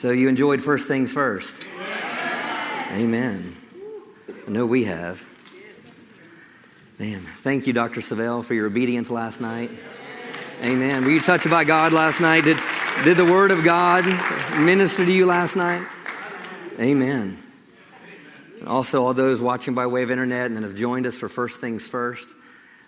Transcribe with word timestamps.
So 0.00 0.12
you 0.12 0.30
enjoyed 0.30 0.62
First 0.62 0.88
Things 0.88 1.12
First? 1.12 1.62
Amen. 2.92 3.54
I 4.46 4.50
know 4.50 4.64
we 4.64 4.84
have. 4.84 5.28
Man, 6.98 7.20
thank 7.20 7.66
you, 7.66 7.74
Dr. 7.74 8.00
Savelle, 8.00 8.42
for 8.42 8.54
your 8.54 8.66
obedience 8.66 9.10
last 9.10 9.42
night. 9.42 9.70
Amen. 10.62 11.04
Were 11.04 11.10
you 11.10 11.20
touched 11.20 11.50
by 11.50 11.64
God 11.64 11.92
last 11.92 12.22
night? 12.22 12.44
Did, 12.44 12.56
did 13.04 13.18
the 13.18 13.26
Word 13.26 13.50
of 13.50 13.62
God 13.62 14.06
minister 14.58 15.04
to 15.04 15.12
you 15.12 15.26
last 15.26 15.54
night? 15.54 15.86
Amen. 16.78 17.36
Also, 18.66 19.04
all 19.04 19.12
those 19.12 19.42
watching 19.42 19.74
by 19.74 19.86
way 19.86 20.02
of 20.02 20.10
internet 20.10 20.46
and 20.46 20.56
that 20.56 20.62
have 20.62 20.76
joined 20.76 21.04
us 21.04 21.18
for 21.18 21.28
First 21.28 21.60
Things 21.60 21.86
First, 21.86 22.34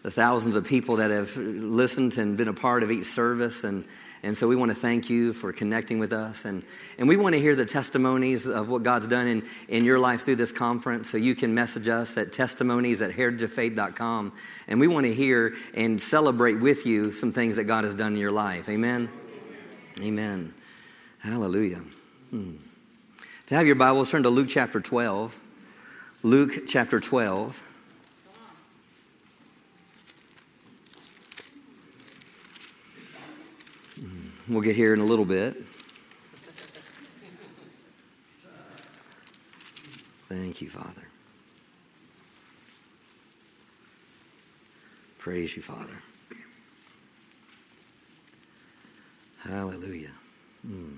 the 0.03 0.11
thousands 0.11 0.57
of 0.57 0.65
people 0.65 0.97
that 0.97 1.11
have 1.11 1.37
listened 1.37 2.17
and 2.17 2.39
been 2.39 2.49
a 2.49 2.55
part 2.55 2.83
of 2.83 2.91
each 2.91 3.05
service. 3.05 3.65
And, 3.65 3.85
and 4.25 4.39
so 4.39 4.47
we 4.47 4.55
want 4.55 4.71
to 4.71 4.77
thank 4.77 5.11
you 5.11 5.33
for 5.33 5.53
connecting 5.53 5.99
with 5.99 6.13
us. 6.13 6.45
And, 6.45 6.63
and 6.97 7.09
we 7.09 7.17
want 7.17 7.35
to 7.35 7.41
hear 7.41 7.57
the 7.57 7.67
testimonies 7.67 8.47
of 8.47 8.69
what 8.69 8.85
God's 8.85 9.09
done 9.09 9.27
in, 9.27 9.43
in 9.69 9.85
your 9.85 9.99
life 9.99 10.25
through 10.25 10.37
this 10.37 10.53
conference. 10.53 11.11
So 11.11 11.17
you 11.17 11.35
can 11.35 11.55
message 11.55 11.89
us 11.89 12.17
at 12.17 12.33
testimonies 12.33 13.03
at 13.03 13.11
heritageoffaith.com. 13.11 14.33
And 14.69 14.79
we 14.79 14.87
want 14.87 15.07
to 15.07 15.15
hear 15.15 15.57
and 15.75 16.01
celebrate 16.01 16.61
with 16.61 16.87
you 16.87 17.13
some 17.13 17.33
things 17.33 17.57
that 17.57 17.65
God 17.65 17.83
has 17.83 17.97
done 17.97 18.13
in 18.13 18.19
your 18.21 18.31
life. 18.31 18.69
Amen. 18.69 19.11
Amen. 20.01 20.55
Hallelujah. 21.19 21.81
Hmm. 22.31 22.53
If 23.19 23.47
you 23.51 23.57
have 23.57 23.67
your 23.67 23.77
Bibles, 23.77 24.13
turn 24.13 24.23
to 24.23 24.31
Luke 24.31 24.49
chapter 24.49 24.81
12. 24.81 25.41
Luke 26.23 26.69
chapter 26.69 27.01
12. 27.01 27.72
We'll 34.49 34.61
get 34.61 34.75
here 34.75 34.93
in 34.93 34.99
a 34.99 35.05
little 35.05 35.25
bit. 35.25 35.57
Thank 40.29 40.61
you, 40.61 40.69
Father. 40.69 41.03
Praise 45.19 45.55
you, 45.55 45.63
Father. 45.63 46.03
Hallelujah. 49.45 50.11
Hmm. 50.67 50.97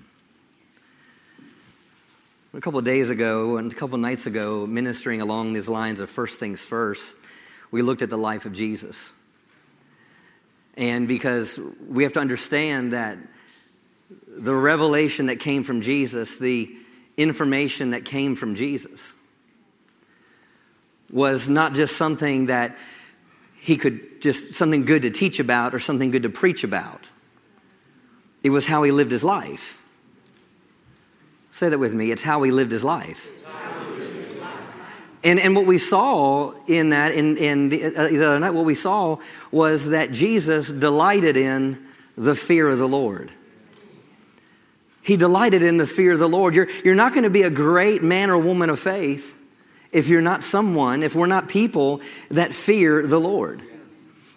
A 2.55 2.61
couple 2.61 2.79
of 2.79 2.85
days 2.85 3.11
ago 3.11 3.57
and 3.57 3.71
a 3.71 3.75
couple 3.75 3.93
of 3.93 4.01
nights 4.01 4.25
ago, 4.25 4.65
ministering 4.65 5.21
along 5.21 5.53
these 5.53 5.69
lines 5.69 5.99
of 5.99 6.09
first 6.09 6.39
things 6.39 6.65
first, 6.65 7.15
we 7.69 7.83
looked 7.83 8.01
at 8.01 8.09
the 8.09 8.17
life 8.17 8.47
of 8.47 8.53
Jesus. 8.53 9.11
And 10.77 11.07
because 11.07 11.59
we 11.87 12.01
have 12.03 12.13
to 12.13 12.19
understand 12.19 12.93
that 12.93 13.19
the 14.35 14.55
revelation 14.55 15.27
that 15.27 15.39
came 15.39 15.63
from 15.63 15.81
Jesus, 15.81 16.35
the 16.35 16.75
information 17.17 17.91
that 17.91 18.05
came 18.05 18.35
from 18.35 18.55
Jesus, 18.55 19.15
was 21.11 21.47
not 21.47 21.73
just 21.73 21.95
something 21.95 22.47
that 22.47 22.77
he 23.55 23.77
could 23.77 24.21
just 24.21 24.53
something 24.53 24.85
good 24.85 25.03
to 25.03 25.09
teach 25.09 25.39
about 25.39 25.73
or 25.73 25.79
something 25.79 26.11
good 26.11 26.23
to 26.23 26.29
preach 26.29 26.63
about. 26.63 27.09
It 28.43 28.49
was 28.49 28.65
how 28.65 28.83
he 28.83 28.91
lived 28.91 29.11
his 29.11 29.23
life. 29.23 29.81
Say 31.51 31.69
that 31.69 31.79
with 31.79 31.93
me. 31.93 32.11
It's 32.11 32.21
how 32.21 32.43
he 32.43 32.51
lived 32.51 32.71
his 32.71 32.83
life. 32.83 33.31
And, 35.23 35.39
and 35.39 35.55
what 35.55 35.65
we 35.65 35.79
saw 35.79 36.53
in 36.67 36.91
that, 36.91 37.13
in, 37.13 37.37
in 37.37 37.69
the, 37.69 37.85
uh, 37.85 38.07
the 38.09 38.27
other 38.27 38.39
night, 38.39 38.51
what 38.51 38.65
we 38.65 38.75
saw 38.75 39.17
was 39.51 39.85
that 39.85 40.11
Jesus 40.11 40.69
delighted 40.69 41.35
in 41.35 41.83
the 42.15 42.35
fear 42.35 42.67
of 42.67 42.77
the 42.77 42.87
Lord. 42.87 43.31
He 45.05 45.17
delighted 45.17 45.61
in 45.61 45.77
the 45.77 45.85
fear 45.85 46.13
of 46.13 46.19
the 46.19 46.27
Lord. 46.27 46.55
You're, 46.55 46.67
you're 46.83 46.95
not 46.95 47.13
going 47.13 47.25
to 47.25 47.29
be 47.29 47.43
a 47.43 47.51
great 47.51 48.01
man 48.01 48.31
or 48.31 48.39
woman 48.39 48.71
of 48.71 48.79
faith 48.79 49.37
if 49.91 50.07
you're 50.07 50.19
not 50.19 50.43
someone, 50.43 51.03
if 51.03 51.13
we're 51.13 51.27
not 51.27 51.47
people 51.47 52.01
that 52.31 52.55
fear 52.55 53.05
the 53.05 53.19
Lord. 53.19 53.61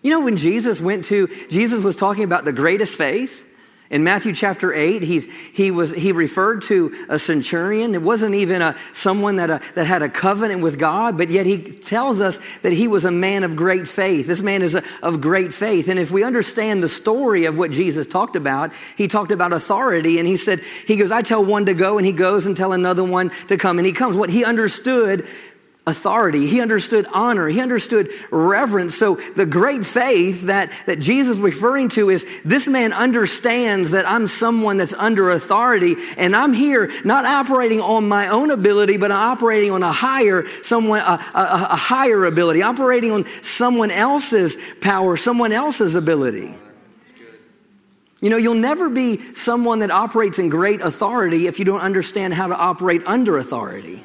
You 0.03 0.11
know, 0.11 0.21
when 0.21 0.37
Jesus 0.37 0.79
went 0.79 1.07
to, 1.07 1.29
Jesus 1.49 1.83
was 1.83 1.97
talking 1.97 2.23
about 2.23 2.45
the 2.45 2.53
greatest 2.53 2.99
faith. 2.99 3.47
In 3.91 4.05
Matthew 4.05 4.35
chapter 4.35 4.75
8, 4.75 5.03
he's, 5.03 5.27
he, 5.55 5.71
was, 5.71 5.91
he 5.93 6.13
referred 6.13 6.61
to 6.65 7.07
a 7.09 7.19
centurion. 7.19 7.95
It 7.95 8.03
wasn't 8.03 8.35
even 8.35 8.61
a, 8.61 8.77
someone 8.93 9.37
that, 9.37 9.49
a, 9.49 9.55
uh, 9.55 9.59
that 9.77 9.87
had 9.87 10.03
a 10.03 10.11
covenant 10.11 10.61
with 10.61 10.79
God, 10.79 11.17
but 11.17 11.31
yet 11.31 11.47
he 11.47 11.59
tells 11.59 12.21
us 12.21 12.39
that 12.59 12.75
he 12.75 12.87
was 12.87 13.07
a 13.07 13.11
man 13.11 13.45
of 13.45 13.57
great 13.57 13.89
faith. 13.89 14.27
This 14.27 14.43
man 14.43 14.61
is 14.61 14.75
a, 14.75 14.83
of 15.03 15.23
great 15.23 15.55
faith. 15.55 15.89
And 15.89 15.99
if 15.99 16.11
we 16.11 16.23
understand 16.23 16.83
the 16.83 16.89
story 16.89 17.47
of 17.47 17.57
what 17.57 17.71
Jesus 17.71 18.07
talked 18.07 18.37
about, 18.37 18.75
he 18.95 19.09
talked 19.09 19.33
about 19.33 19.55
authority 19.55 20.19
and 20.19 20.29
he 20.29 20.37
said, 20.37 20.61
he 20.61 20.99
goes, 20.99 21.11
I 21.11 21.23
tell 21.23 21.43
one 21.43 21.65
to 21.65 21.75
go 21.75 21.97
and 21.97 22.07
he 22.07 22.13
goes 22.13 22.45
and 22.45 22.55
tell 22.55 22.75
another 22.75 23.05
one 23.05 23.31
to 23.49 23.57
come 23.57 23.79
and 23.79 23.87
he 23.87 23.93
comes. 23.93 24.19
What 24.19 24.29
he 24.29 24.45
understood 24.45 25.27
authority. 25.89 26.47
He 26.47 26.61
understood 26.61 27.07
honor. 27.13 27.49
He 27.49 27.61
understood 27.61 28.09
reverence. 28.31 28.97
So 28.97 29.15
the 29.15 29.47
great 29.47 29.85
faith 29.85 30.43
that, 30.43 30.71
that 30.87 30.99
Jesus 31.01 31.37
is 31.37 31.43
referring 31.43 31.89
to 31.91 32.11
is 32.11 32.27
this 32.45 32.69
man 32.69 32.93
understands 32.93 33.91
that 33.91 34.09
I'm 34.09 34.29
someone 34.29 34.77
that's 34.77 34.95
under 34.95 35.31
authority 35.31 35.97
and 36.17 36.37
I'm 36.37 36.53
here 36.53 36.91
not 37.05 37.25
operating 37.25 37.81
on 37.81 38.09
my 38.09 38.29
own 38.29 38.51
ability, 38.51 38.97
but 38.97 39.11
I'm 39.11 39.33
operating 39.33 39.71
on 39.71 39.83
a 39.83 39.93
higher, 39.93 40.45
someone, 40.63 41.01
a, 41.01 41.19
a, 41.35 41.69
a 41.71 41.77
higher 41.77 42.25
ability, 42.25 42.63
operating 42.63 43.11
on 43.11 43.25
someone 43.43 43.91
else's 43.91 44.57
power, 44.81 45.17
someone 45.17 45.53
else's 45.53 45.95
ability. 45.95 46.55
You 48.21 48.31
know, 48.31 48.37
you'll 48.37 48.55
never 48.55 48.91
be 48.91 49.35
someone 49.35 49.79
that 49.79 49.93
operates 49.93 50.39
in 50.39 50.49
great 50.49 50.81
authority 50.81 51.47
if 51.47 51.59
you 51.59 51.65
don't 51.65 51.81
understand 51.81 52.35
how 52.35 52.49
to 52.49 52.57
operate 52.57 53.03
under 53.07 53.39
authority. 53.39 54.05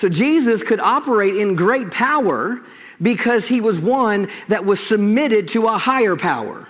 So 0.00 0.08
Jesus 0.08 0.62
could 0.62 0.80
operate 0.80 1.36
in 1.36 1.56
great 1.56 1.90
power 1.90 2.62
because 3.02 3.46
he 3.46 3.60
was 3.60 3.78
one 3.78 4.30
that 4.48 4.64
was 4.64 4.80
submitted 4.80 5.48
to 5.48 5.66
a 5.66 5.76
higher 5.76 6.16
power. 6.16 6.66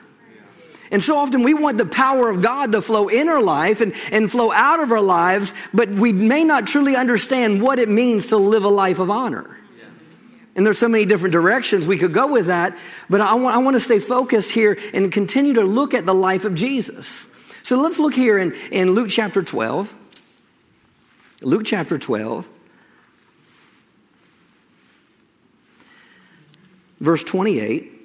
And 0.90 1.00
so 1.00 1.16
often 1.16 1.44
we 1.44 1.54
want 1.54 1.78
the 1.78 1.86
power 1.86 2.28
of 2.28 2.42
God 2.42 2.72
to 2.72 2.82
flow 2.82 3.06
in 3.06 3.28
our 3.28 3.40
life 3.40 3.80
and, 3.80 3.94
and 4.10 4.28
flow 4.28 4.50
out 4.50 4.82
of 4.82 4.90
our 4.90 5.00
lives, 5.00 5.54
but 5.72 5.88
we 5.90 6.12
may 6.12 6.42
not 6.42 6.66
truly 6.66 6.96
understand 6.96 7.62
what 7.62 7.78
it 7.78 7.88
means 7.88 8.26
to 8.26 8.36
live 8.36 8.64
a 8.64 8.68
life 8.68 8.98
of 8.98 9.10
honor. 9.10 9.56
And 10.56 10.66
there's 10.66 10.78
so 10.78 10.88
many 10.88 11.04
different 11.04 11.30
directions 11.30 11.86
we 11.86 11.98
could 11.98 12.12
go 12.12 12.26
with 12.26 12.46
that, 12.46 12.76
but 13.08 13.20
I 13.20 13.34
want, 13.34 13.54
I 13.54 13.60
want 13.60 13.76
to 13.76 13.80
stay 13.80 14.00
focused 14.00 14.50
here 14.50 14.76
and 14.92 15.12
continue 15.12 15.52
to 15.52 15.62
look 15.62 15.94
at 15.94 16.04
the 16.04 16.14
life 16.14 16.44
of 16.44 16.56
Jesus. 16.56 17.32
So 17.62 17.80
let's 17.80 18.00
look 18.00 18.14
here 18.14 18.40
in, 18.40 18.54
in 18.72 18.90
Luke 18.90 19.08
chapter 19.08 19.44
12. 19.44 19.94
Luke 21.42 21.62
chapter 21.64 21.96
12. 21.96 22.50
Verse 27.00 27.24
28 27.24 28.00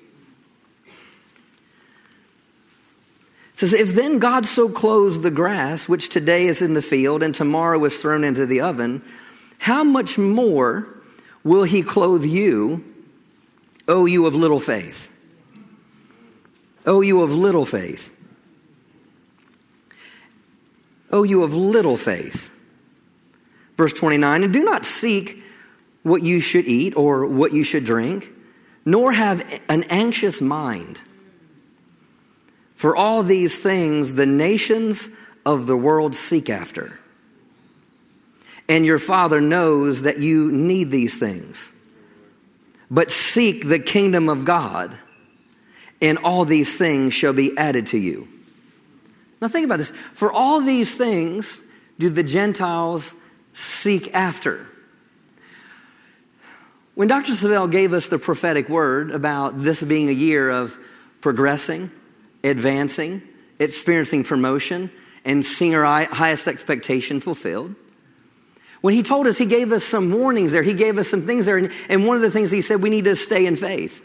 says, 3.54 3.74
If 3.74 3.94
then 3.94 4.20
God 4.20 4.46
so 4.46 4.70
clothes 4.70 5.22
the 5.22 5.32
grass, 5.32 5.88
which 5.88 6.10
today 6.10 6.48
is 6.48 6.62
in 6.62 6.74
the 6.74 6.82
field 6.82 7.24
and 7.24 7.34
tomorrow 7.34 7.84
is 7.86 7.98
thrown 8.00 8.24
into 8.24 8.46
the 8.46 8.62
oven, 8.62 9.02
how 9.60 9.84
much 9.84 10.18
more 10.18 10.88
will 11.44 11.64
he 11.64 11.82
clothe 11.82 12.26
you, 12.26 12.84
O 13.88 14.06
you 14.06 14.26
of 14.26 14.36
little 14.36 14.60
faith? 14.60 15.12
O 16.86 17.02
you 17.02 17.22
of 17.22 17.34
little 17.34 17.66
faith. 17.66 18.12
O 21.12 21.24
you 21.24 21.44
of 21.44 21.54
little 21.54 21.98
faith. 21.98 22.52
Verse 23.78 23.94
29 23.94 24.44
And 24.44 24.54
do 24.54 24.64
not 24.64 24.86
seek 24.86 25.42
what 26.04 26.22
you 26.22 26.40
should 26.40 26.66
eat 26.66 26.96
or 26.96 27.26
what 27.26 27.54
you 27.54 27.64
should 27.64 27.86
drink 27.86 28.34
nor 28.85 29.12
have 29.12 29.44
an 29.68 29.84
anxious 29.90 30.40
mind. 30.40 31.01
For 32.75 32.96
all 32.96 33.23
these 33.23 33.57
things 33.59 34.13
the 34.13 34.25
nations 34.25 35.18
of 35.46 35.66
the 35.66 35.78
world 35.78 36.16
seek 36.16 36.50
after. 36.50 36.99
And 38.70 38.85
your 38.85 38.99
Father 38.99 39.41
knows 39.41 40.03
that 40.03 40.20
you 40.20 40.52
need 40.52 40.91
these 40.91 41.17
things. 41.17 41.72
But 42.90 43.11
seek 43.11 43.67
the 43.67 43.79
kingdom 43.79 44.29
of 44.29 44.46
God, 44.46 44.96
and 46.02 46.17
all 46.20 46.46
these 46.46 46.78
things 46.78 47.14
shall 47.14 47.34
be 47.34 47.58
added 47.58 47.88
to 47.88 47.97
you. 47.97 48.28
Now, 49.41 49.47
think 49.47 49.66
about 49.66 49.78
this. 49.78 49.91
For 50.14 50.31
all 50.31 50.61
these 50.61 50.96
things 50.96 51.61
do 51.99 52.09
the 52.09 52.23
Gentiles 52.23 53.22
seek 53.53 54.14
after. 54.14 54.67
When 56.96 57.09
Dr. 57.09 57.34
Savelle 57.34 57.70
gave 57.70 57.92
us 57.94 58.08
the 58.08 58.18
prophetic 58.18 58.70
word 58.70 59.12
about 59.12 59.62
this 59.62 59.84
being 59.84 60.09
a 60.09 60.14
year 60.14 60.50
of 60.50 60.78
progressing, 61.22 61.92
advancing, 62.44 63.22
experiencing 63.59 64.24
promotion, 64.24 64.90
and 65.26 65.46
seeing 65.46 65.76
our 65.76 66.06
highest 66.06 66.47
expectation 66.47 67.20
fulfilled, 67.20 67.76
when 68.80 68.94
he 68.94 69.03
told 69.03 69.26
us, 69.26 69.38
he 69.38 69.47
gave 69.47 69.72
us 69.72 69.84
some 69.84 70.12
warnings 70.12 70.52
there. 70.52 70.62
He 70.62 70.76
gave 70.76 70.97
us 70.97 71.09
some 71.09 71.24
things 71.24 71.47
there. 71.47 71.70
And 71.90 72.06
one 72.06 72.18
of 72.18 72.22
the 72.22 72.30
things 72.30 72.52
he 72.52 72.62
said, 72.62 72.84
we 72.84 72.92
need 72.92 73.06
to 73.06 73.16
stay 73.16 73.46
in 73.46 73.56
faith. 73.56 74.03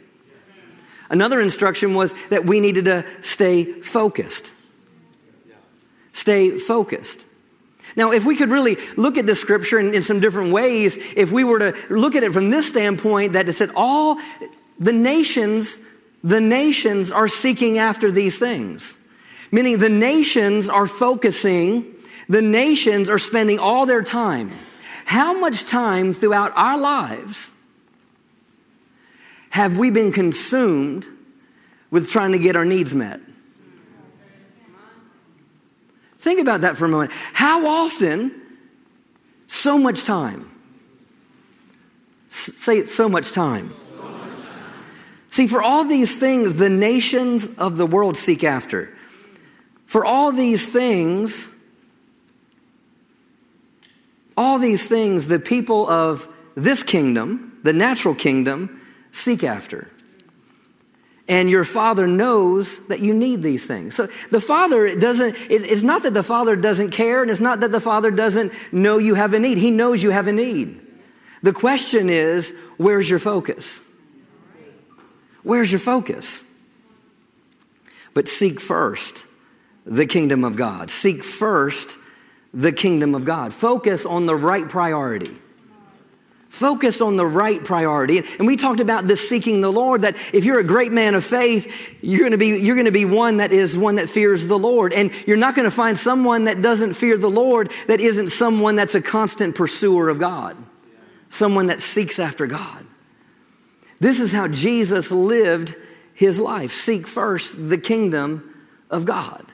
Another 1.10 1.40
instruction 1.40 1.94
was 1.94 2.14
that 2.30 2.46
we 2.46 2.60
needed 2.60 2.86
to 2.86 3.04
stay 3.20 3.64
focused. 3.64 4.54
Stay 6.14 6.56
focused. 6.58 7.26
Now, 7.96 8.12
if 8.12 8.24
we 8.24 8.36
could 8.36 8.50
really 8.50 8.76
look 8.96 9.18
at 9.18 9.26
the 9.26 9.34
scripture 9.34 9.78
in, 9.78 9.94
in, 9.94 10.02
some 10.02 10.20
different 10.20 10.52
ways, 10.52 10.98
if 11.16 11.32
we 11.32 11.44
were 11.44 11.58
to 11.58 11.74
look 11.90 12.14
at 12.14 12.22
it 12.22 12.32
from 12.32 12.50
this 12.50 12.68
standpoint, 12.68 13.32
that 13.32 13.48
it 13.48 13.52
said 13.54 13.70
all 13.74 14.18
the 14.78 14.92
nations, 14.92 15.84
the 16.22 16.40
nations 16.40 17.12
are 17.12 17.28
seeking 17.28 17.78
after 17.78 18.10
these 18.10 18.38
things. 18.38 18.96
Meaning 19.52 19.78
the 19.78 19.88
nations 19.88 20.68
are 20.68 20.86
focusing, 20.86 21.84
the 22.28 22.42
nations 22.42 23.10
are 23.10 23.18
spending 23.18 23.58
all 23.58 23.86
their 23.86 24.02
time. 24.02 24.52
How 25.04 25.38
much 25.40 25.66
time 25.66 26.14
throughout 26.14 26.52
our 26.54 26.78
lives 26.78 27.50
have 29.50 29.76
we 29.76 29.90
been 29.90 30.12
consumed 30.12 31.04
with 31.90 32.08
trying 32.08 32.32
to 32.32 32.38
get 32.38 32.54
our 32.54 32.64
needs 32.64 32.94
met? 32.94 33.20
Think 36.20 36.38
about 36.38 36.60
that 36.60 36.76
for 36.76 36.84
a 36.84 36.88
moment. 36.88 37.12
How 37.32 37.66
often, 37.66 38.32
so 39.46 39.78
much 39.78 40.04
time. 40.04 40.50
S- 42.30 42.54
say 42.56 42.78
it, 42.78 42.90
so 42.90 43.08
much 43.08 43.32
time. 43.32 43.70
so 43.70 44.02
much 44.02 44.20
time. 44.20 44.72
See, 45.30 45.46
for 45.46 45.62
all 45.62 45.84
these 45.84 46.16
things, 46.16 46.56
the 46.56 46.68
nations 46.68 47.56
of 47.58 47.78
the 47.78 47.86
world 47.86 48.18
seek 48.18 48.44
after. 48.44 48.94
For 49.86 50.04
all 50.04 50.30
these 50.30 50.68
things, 50.68 51.56
all 54.36 54.58
these 54.58 54.86
things, 54.86 55.26
the 55.26 55.38
people 55.38 55.88
of 55.88 56.28
this 56.54 56.82
kingdom, 56.82 57.58
the 57.62 57.72
natural 57.72 58.14
kingdom, 58.14 58.80
seek 59.10 59.42
after 59.42 59.90
and 61.30 61.48
your 61.48 61.62
father 61.62 62.08
knows 62.08 62.88
that 62.88 62.98
you 62.98 63.14
need 63.14 63.40
these 63.40 63.64
things. 63.64 63.94
So 63.94 64.08
the 64.32 64.40
father 64.40 64.98
doesn't, 64.98 65.36
it's 65.48 65.84
not 65.84 66.02
that 66.02 66.12
the 66.12 66.24
father 66.24 66.56
doesn't 66.56 66.90
care, 66.90 67.22
and 67.22 67.30
it's 67.30 67.40
not 67.40 67.60
that 67.60 67.70
the 67.70 67.80
father 67.80 68.10
doesn't 68.10 68.52
know 68.72 68.98
you 68.98 69.14
have 69.14 69.32
a 69.32 69.38
need. 69.38 69.56
He 69.56 69.70
knows 69.70 70.02
you 70.02 70.10
have 70.10 70.26
a 70.26 70.32
need. 70.32 70.80
The 71.42 71.52
question 71.52 72.10
is, 72.10 72.52
where's 72.78 73.08
your 73.08 73.20
focus? 73.20 73.80
Where's 75.44 75.70
your 75.70 75.78
focus? 75.78 76.52
But 78.12 78.28
seek 78.28 78.60
first 78.60 79.24
the 79.86 80.06
kingdom 80.06 80.42
of 80.42 80.56
God. 80.56 80.90
Seek 80.90 81.22
first 81.22 81.96
the 82.52 82.72
kingdom 82.72 83.14
of 83.14 83.24
God. 83.24 83.54
Focus 83.54 84.04
on 84.04 84.26
the 84.26 84.34
right 84.34 84.68
priority. 84.68 85.36
Focus 86.50 87.00
on 87.00 87.16
the 87.16 87.24
right 87.24 87.62
priority. 87.62 88.18
And 88.18 88.46
we 88.46 88.56
talked 88.56 88.80
about 88.80 89.06
this 89.06 89.26
seeking 89.26 89.60
the 89.60 89.70
Lord, 89.70 90.02
that 90.02 90.16
if 90.34 90.44
you're 90.44 90.58
a 90.58 90.64
great 90.64 90.90
man 90.90 91.14
of 91.14 91.24
faith, 91.24 91.96
you're 92.02 92.18
going 92.18 92.32
to 92.32 92.38
be, 92.38 92.58
you're 92.58 92.74
going 92.74 92.86
to 92.86 92.92
be 92.92 93.04
one 93.04 93.36
that 93.36 93.52
is 93.52 93.78
one 93.78 93.94
that 93.94 94.10
fears 94.10 94.48
the 94.48 94.58
Lord. 94.58 94.92
And 94.92 95.12
you're 95.28 95.36
not 95.36 95.54
going 95.54 95.70
to 95.70 95.74
find 95.74 95.96
someone 95.96 96.46
that 96.46 96.60
doesn't 96.60 96.94
fear 96.94 97.16
the 97.16 97.30
Lord 97.30 97.70
that 97.86 98.00
isn't 98.00 98.30
someone 98.30 98.74
that's 98.74 98.96
a 98.96 99.00
constant 99.00 99.54
pursuer 99.54 100.08
of 100.08 100.18
God. 100.18 100.56
Someone 101.28 101.68
that 101.68 101.80
seeks 101.80 102.18
after 102.18 102.48
God. 102.48 102.84
This 104.00 104.18
is 104.18 104.32
how 104.32 104.48
Jesus 104.48 105.12
lived 105.12 105.76
his 106.14 106.40
life. 106.40 106.72
Seek 106.72 107.06
first 107.06 107.70
the 107.70 107.78
kingdom 107.78 108.66
of 108.90 109.04
God. 109.04 109.46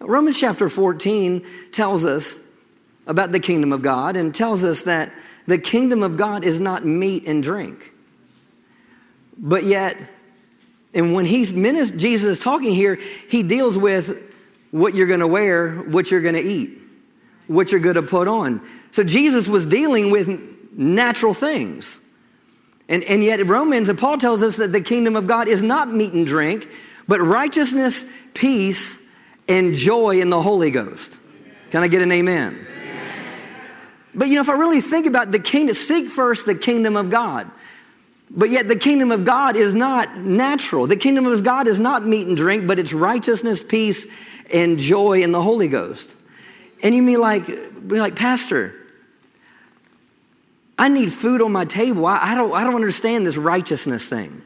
Romans 0.00 0.40
chapter 0.40 0.70
14 0.70 1.44
tells 1.72 2.06
us 2.06 2.42
about 3.06 3.32
the 3.32 3.40
kingdom 3.40 3.72
of 3.72 3.82
God 3.82 4.16
and 4.16 4.34
tells 4.34 4.64
us 4.64 4.84
that 4.84 5.12
the 5.46 5.58
kingdom 5.58 6.02
of 6.02 6.16
God 6.16 6.44
is 6.44 6.60
not 6.60 6.84
meat 6.84 7.26
and 7.26 7.42
drink. 7.42 7.92
But 9.38 9.64
yet, 9.64 9.96
and 10.94 11.14
when 11.14 11.26
he's 11.26 11.52
minister, 11.52 11.96
Jesus 11.96 12.38
is 12.38 12.38
talking 12.38 12.74
here, 12.74 12.98
he 13.28 13.42
deals 13.42 13.76
with 13.76 14.22
what 14.70 14.94
you're 14.94 15.06
going 15.06 15.20
to 15.20 15.26
wear, 15.26 15.76
what 15.76 16.10
you're 16.10 16.22
going 16.22 16.34
to 16.34 16.42
eat, 16.42 16.78
what 17.46 17.70
you're 17.70 17.80
going 17.80 17.96
to 17.96 18.02
put 18.02 18.28
on. 18.28 18.66
So 18.90 19.04
Jesus 19.04 19.48
was 19.48 19.66
dealing 19.66 20.10
with 20.10 20.28
natural 20.72 21.34
things. 21.34 22.00
And, 22.88 23.02
and 23.04 23.22
yet 23.22 23.44
Romans 23.46 23.88
and 23.88 23.98
Paul 23.98 24.18
tells 24.18 24.42
us 24.42 24.56
that 24.56 24.72
the 24.72 24.80
kingdom 24.80 25.16
of 25.16 25.26
God 25.26 25.48
is 25.48 25.62
not 25.62 25.92
meat 25.92 26.12
and 26.12 26.26
drink, 26.26 26.68
but 27.08 27.20
righteousness, 27.20 28.10
peace, 28.34 29.10
and 29.48 29.74
joy 29.74 30.20
in 30.20 30.30
the 30.30 30.40
Holy 30.40 30.70
Ghost. 30.70 31.20
Can 31.70 31.82
I 31.82 31.88
get 31.88 32.02
an 32.02 32.12
amen? 32.12 32.65
But 34.16 34.28
you 34.28 34.34
know, 34.34 34.40
if 34.40 34.48
I 34.48 34.54
really 34.54 34.80
think 34.80 35.06
about 35.06 35.30
the 35.30 35.38
kingdom, 35.38 35.74
seek 35.74 36.08
first 36.08 36.46
the 36.46 36.54
kingdom 36.54 36.96
of 36.96 37.10
God. 37.10 37.50
But 38.30 38.50
yet 38.50 38.66
the 38.66 38.76
kingdom 38.76 39.12
of 39.12 39.24
God 39.24 39.56
is 39.56 39.74
not 39.74 40.16
natural. 40.16 40.86
The 40.86 40.96
kingdom 40.96 41.26
of 41.26 41.44
God 41.44 41.68
is 41.68 41.78
not 41.78 42.04
meat 42.04 42.26
and 42.26 42.36
drink, 42.36 42.66
but 42.66 42.78
it's 42.78 42.92
righteousness, 42.92 43.62
peace, 43.62 44.12
and 44.52 44.78
joy 44.78 45.22
in 45.22 45.32
the 45.32 45.42
Holy 45.42 45.68
Ghost. 45.68 46.18
And 46.82 46.94
you 46.94 47.02
mean 47.02 47.20
like, 47.20 47.44
like, 47.84 48.16
Pastor, 48.16 48.74
I 50.78 50.88
need 50.88 51.12
food 51.12 51.40
on 51.40 51.52
my 51.52 51.64
table. 51.64 52.06
I, 52.06 52.18
I, 52.18 52.34
don't, 52.34 52.52
I 52.52 52.64
don't 52.64 52.74
understand 52.74 53.26
this 53.26 53.36
righteousness 53.36 54.08
thing. 54.08 54.42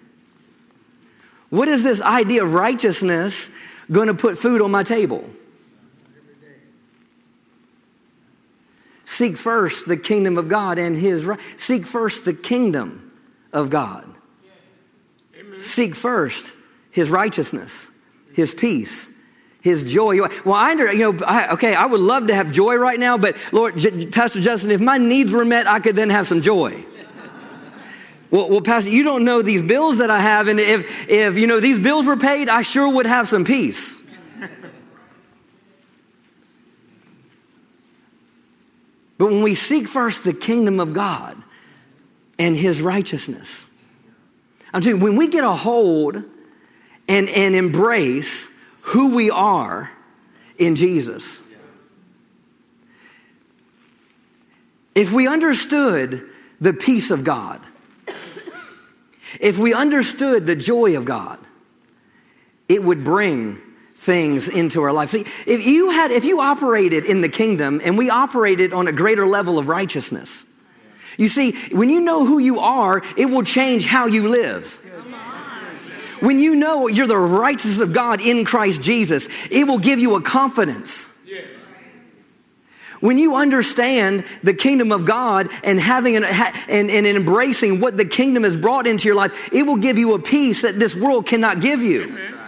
What 1.48 1.68
is 1.68 1.82
this 1.82 2.02
idea 2.02 2.44
of 2.44 2.52
righteousness 2.52 3.52
going 3.90 4.08
to 4.08 4.14
put 4.14 4.38
food 4.38 4.60
on 4.60 4.70
my 4.70 4.82
table? 4.82 5.28
Seek 9.20 9.36
first 9.36 9.86
the 9.86 9.98
kingdom 9.98 10.38
of 10.38 10.48
God 10.48 10.78
and 10.78 10.96
his 10.96 11.26
right. 11.26 11.38
Seek 11.58 11.84
first 11.84 12.24
the 12.24 12.32
kingdom 12.32 13.12
of 13.52 13.68
God. 13.68 14.06
Seek 15.58 15.94
first 15.94 16.54
his 16.90 17.10
righteousness, 17.10 17.90
his 18.32 18.54
peace, 18.54 19.14
his 19.60 19.92
joy. 19.92 20.22
Well, 20.46 20.54
I, 20.54 20.72
you 20.72 21.12
know, 21.12 21.18
I, 21.26 21.52
okay, 21.52 21.74
I 21.74 21.84
would 21.84 22.00
love 22.00 22.28
to 22.28 22.34
have 22.34 22.50
joy 22.50 22.76
right 22.76 22.98
now, 22.98 23.18
but 23.18 23.36
Lord, 23.52 23.76
J- 23.76 24.06
Pastor 24.06 24.40
Justin, 24.40 24.70
if 24.70 24.80
my 24.80 24.96
needs 24.96 25.32
were 25.32 25.44
met, 25.44 25.66
I 25.66 25.80
could 25.80 25.96
then 25.96 26.08
have 26.08 26.26
some 26.26 26.40
joy. 26.40 26.82
Well, 28.30 28.48
well, 28.48 28.62
Pastor, 28.62 28.88
you 28.88 29.02
don't 29.02 29.26
know 29.26 29.42
these 29.42 29.60
bills 29.60 29.98
that 29.98 30.08
I 30.08 30.20
have, 30.20 30.48
and 30.48 30.58
if, 30.58 31.10
if, 31.10 31.36
you 31.36 31.46
know, 31.46 31.60
these 31.60 31.78
bills 31.78 32.06
were 32.06 32.16
paid, 32.16 32.48
I 32.48 32.62
sure 32.62 32.88
would 32.88 33.06
have 33.06 33.28
some 33.28 33.44
peace. 33.44 33.99
But 39.20 39.32
when 39.32 39.42
we 39.42 39.54
seek 39.54 39.86
first 39.86 40.24
the 40.24 40.32
kingdom 40.32 40.80
of 40.80 40.94
God 40.94 41.36
and 42.38 42.56
his 42.56 42.80
righteousness, 42.80 43.70
I'm 44.72 44.80
telling 44.80 44.96
you, 44.96 45.04
when 45.04 45.16
we 45.16 45.28
get 45.28 45.44
a 45.44 45.52
hold 45.52 46.24
and, 47.06 47.28
and 47.28 47.54
embrace 47.54 48.48
who 48.80 49.14
we 49.14 49.30
are 49.30 49.90
in 50.56 50.74
Jesus, 50.74 51.42
if 54.94 55.12
we 55.12 55.28
understood 55.28 56.26
the 56.58 56.72
peace 56.72 57.10
of 57.10 57.22
God, 57.22 57.60
if 59.38 59.58
we 59.58 59.74
understood 59.74 60.46
the 60.46 60.56
joy 60.56 60.96
of 60.96 61.04
God, 61.04 61.38
it 62.70 62.82
would 62.82 63.04
bring 63.04 63.60
things 64.00 64.48
into 64.48 64.80
our 64.80 64.92
life. 64.94 65.14
If 65.14 65.66
you 65.66 65.90
had, 65.90 66.10
if 66.10 66.24
you 66.24 66.40
operated 66.40 67.04
in 67.04 67.20
the 67.20 67.28
kingdom 67.28 67.82
and 67.84 67.98
we 67.98 68.08
operated 68.08 68.72
on 68.72 68.88
a 68.88 68.92
greater 68.92 69.26
level 69.26 69.58
of 69.58 69.68
righteousness, 69.68 70.50
you 71.18 71.28
see, 71.28 71.52
when 71.70 71.90
you 71.90 72.00
know 72.00 72.24
who 72.24 72.38
you 72.38 72.60
are, 72.60 73.02
it 73.18 73.26
will 73.26 73.42
change 73.42 73.84
how 73.84 74.06
you 74.06 74.28
live. 74.28 74.78
When 76.20 76.38
you 76.38 76.54
know 76.54 76.86
you're 76.88 77.06
the 77.06 77.16
righteousness 77.16 77.80
of 77.80 77.92
God 77.92 78.22
in 78.22 78.46
Christ 78.46 78.80
Jesus, 78.80 79.28
it 79.50 79.66
will 79.68 79.78
give 79.78 79.98
you 79.98 80.16
a 80.16 80.22
confidence. 80.22 81.18
When 83.00 83.16
you 83.16 83.36
understand 83.36 84.24
the 84.42 84.52
kingdom 84.52 84.92
of 84.92 85.06
God 85.06 85.48
and 85.64 85.80
having 85.80 86.16
an, 86.16 86.24
and, 86.24 86.90
and 86.90 87.06
embracing 87.06 87.80
what 87.80 87.96
the 87.96 88.04
kingdom 88.04 88.44
has 88.44 88.58
brought 88.58 88.86
into 88.86 89.08
your 89.08 89.14
life, 89.14 89.52
it 89.52 89.62
will 89.62 89.76
give 89.76 89.96
you 89.96 90.14
a 90.14 90.18
peace 90.18 90.62
that 90.62 90.78
this 90.78 90.94
world 90.94 91.26
cannot 91.26 91.60
give 91.60 91.80
you. 91.80 92.04
Amen. 92.04 92.39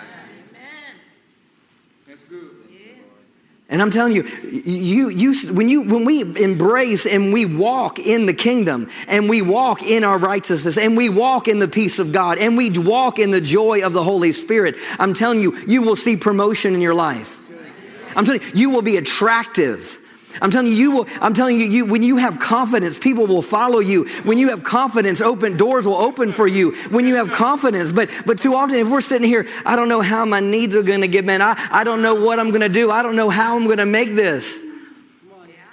And 3.72 3.80
I'm 3.80 3.90
telling 3.90 4.12
you, 4.12 4.24
you, 4.44 5.08
you, 5.08 5.34
when, 5.54 5.70
you, 5.70 5.80
when 5.80 6.04
we 6.04 6.20
embrace 6.20 7.06
and 7.06 7.32
we 7.32 7.46
walk 7.46 7.98
in 7.98 8.26
the 8.26 8.34
kingdom 8.34 8.90
and 9.08 9.30
we 9.30 9.40
walk 9.40 9.82
in 9.82 10.04
our 10.04 10.18
righteousness 10.18 10.76
and 10.76 10.94
we 10.94 11.08
walk 11.08 11.48
in 11.48 11.58
the 11.58 11.66
peace 11.66 11.98
of 11.98 12.12
God 12.12 12.36
and 12.36 12.58
we 12.58 12.68
walk 12.68 13.18
in 13.18 13.30
the 13.30 13.40
joy 13.40 13.82
of 13.82 13.94
the 13.94 14.02
Holy 14.02 14.32
Spirit, 14.32 14.74
I'm 14.98 15.14
telling 15.14 15.40
you, 15.40 15.56
you 15.66 15.80
will 15.80 15.96
see 15.96 16.18
promotion 16.18 16.74
in 16.74 16.82
your 16.82 16.92
life. 16.92 17.40
I'm 18.14 18.26
telling 18.26 18.42
you, 18.42 18.50
you 18.52 18.70
will 18.70 18.82
be 18.82 18.98
attractive 18.98 19.98
I'm 20.40 20.50
telling 20.50 20.68
you, 20.68 20.74
you 20.74 20.90
will, 20.90 21.06
I'm 21.20 21.34
telling 21.34 21.56
you, 21.56 21.66
you, 21.66 21.84
when 21.84 22.02
you 22.02 22.16
have 22.16 22.40
confidence, 22.40 22.98
people 22.98 23.26
will 23.26 23.42
follow 23.42 23.78
you. 23.78 24.08
When 24.22 24.38
you 24.38 24.48
have 24.50 24.64
confidence, 24.64 25.20
open 25.20 25.56
doors 25.56 25.86
will 25.86 25.96
open 25.96 26.32
for 26.32 26.46
you. 26.46 26.72
When 26.90 27.06
you 27.06 27.16
have 27.16 27.30
confidence, 27.30 27.92
but 27.92 28.10
but 28.24 28.38
too 28.38 28.54
often, 28.54 28.76
if 28.76 28.88
we're 28.88 29.00
sitting 29.00 29.28
here, 29.28 29.46
I 29.66 29.76
don't 29.76 29.88
know 29.88 30.00
how 30.00 30.24
my 30.24 30.40
needs 30.40 30.74
are 30.74 30.82
going 30.82 31.02
to 31.02 31.08
get 31.08 31.24
met. 31.24 31.40
I, 31.40 31.56
I 31.70 31.84
don't 31.84 32.02
know 32.02 32.14
what 32.14 32.38
I'm 32.38 32.48
going 32.48 32.62
to 32.62 32.68
do. 32.68 32.90
I 32.90 33.02
don't 33.02 33.16
know 33.16 33.30
how 33.30 33.56
I'm 33.56 33.64
going 33.64 33.78
to 33.78 33.86
make 33.86 34.14
this. 34.14 34.62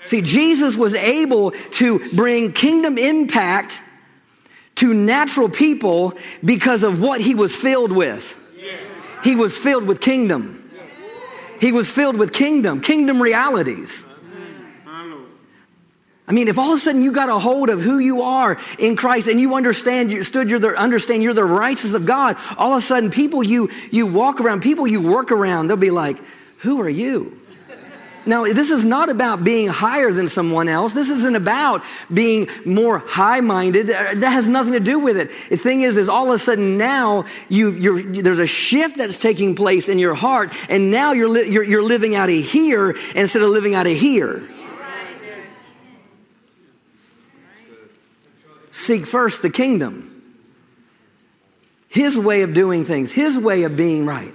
See, 0.06 0.22
Jesus 0.22 0.76
was 0.76 0.96
able 0.96 1.52
to 1.52 2.16
bring 2.16 2.52
kingdom 2.52 2.98
impact 2.98 3.80
to 4.76 4.94
natural 4.94 5.50
people 5.50 6.14
because 6.44 6.84
of 6.84 7.02
what 7.02 7.22
he 7.22 7.36
was 7.36 7.56
filled 7.56 7.92
with. 7.92 8.36
He 9.24 9.36
was 9.36 9.58
filled 9.58 9.86
with 9.86 10.02
kingdom. 10.02 10.70
He 11.60 11.72
was 11.72 11.92
filled 11.92 12.18
with 12.18 12.32
kingdom, 12.32 12.82
kingdom 12.82 13.22
realities. 13.22 14.09
I 16.30 16.32
mean, 16.32 16.48
if 16.48 16.60
all 16.60 16.74
of 16.74 16.78
a 16.78 16.80
sudden 16.80 17.02
you 17.02 17.12
got 17.12 17.28
a 17.28 17.40
hold 17.40 17.70
of 17.70 17.82
who 17.82 17.98
you 17.98 18.22
are 18.22 18.60
in 18.78 18.96
Christ 18.96 19.28
and 19.28 19.42
you 19.42 19.56
understand, 19.56 20.12
you 20.12 20.24
stood, 20.24 20.48
you're 20.48 20.60
the, 20.60 20.76
understand 20.76 21.24
you're 21.24 21.34
the 21.34 21.44
righteousness 21.44 21.96
of 21.96 22.06
God, 22.06 22.38
all 22.56 22.74
of 22.74 22.78
a 22.78 22.82
sudden 22.82 23.10
people 23.10 23.42
you, 23.42 23.72
you 23.90 24.06
walk 24.06 24.40
around, 24.40 24.62
people 24.62 24.86
you 24.86 25.02
work 25.02 25.32
around, 25.32 25.68
they'll 25.68 25.78
be 25.78 25.90
like, 25.90 26.18
who 26.60 26.80
are 26.82 26.90
you? 26.90 27.36
Now, 28.28 28.44
this 28.44 28.70
is 28.70 28.86
not 28.86 29.10
about 29.10 29.44
being 29.44 29.70
higher 29.70 30.12
than 30.12 30.28
someone 30.28 30.68
else. 30.68 30.94
This 30.94 31.10
isn't 31.10 31.36
about 31.36 31.82
being 32.14 32.48
more 32.64 33.00
high 33.00 33.40
minded. 33.40 33.90
Uh, 33.90 34.14
that 34.16 34.30
has 34.30 34.48
nothing 34.48 34.74
to 34.74 34.80
do 34.80 35.00
with 35.00 35.18
it. 35.18 35.32
The 35.50 35.58
thing 35.58 35.82
is, 35.82 35.98
is 35.98 36.10
all 36.10 36.28
of 36.28 36.36
a 36.36 36.38
sudden 36.38 36.78
now 36.78 37.26
you, 37.48 38.22
there's 38.22 38.38
a 38.38 38.46
shift 38.46 38.98
that's 38.98 39.18
taking 39.18 39.56
place 39.56 39.90
in 39.90 39.98
your 39.98 40.14
heart, 40.14 40.54
and 40.70 40.92
now 40.92 41.14
you're, 41.14 41.30
li- 41.30 41.50
you're, 41.50 41.64
you're 41.64 41.82
living 41.82 42.14
out 42.14 42.30
of 42.30 42.36
here 42.36 42.96
instead 43.16 43.42
of 43.42 43.50
living 43.50 43.74
out 43.74 43.88
of 43.88 43.94
here. 43.94 44.48
Seek 48.80 49.06
first 49.06 49.42
the 49.42 49.50
kingdom, 49.50 50.24
His 51.90 52.18
way 52.18 52.44
of 52.44 52.54
doing 52.54 52.86
things, 52.86 53.12
His 53.12 53.38
way 53.38 53.64
of 53.64 53.76
being 53.76 54.06
right. 54.06 54.34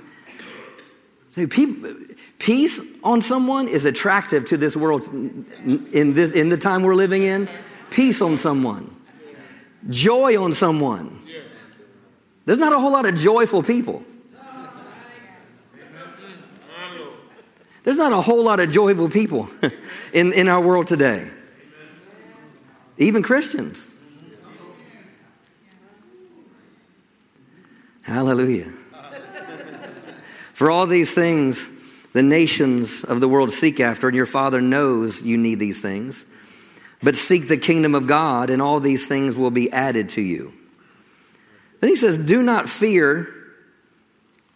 So 1.30 1.46
people, 1.46 1.94
peace 2.38 2.78
on 3.02 3.22
someone 3.22 3.68
is 3.68 3.86
attractive 3.86 4.44
to 4.46 4.58
this 4.58 4.76
world 4.76 5.08
in, 5.08 6.12
this, 6.12 6.30
in 6.30 6.50
the 6.50 6.58
time 6.58 6.82
we're 6.82 6.94
living 6.94 7.22
in. 7.22 7.48
Peace 7.90 8.20
on 8.20 8.36
someone, 8.36 8.94
joy 9.88 10.40
on 10.40 10.52
someone. 10.52 11.22
There's 12.44 12.58
not 12.58 12.74
a 12.74 12.78
whole 12.78 12.92
lot 12.92 13.06
of 13.06 13.14
joyful 13.14 13.62
people. 13.62 14.04
There's 17.82 17.98
not 17.98 18.12
a 18.12 18.20
whole 18.20 18.44
lot 18.44 18.60
of 18.60 18.68
joyful 18.68 19.08
people 19.08 19.48
in, 20.12 20.34
in 20.34 20.48
our 20.48 20.60
world 20.60 20.86
today. 20.86 21.30
Even 22.98 23.22
Christians. 23.22 23.90
Hallelujah. 28.04 28.70
For 30.52 30.70
all 30.70 30.87
these 30.87 31.12
things, 31.12 31.68
the 32.12 32.23
nations 32.23 33.02
of 33.02 33.20
the 33.20 33.28
world 33.28 33.50
seek 33.50 33.80
after, 33.80 34.06
and 34.06 34.16
your 34.16 34.26
Father 34.26 34.61
knows 34.61 35.23
you 35.23 35.37
need 35.37 35.58
these 35.58 35.80
things. 35.80 36.26
But 37.02 37.16
seek 37.16 37.49
the 37.49 37.56
kingdom 37.56 37.94
of 37.94 38.06
God, 38.06 38.50
and 38.50 38.62
all 38.62 38.78
these 38.78 39.08
things 39.08 39.37
will 39.37 39.50
be 39.50 39.73
added 39.73 40.11
to 40.11 40.20
you. 40.20 40.54
Then 41.80 41.90
he 41.90 41.96
says, 41.96 42.16
Do 42.18 42.42
not 42.42 42.68
fear, 42.68 43.34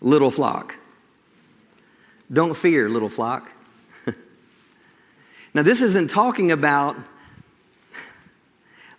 little 0.01 0.31
flock. 0.31 0.77
Don't 2.33 2.57
fear, 2.57 2.89
little 2.89 3.09
flock. 3.09 3.53
now, 5.55 5.63
this 5.63 5.83
isn't 5.83 6.11
talking 6.11 6.53
about 6.53 6.97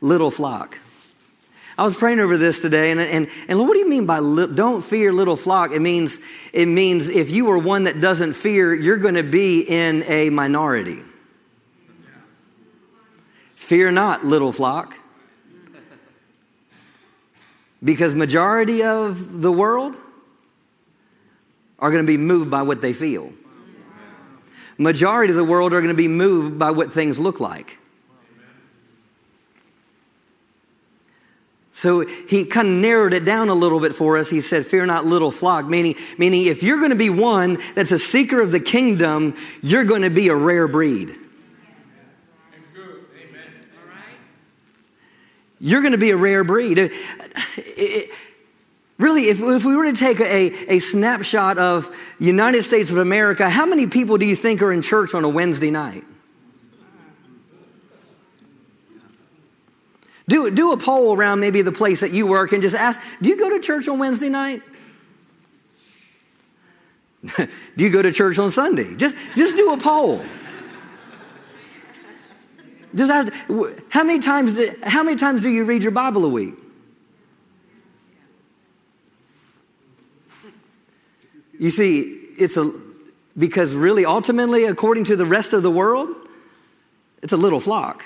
little 0.02 0.32
flock. 0.32 0.80
I 1.80 1.84
was 1.84 1.96
praying 1.96 2.20
over 2.20 2.36
this 2.36 2.62
today, 2.62 2.92
and, 2.92 3.00
and, 3.00 3.30
and 3.48 3.58
what 3.58 3.72
do 3.72 3.80
you 3.80 3.88
mean 3.88 4.06
by 4.06 4.20
li- 4.20 4.54
don't 4.54 4.84
fear, 4.84 5.14
little 5.14 5.38
flock? 5.38 5.72
It 5.72 5.80
means, 5.80 6.20
it 6.52 6.66
means 6.66 7.08
if 7.08 7.32
you 7.32 7.50
are 7.52 7.58
one 7.58 7.86
that 7.86 8.02
doesn't 8.02 8.34
fear, 8.34 8.74
you're 8.74 8.98
going 8.98 9.16
to 9.16 9.24
be 9.24 9.62
in 9.62 10.04
a 10.04 10.30
minority. 10.30 11.00
Fear 13.56 13.94
not, 13.94 14.26
little 14.26 14.52
flock. 14.52 15.00
Because 17.82 18.14
majority 18.14 18.84
of 18.84 19.42
the 19.42 19.52
world 19.52 19.96
are 21.80 21.92
going 21.92 22.04
to 22.04 22.12
be 22.12 22.18
moved 22.18 22.52
by 22.52 22.64
what 22.64 22.82
they 22.82 22.92
feel. 22.92 23.32
Majority 24.78 25.32
of 25.32 25.38
the 25.38 25.46
world 25.46 25.74
are 25.74 25.80
going 25.80 25.88
to 25.88 25.94
be 25.94 26.10
moved 26.10 26.60
by 26.60 26.72
what 26.72 26.92
things 26.92 27.20
look 27.20 27.40
like. 27.40 27.79
So 31.80 32.06
he 32.06 32.44
kind 32.44 32.68
of 32.68 32.74
narrowed 32.74 33.14
it 33.14 33.24
down 33.24 33.48
a 33.48 33.54
little 33.54 33.80
bit 33.80 33.96
for 33.96 34.18
us. 34.18 34.30
He 34.30 34.42
said, 34.42 34.66
Fear 34.66 34.88
not, 34.88 35.06
little 35.06 35.32
flock, 35.32 35.66
meaning, 35.66 35.96
meaning 36.18 36.44
if 36.44 36.62
you're 36.62 36.80
going 36.80 36.90
to 36.90 36.98
be 36.98 37.10
one 37.10 37.58
that's 37.74 37.94
a 37.94 37.98
seeker 37.98 38.42
of 38.42 38.52
the 38.52 38.60
kingdom, 38.60 39.34
you're 39.64 39.86
going 39.86 40.02
to 40.02 40.10
be 40.10 40.28
a 40.28 40.36
rare 40.36 40.68
breed. 40.68 41.16
You're 45.62 45.80
going 45.80 45.94
to 45.94 45.98
be 45.98 46.10
a 46.10 46.18
rare 46.18 46.44
breed. 46.44 46.80
It, 46.80 48.10
really, 48.98 49.30
if, 49.30 49.40
if 49.40 49.64
we 49.64 49.74
were 49.74 49.86
to 49.86 49.94
take 49.94 50.20
a, 50.20 50.74
a 50.74 50.80
snapshot 50.80 51.58
of 51.58 51.96
United 52.20 52.64
States 52.64 52.92
of 52.92 52.98
America, 52.98 53.50
how 53.50 53.66
many 53.66 53.88
people 53.88 54.18
do 54.18 54.26
you 54.26 54.36
think 54.36 54.62
are 54.62 54.74
in 54.74 54.82
church 54.82 55.14
on 55.14 55.24
a 55.24 55.30
Wednesday 55.30 55.72
night? 55.72 56.04
Do, 60.30 60.52
do 60.52 60.72
a 60.74 60.78
poll 60.78 61.18
around 61.18 61.40
maybe 61.40 61.64
the 61.64 61.72
place 61.72 62.02
that 62.02 62.12
you 62.12 62.28
work 62.28 62.52
and 62.52 62.62
just 62.62 62.76
ask, 62.76 63.02
do 63.20 63.30
you 63.30 63.36
go 63.36 63.50
to 63.50 63.60
church 63.60 63.88
on 63.88 63.98
Wednesday 63.98 64.30
night? 64.30 64.62
do 67.36 67.50
you 67.78 67.90
go 67.90 68.04
to 68.04 68.12
church 68.12 68.38
on 68.38 68.52
Sunday? 68.52 68.96
Just, 68.96 69.16
just 69.36 69.58
do 69.58 69.74
a 69.74 69.78
poll. 69.78 70.24
Just 72.94 73.12
ask, 73.12 73.34
how 73.90 74.04
many 74.04 74.20
times 74.20 74.54
do, 74.54 74.72
how 74.84 75.02
many 75.02 75.18
times 75.18 75.42
do 75.42 75.50
you 75.50 75.66
read 75.66 75.82
your 75.82 75.92
Bible 75.92 76.24
a 76.24 76.30
week? 76.30 76.54
You 81.58 81.72
see, 81.72 82.02
it's 82.38 82.56
a 82.56 82.72
because 83.36 83.74
really 83.74 84.06
ultimately 84.06 84.66
according 84.66 85.06
to 85.06 85.16
the 85.16 85.26
rest 85.26 85.54
of 85.54 85.64
the 85.64 85.72
world, 85.72 86.16
it's 87.24 87.34
a 87.34 87.38
little 87.38 87.60
flock. 87.60 88.06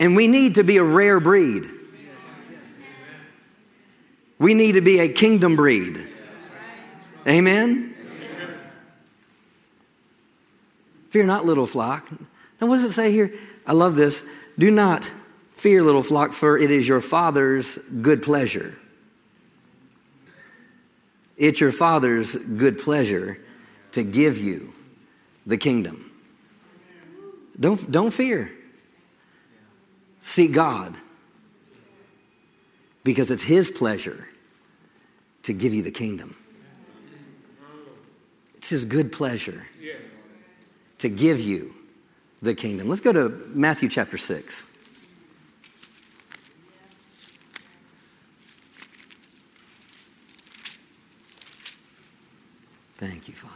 And 0.00 0.14
we 0.14 0.28
need 0.28 0.56
to 0.56 0.64
be 0.64 0.76
a 0.76 0.84
rare 0.84 1.20
breed. 1.20 1.64
We 4.38 4.54
need 4.54 4.72
to 4.72 4.80
be 4.80 5.00
a 5.00 5.08
kingdom 5.08 5.56
breed. 5.56 5.98
Amen? 7.26 7.94
Fear 11.10 11.24
not, 11.24 11.44
little 11.44 11.66
flock. 11.66 12.08
And 12.10 12.68
what 12.68 12.76
does 12.76 12.84
it 12.84 12.92
say 12.92 13.12
here? 13.12 13.32
I 13.66 13.72
love 13.72 13.96
this. 13.96 14.28
Do 14.58 14.70
not 14.70 15.10
fear, 15.52 15.82
little 15.82 16.02
flock, 16.02 16.32
for 16.32 16.56
it 16.56 16.70
is 16.70 16.86
your 16.86 17.00
Father's 17.00 17.76
good 17.88 18.22
pleasure. 18.22 18.78
It's 21.36 21.60
your 21.60 21.72
Father's 21.72 22.36
good 22.36 22.78
pleasure 22.78 23.40
to 23.92 24.02
give 24.02 24.38
you 24.38 24.72
the 25.46 25.56
kingdom. 25.56 26.12
Don't, 27.58 27.90
don't 27.90 28.12
fear. 28.12 28.52
Seek 30.28 30.52
God 30.52 30.94
because 33.02 33.30
it's 33.30 33.42
His 33.42 33.70
pleasure 33.70 34.28
to 35.44 35.54
give 35.54 35.72
you 35.72 35.82
the 35.82 35.90
kingdom. 35.90 36.36
It's 38.58 38.68
His 38.68 38.84
good 38.84 39.10
pleasure 39.10 39.66
to 40.98 41.08
give 41.08 41.40
you 41.40 41.74
the 42.42 42.54
kingdom. 42.54 42.90
Let's 42.90 43.00
go 43.00 43.10
to 43.10 43.30
Matthew 43.54 43.88
chapter 43.88 44.18
6. 44.18 44.70
Thank 52.98 53.28
you, 53.28 53.34
Father. 53.34 53.54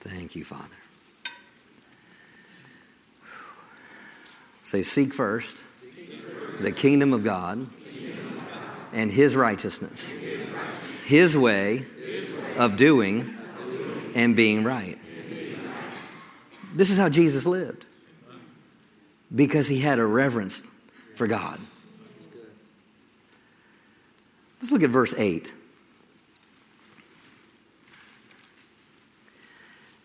Thank 0.00 0.36
you, 0.36 0.44
Father. 0.44 0.79
Say, 4.70 4.84
seek 4.84 5.12
first, 5.12 5.64
the 6.60 6.70
kingdom 6.70 7.12
of 7.12 7.24
God, 7.24 7.66
and 8.92 9.10
his 9.10 9.34
righteousness, 9.34 10.12
his, 11.04 11.36
way, 11.36 11.84
of 12.56 12.76
doing, 12.76 13.36
and 14.14 14.36
being 14.36 14.62
right. 14.62 14.96
This 16.72 16.88
is 16.88 16.98
how 16.98 17.08
Jesus 17.08 17.46
lived 17.46 17.84
because 19.34 19.66
he 19.66 19.80
had 19.80 19.98
a 19.98 20.06
reverence 20.06 20.62
for 21.16 21.26
God. 21.26 21.58
Let's 24.60 24.70
look 24.70 24.84
at 24.84 24.90
verse 24.90 25.16
8. 25.18 25.52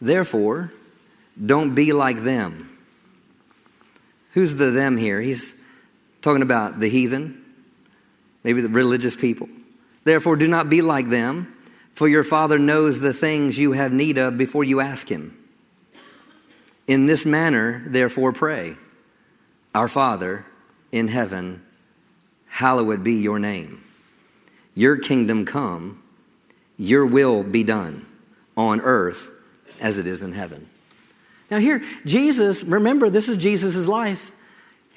Therefore, 0.01 0.73
don't 1.45 1.75
be 1.75 1.93
like 1.93 2.23
them 2.23 2.74
Who's 4.35 4.57
the 4.57 4.69
them 4.69 4.97
here? 4.97 5.21
He's 5.21 5.59
talking 6.21 6.41
about 6.41 6.81
the 6.81 6.89
heathen, 6.89 7.41
maybe 8.43 8.59
the 8.59 8.67
religious 8.67 9.15
people. 9.15 9.47
Therefore, 10.03 10.35
do 10.35 10.47
not 10.47 10.69
be 10.69 10.81
like 10.81 11.07
them, 11.07 11.55
for 11.93 12.09
your 12.09 12.25
Father 12.25 12.59
knows 12.59 12.99
the 12.99 13.13
things 13.13 13.57
you 13.57 13.71
have 13.71 13.93
need 13.93 14.17
of 14.17 14.37
before 14.37 14.65
you 14.65 14.81
ask 14.81 15.07
Him. 15.07 15.37
In 16.85 17.05
this 17.05 17.25
manner, 17.25 17.81
therefore, 17.87 18.33
pray 18.33 18.75
Our 19.73 19.87
Father 19.87 20.45
in 20.91 21.07
heaven, 21.07 21.65
hallowed 22.47 23.05
be 23.05 23.13
your 23.13 23.39
name. 23.39 23.85
Your 24.73 24.97
kingdom 24.97 25.45
come, 25.45 26.03
your 26.77 27.05
will 27.05 27.41
be 27.41 27.63
done 27.63 28.05
on 28.57 28.81
earth 28.81 29.29
as 29.79 29.97
it 29.97 30.05
is 30.05 30.21
in 30.21 30.33
heaven. 30.33 30.69
Now, 31.51 31.59
here, 31.59 31.83
Jesus, 32.05 32.63
remember, 32.63 33.09
this 33.09 33.29
is 33.29 33.37
Jesus' 33.37 33.87
life. 33.87 34.31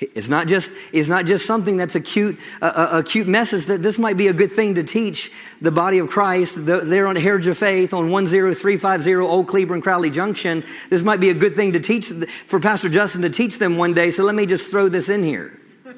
It's 0.01 0.29
not 0.29 0.47
just, 0.47 0.71
it's 0.93 1.09
not 1.09 1.27
just 1.27 1.45
something 1.45 1.77
that's 1.77 1.97
a 1.97 2.01
cute, 2.01 2.39
a, 2.63 2.99
a, 2.99 3.03
cute 3.03 3.27
message 3.27 3.67
that 3.67 3.83
this 3.83 3.99
might 3.99 4.17
be 4.17 4.29
a 4.29 4.33
good 4.33 4.53
thing 4.53 4.77
to 4.77 4.85
teach 4.85 5.33
the 5.61 5.73
body 5.73 5.99
of 5.99 6.09
Christ 6.09 6.67
there 6.67 7.09
on 7.09 7.17
Heritage 7.17 7.49
of 7.49 7.59
Faith 7.59 7.93
on 7.93 8.09
10350 8.09 9.17
Old 9.17 9.49
Cleburne 9.49 9.83
Crowley 9.83 10.11
Junction. 10.11 10.63
This 10.89 11.03
might 11.03 11.19
be 11.19 11.31
a 11.31 11.35
good 11.35 11.57
thing 11.57 11.73
to 11.73 11.81
teach 11.81 12.11
for 12.47 12.61
Pastor 12.61 12.89
Justin 12.89 13.23
to 13.23 13.31
teach 13.31 13.59
them 13.59 13.77
one 13.77 13.93
day. 13.93 14.13
So 14.13 14.23
let 14.23 14.37
me 14.37 14.47
just 14.47 14.71
throw 14.71 14.89
this 14.89 15.09
in 15.09 15.25
here. 15.25 15.59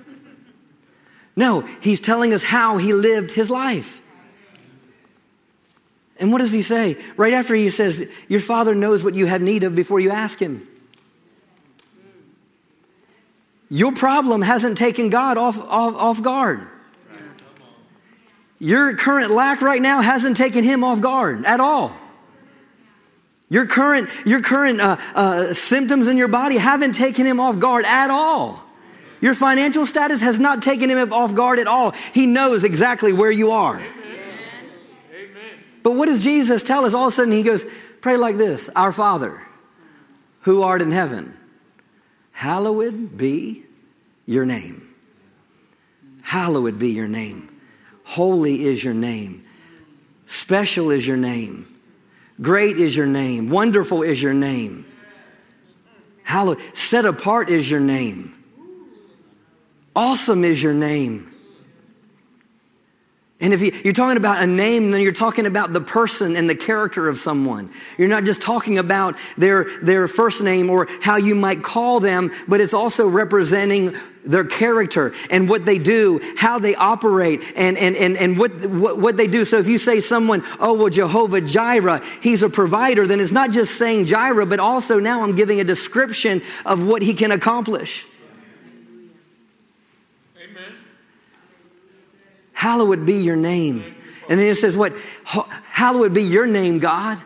No, 1.37 1.61
he's 1.80 2.00
telling 2.00 2.35
us 2.35 2.42
how 2.42 2.76
he 2.76 2.92
lived 2.92 3.30
his 3.30 3.50
life. 3.50 4.00
And 6.20 6.30
what 6.30 6.38
does 6.38 6.52
he 6.52 6.60
say? 6.60 6.98
Right 7.16 7.32
after 7.32 7.54
he 7.54 7.70
says, 7.70 8.12
Your 8.28 8.40
father 8.40 8.74
knows 8.74 9.02
what 9.02 9.14
you 9.14 9.26
have 9.26 9.40
need 9.40 9.64
of 9.64 9.74
before 9.74 9.98
you 9.98 10.10
ask 10.10 10.38
him. 10.38 10.68
Your 13.70 13.92
problem 13.94 14.42
hasn't 14.42 14.76
taken 14.76 15.08
God 15.08 15.38
off, 15.38 15.58
off, 15.58 15.94
off 15.94 16.22
guard. 16.22 16.66
Your 18.58 18.94
current 18.96 19.30
lack 19.30 19.62
right 19.62 19.80
now 19.80 20.02
hasn't 20.02 20.36
taken 20.36 20.62
him 20.62 20.84
off 20.84 21.00
guard 21.00 21.46
at 21.46 21.60
all. 21.60 21.96
Your 23.48 23.66
current, 23.66 24.10
your 24.26 24.42
current 24.42 24.80
uh, 24.80 24.96
uh, 25.14 25.54
symptoms 25.54 26.06
in 26.08 26.18
your 26.18 26.28
body 26.28 26.58
haven't 26.58 26.92
taken 26.92 27.24
him 27.24 27.40
off 27.40 27.58
guard 27.58 27.86
at 27.86 28.10
all. 28.10 28.62
Your 29.22 29.34
financial 29.34 29.86
status 29.86 30.20
has 30.20 30.38
not 30.38 30.62
taken 30.62 30.90
him 30.90 31.12
off 31.12 31.34
guard 31.34 31.58
at 31.58 31.66
all. 31.66 31.92
He 32.12 32.26
knows 32.26 32.64
exactly 32.64 33.12
where 33.12 33.30
you 33.30 33.52
are. 33.52 33.82
But 35.82 35.92
what 35.92 36.06
does 36.06 36.22
Jesus 36.22 36.62
tell 36.62 36.84
us? 36.84 36.94
All 36.94 37.06
of 37.06 37.12
a 37.12 37.16
sudden, 37.16 37.32
he 37.32 37.42
goes, 37.42 37.64
Pray 38.00 38.16
like 38.16 38.37
this 38.37 38.68
Our 38.76 38.92
Father, 38.92 39.42
who 40.40 40.62
art 40.62 40.82
in 40.82 40.92
heaven, 40.92 41.37
hallowed 42.32 43.16
be 43.16 43.64
your 44.26 44.46
name. 44.46 44.94
Hallowed 46.22 46.78
be 46.78 46.90
your 46.90 47.08
name. 47.08 47.49
Holy 48.04 48.64
is 48.64 48.84
your 48.84 48.94
name. 48.94 49.44
Special 50.26 50.90
is 50.90 51.06
your 51.06 51.16
name. 51.16 51.66
Great 52.40 52.78
is 52.78 52.96
your 52.96 53.06
name. 53.06 53.49
Wonderful 53.49 54.02
is 54.02 54.22
your 54.22 54.32
name. 54.32 54.87
Hallowed, 56.22 56.60
set 56.72 57.04
apart 57.04 57.50
is 57.50 57.68
your 57.68 57.80
name. 57.80 58.34
Awesome 59.94 60.44
is 60.44 60.62
your 60.62 60.72
name. 60.72 61.29
And 63.40 63.54
if 63.54 63.62
you, 63.62 63.90
are 63.90 63.94
talking 63.94 64.18
about 64.18 64.42
a 64.42 64.47
name, 64.47 64.90
then 64.90 65.00
you're 65.00 65.12
talking 65.12 65.47
about 65.47 65.73
the 65.73 65.80
person 65.80 66.37
and 66.37 66.49
the 66.49 66.54
character 66.54 67.09
of 67.09 67.16
someone. 67.16 67.70
You're 67.97 68.09
not 68.09 68.25
just 68.25 68.42
talking 68.42 68.76
about 68.76 69.16
their, 69.38 69.64
their 69.80 70.09
first 70.09 70.42
name 70.42 70.68
or 70.68 70.88
how 71.00 71.16
you 71.16 71.35
might 71.35 71.62
call 71.62 72.00
them, 72.00 72.30
but 72.47 72.61
it's 72.61 72.75
also 72.75 73.09
representing 73.09 73.97
their 74.26 74.44
character 74.44 75.14
and 75.30 75.49
what 75.49 75.64
they 75.64 75.78
do, 75.78 76.20
how 76.37 76.59
they 76.59 76.75
operate, 76.75 77.40
and, 77.56 77.78
and, 77.78 77.97
and, 77.97 78.18
and 78.18 78.37
what, 78.37 78.52
what, 78.66 78.99
what 78.99 79.16
they 79.16 79.26
do. 79.26 79.47
So 79.47 79.59
if 79.59 79.66
you 79.66 79.78
say 79.78 80.00
someone, 80.00 80.42
oh, 80.59 80.75
well, 80.75 80.90
Jehovah 80.90 81.40
Jireh, 81.40 82.04
he's 82.20 82.42
a 82.42 82.50
provider, 82.50 83.06
then 83.06 83.20
it's 83.20 83.32
not 83.32 83.52
just 83.52 83.76
saying 83.76 84.04
Jireh, 84.04 84.44
but 84.44 84.61
also 84.61 85.00
now 85.00 85.23
I'm 85.23 85.35
giving 85.35 85.61
a 85.61 85.64
description 85.64 86.42
of 86.66 86.87
what 86.87 87.00
he 87.00 87.14
can 87.14 87.32
accomplish. 87.32 88.06
Hallowed 92.60 93.06
be 93.06 93.14
your 93.14 93.36
name. 93.36 93.82
And 94.28 94.38
then 94.38 94.46
it 94.46 94.56
says, 94.56 94.76
What? 94.76 94.92
Hallowed 95.24 96.12
be 96.12 96.22
your 96.22 96.46
name, 96.46 96.78
God. 96.78 97.18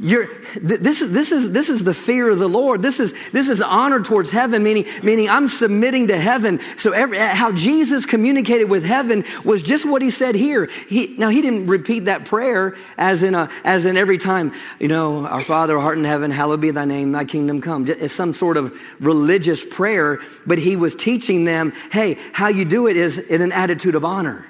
You're, 0.00 0.28
this, 0.60 1.00
is, 1.00 1.12
this, 1.12 1.30
is, 1.30 1.52
this 1.52 1.68
is 1.68 1.84
the 1.84 1.94
fear 1.94 2.28
of 2.28 2.40
the 2.40 2.48
Lord. 2.48 2.82
This 2.82 2.98
is, 2.98 3.14
this 3.30 3.48
is 3.48 3.62
honor 3.62 4.00
towards 4.00 4.32
heaven, 4.32 4.64
meaning, 4.64 4.86
meaning 5.04 5.28
I'm 5.28 5.46
submitting 5.46 6.08
to 6.08 6.18
heaven. 6.18 6.58
So 6.76 6.90
every, 6.90 7.18
how 7.18 7.52
Jesus 7.52 8.04
communicated 8.04 8.64
with 8.64 8.84
heaven 8.84 9.22
was 9.44 9.62
just 9.62 9.88
what 9.88 10.02
he 10.02 10.10
said 10.10 10.34
here. 10.34 10.68
He, 10.88 11.14
now, 11.16 11.28
he 11.28 11.40
didn't 11.40 11.68
repeat 11.68 12.06
that 12.06 12.24
prayer 12.24 12.76
as 12.98 13.22
in, 13.22 13.36
a, 13.36 13.48
as 13.62 13.86
in 13.86 13.96
every 13.96 14.18
time, 14.18 14.52
you 14.80 14.88
know, 14.88 15.24
our 15.24 15.40
Father, 15.40 15.78
heart 15.78 15.98
in 15.98 16.04
heaven, 16.04 16.32
hallowed 16.32 16.62
be 16.62 16.72
thy 16.72 16.84
name, 16.84 17.12
thy 17.12 17.24
kingdom 17.26 17.60
come. 17.60 17.86
It's 17.86 18.12
some 18.12 18.34
sort 18.34 18.56
of 18.56 18.76
religious 18.98 19.64
prayer, 19.64 20.18
but 20.48 20.58
he 20.58 20.74
was 20.74 20.96
teaching 20.96 21.44
them, 21.44 21.74
hey, 21.92 22.18
how 22.32 22.48
you 22.48 22.64
do 22.64 22.88
it 22.88 22.96
is 22.96 23.18
in 23.18 23.40
an 23.40 23.52
attitude 23.52 23.94
of 23.94 24.04
honor 24.04 24.49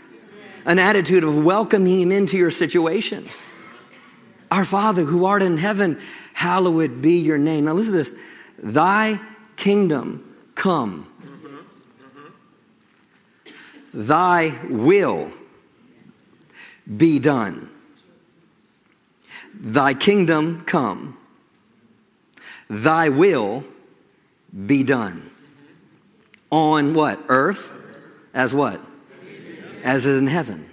an 0.64 0.78
attitude 0.78 1.24
of 1.24 1.44
welcoming 1.44 2.00
him 2.00 2.12
into 2.12 2.36
your 2.36 2.50
situation. 2.50 3.26
Our 4.50 4.64
Father 4.64 5.04
who 5.04 5.24
art 5.24 5.42
in 5.42 5.58
heaven, 5.58 6.00
hallowed 6.34 7.00
be 7.00 7.18
your 7.18 7.38
name. 7.38 7.66
Now 7.66 7.72
listen 7.72 7.92
to 7.92 7.98
this. 7.98 8.14
Thy 8.58 9.20
kingdom 9.56 10.36
come. 10.54 11.06
Thy 13.92 14.58
will 14.68 15.32
be 16.96 17.18
done. 17.18 17.70
Thy 19.54 19.94
kingdom 19.94 20.64
come. 20.64 21.16
Thy 22.68 23.08
will 23.08 23.64
be 24.66 24.82
done. 24.82 25.30
On 26.50 26.94
what? 26.94 27.20
Earth 27.28 27.72
as 28.32 28.54
what? 28.54 28.80
As 29.84 30.06
is 30.06 30.18
in 30.18 30.26
heaven. 30.26 30.70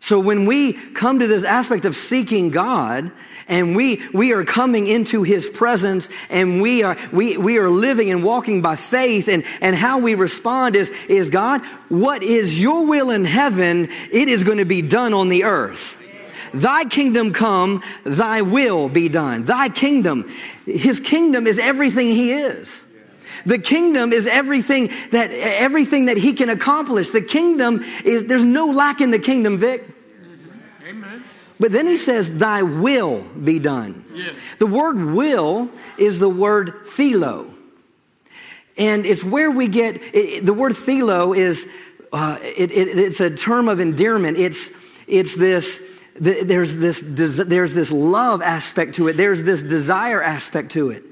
So 0.00 0.18
when 0.18 0.46
we 0.46 0.72
come 0.72 1.18
to 1.20 1.26
this 1.26 1.44
aspect 1.44 1.84
of 1.84 1.94
seeking 1.94 2.50
God 2.50 3.12
and 3.46 3.76
we, 3.76 4.02
we 4.12 4.32
are 4.32 4.44
coming 4.44 4.86
into 4.86 5.22
his 5.22 5.48
presence 5.48 6.08
and 6.30 6.60
we 6.60 6.82
are, 6.82 6.96
we, 7.12 7.36
we 7.36 7.58
are 7.58 7.68
living 7.68 8.10
and 8.10 8.24
walking 8.24 8.62
by 8.62 8.76
faith 8.76 9.28
and, 9.28 9.44
and 9.60 9.76
how 9.76 10.00
we 10.00 10.14
respond 10.14 10.74
is, 10.74 10.90
is 11.08 11.30
God, 11.30 11.64
what 11.90 12.22
is 12.22 12.60
your 12.60 12.86
will 12.86 13.10
in 13.10 13.24
heaven? 13.24 13.88
It 14.10 14.28
is 14.28 14.42
going 14.42 14.58
to 14.58 14.64
be 14.64 14.82
done 14.82 15.14
on 15.14 15.28
the 15.28 15.44
earth. 15.44 15.98
Thy 16.52 16.84
kingdom 16.86 17.32
come, 17.32 17.82
thy 18.02 18.42
will 18.42 18.88
be 18.88 19.08
done. 19.08 19.44
Thy 19.44 19.68
kingdom. 19.68 20.28
His 20.66 20.98
kingdom 20.98 21.46
is 21.46 21.58
everything 21.58 22.08
he 22.08 22.32
is. 22.32 22.89
The 23.46 23.58
kingdom 23.58 24.12
is 24.12 24.26
everything 24.26 24.90
that, 25.12 25.30
everything 25.30 26.06
that 26.06 26.16
he 26.16 26.32
can 26.32 26.48
accomplish. 26.48 27.10
The 27.10 27.22
kingdom 27.22 27.80
is, 28.04 28.26
there's 28.26 28.44
no 28.44 28.66
lack 28.66 29.00
in 29.00 29.10
the 29.10 29.18
kingdom, 29.18 29.58
Vic. 29.58 29.84
Amen. 30.86 31.24
But 31.58 31.72
then 31.72 31.86
he 31.86 31.96
says, 31.96 32.38
Thy 32.38 32.62
will 32.62 33.22
be 33.22 33.58
done. 33.58 34.04
Yes. 34.14 34.34
The 34.58 34.66
word 34.66 34.96
will 34.96 35.70
is 35.98 36.18
the 36.18 36.28
word 36.28 36.68
thelo. 36.84 37.54
And 38.78 39.04
it's 39.04 39.22
where 39.22 39.50
we 39.50 39.68
get 39.68 40.00
it, 40.14 40.46
the 40.46 40.54
word 40.54 40.72
thelo 40.72 41.36
is 41.36 41.70
uh, 42.12 42.38
it, 42.40 42.72
it, 42.72 42.98
it's 42.98 43.20
a 43.20 43.34
term 43.34 43.68
of 43.68 43.78
endearment. 43.78 44.38
It's 44.38 44.70
it's 45.06 45.36
this 45.36 46.00
there's 46.18 46.76
this 46.76 47.00
there's 47.00 47.74
this 47.74 47.92
love 47.92 48.42
aspect 48.42 48.94
to 48.94 49.08
it. 49.08 49.16
There's 49.16 49.42
this 49.42 49.62
desire 49.62 50.22
aspect 50.22 50.70
to 50.72 50.90
it. 50.90 51.04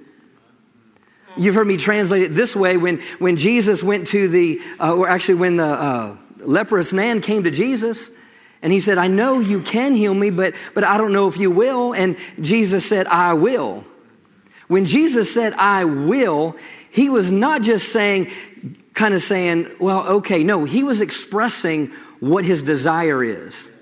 You've 1.37 1.55
heard 1.55 1.67
me 1.67 1.77
translate 1.77 2.23
it 2.23 2.35
this 2.35 2.57
way 2.57 2.77
when, 2.77 2.99
when 3.19 3.37
Jesus 3.37 3.83
went 3.83 4.09
to 4.09 4.29
the, 4.29 4.61
uh, 4.81 4.95
or 4.95 5.09
actually 5.09 5.37
when 5.37 5.57
the 5.57 5.64
uh, 5.64 6.17
leprous 6.38 6.93
man 6.93 7.21
came 7.21 7.45
to 7.45 7.51
Jesus 7.51 8.11
and 8.62 8.73
he 8.73 8.81
said, 8.81 8.99
I 8.99 9.07
know 9.09 9.38
you 9.38 9.61
can 9.61 9.95
heal 9.95 10.14
me, 10.14 10.31
but, 10.31 10.55
but 10.75 10.85
I 10.85 10.99
don't 10.99 11.12
know 11.12 11.29
if 11.29 11.38
you 11.38 11.51
will. 11.51 11.95
And 11.95 12.17
Jesus 12.41 12.88
said, 12.88 13.07
I 13.07 13.35
will. 13.35 13.85
When 14.67 14.85
Jesus 14.85 15.33
said, 15.33 15.53
I 15.55 15.85
will, 15.85 16.57
he 16.91 17.09
was 17.09 17.31
not 17.31 17.62
just 17.62 17.93
saying, 17.93 18.33
kind 18.95 19.14
of 19.14 19.23
saying, 19.23 19.69
well, 19.79 20.07
okay, 20.17 20.43
no, 20.43 20.64
he 20.64 20.83
was 20.83 21.01
expressing 21.01 21.87
what 22.21 22.45
his 22.45 22.62
desire 22.62 23.23
is. 23.23 23.73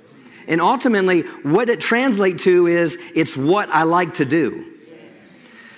And 0.47 0.61
ultimately, 0.61 1.23
what 1.23 1.69
it 1.71 1.81
translates 1.81 2.45
to 2.45 2.67
is, 2.67 2.99
it's 3.15 3.37
what 3.37 3.69
I 3.71 3.85
like 3.85 4.15
to 4.15 4.25
do. 4.25 4.76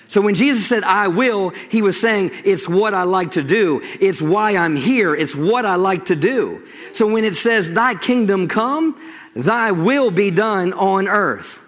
So 0.09 0.21
when 0.21 0.33
Jesus 0.33 0.67
said, 0.67 0.83
I 0.83 1.07
will, 1.07 1.51
he 1.51 1.83
was 1.83 1.99
saying, 1.99 2.31
it's 2.43 2.67
what 2.67 2.95
I 2.95 3.03
like 3.03 3.31
to 3.31 3.43
do. 3.43 3.79
It's 4.01 4.21
why 4.21 4.57
I'm 4.57 4.75
here. 4.75 5.15
It's 5.15 5.35
what 5.35 5.67
I 5.67 5.75
like 5.75 6.05
to 6.05 6.15
do. 6.15 6.67
So 6.93 7.07
when 7.07 7.23
it 7.23 7.35
says, 7.35 7.71
thy 7.73 7.93
kingdom 7.93 8.47
come, 8.47 8.99
thy 9.35 9.71
will 9.71 10.09
be 10.09 10.31
done 10.31 10.73
on 10.73 11.07
earth. 11.07 11.63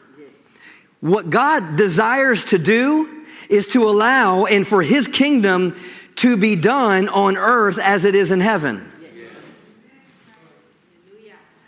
What 1.01 1.29
God 1.29 1.75
desires 1.75 2.45
to 2.45 2.57
do 2.57 3.25
is 3.47 3.67
to 3.69 3.87
allow 3.87 4.45
and 4.45 4.67
for 4.67 4.81
his 4.81 5.07
kingdom 5.07 5.75
to 6.15 6.35
be 6.35 6.55
done 6.55 7.09
on 7.09 7.37
earth 7.37 7.77
as 7.77 8.05
it 8.05 8.15
is 8.15 8.31
in 8.31 8.39
heaven. 8.39 8.91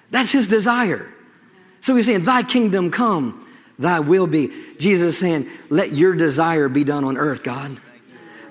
That's 0.10 0.32
his 0.32 0.48
desire. 0.48 1.14
So 1.82 1.96
he's 1.96 2.08
saying, 2.08 2.24
thy 2.24 2.42
kingdom 2.42 2.90
come, 2.90 3.43
thy 3.80 4.00
will 4.00 4.28
be. 4.28 4.52
Jesus 4.78 5.16
is 5.16 5.18
saying, 5.18 5.48
let 5.70 5.92
your 5.92 6.16
desire 6.16 6.70
be 6.70 6.84
done 6.84 7.04
on 7.04 7.18
earth, 7.18 7.44
God. 7.44 7.78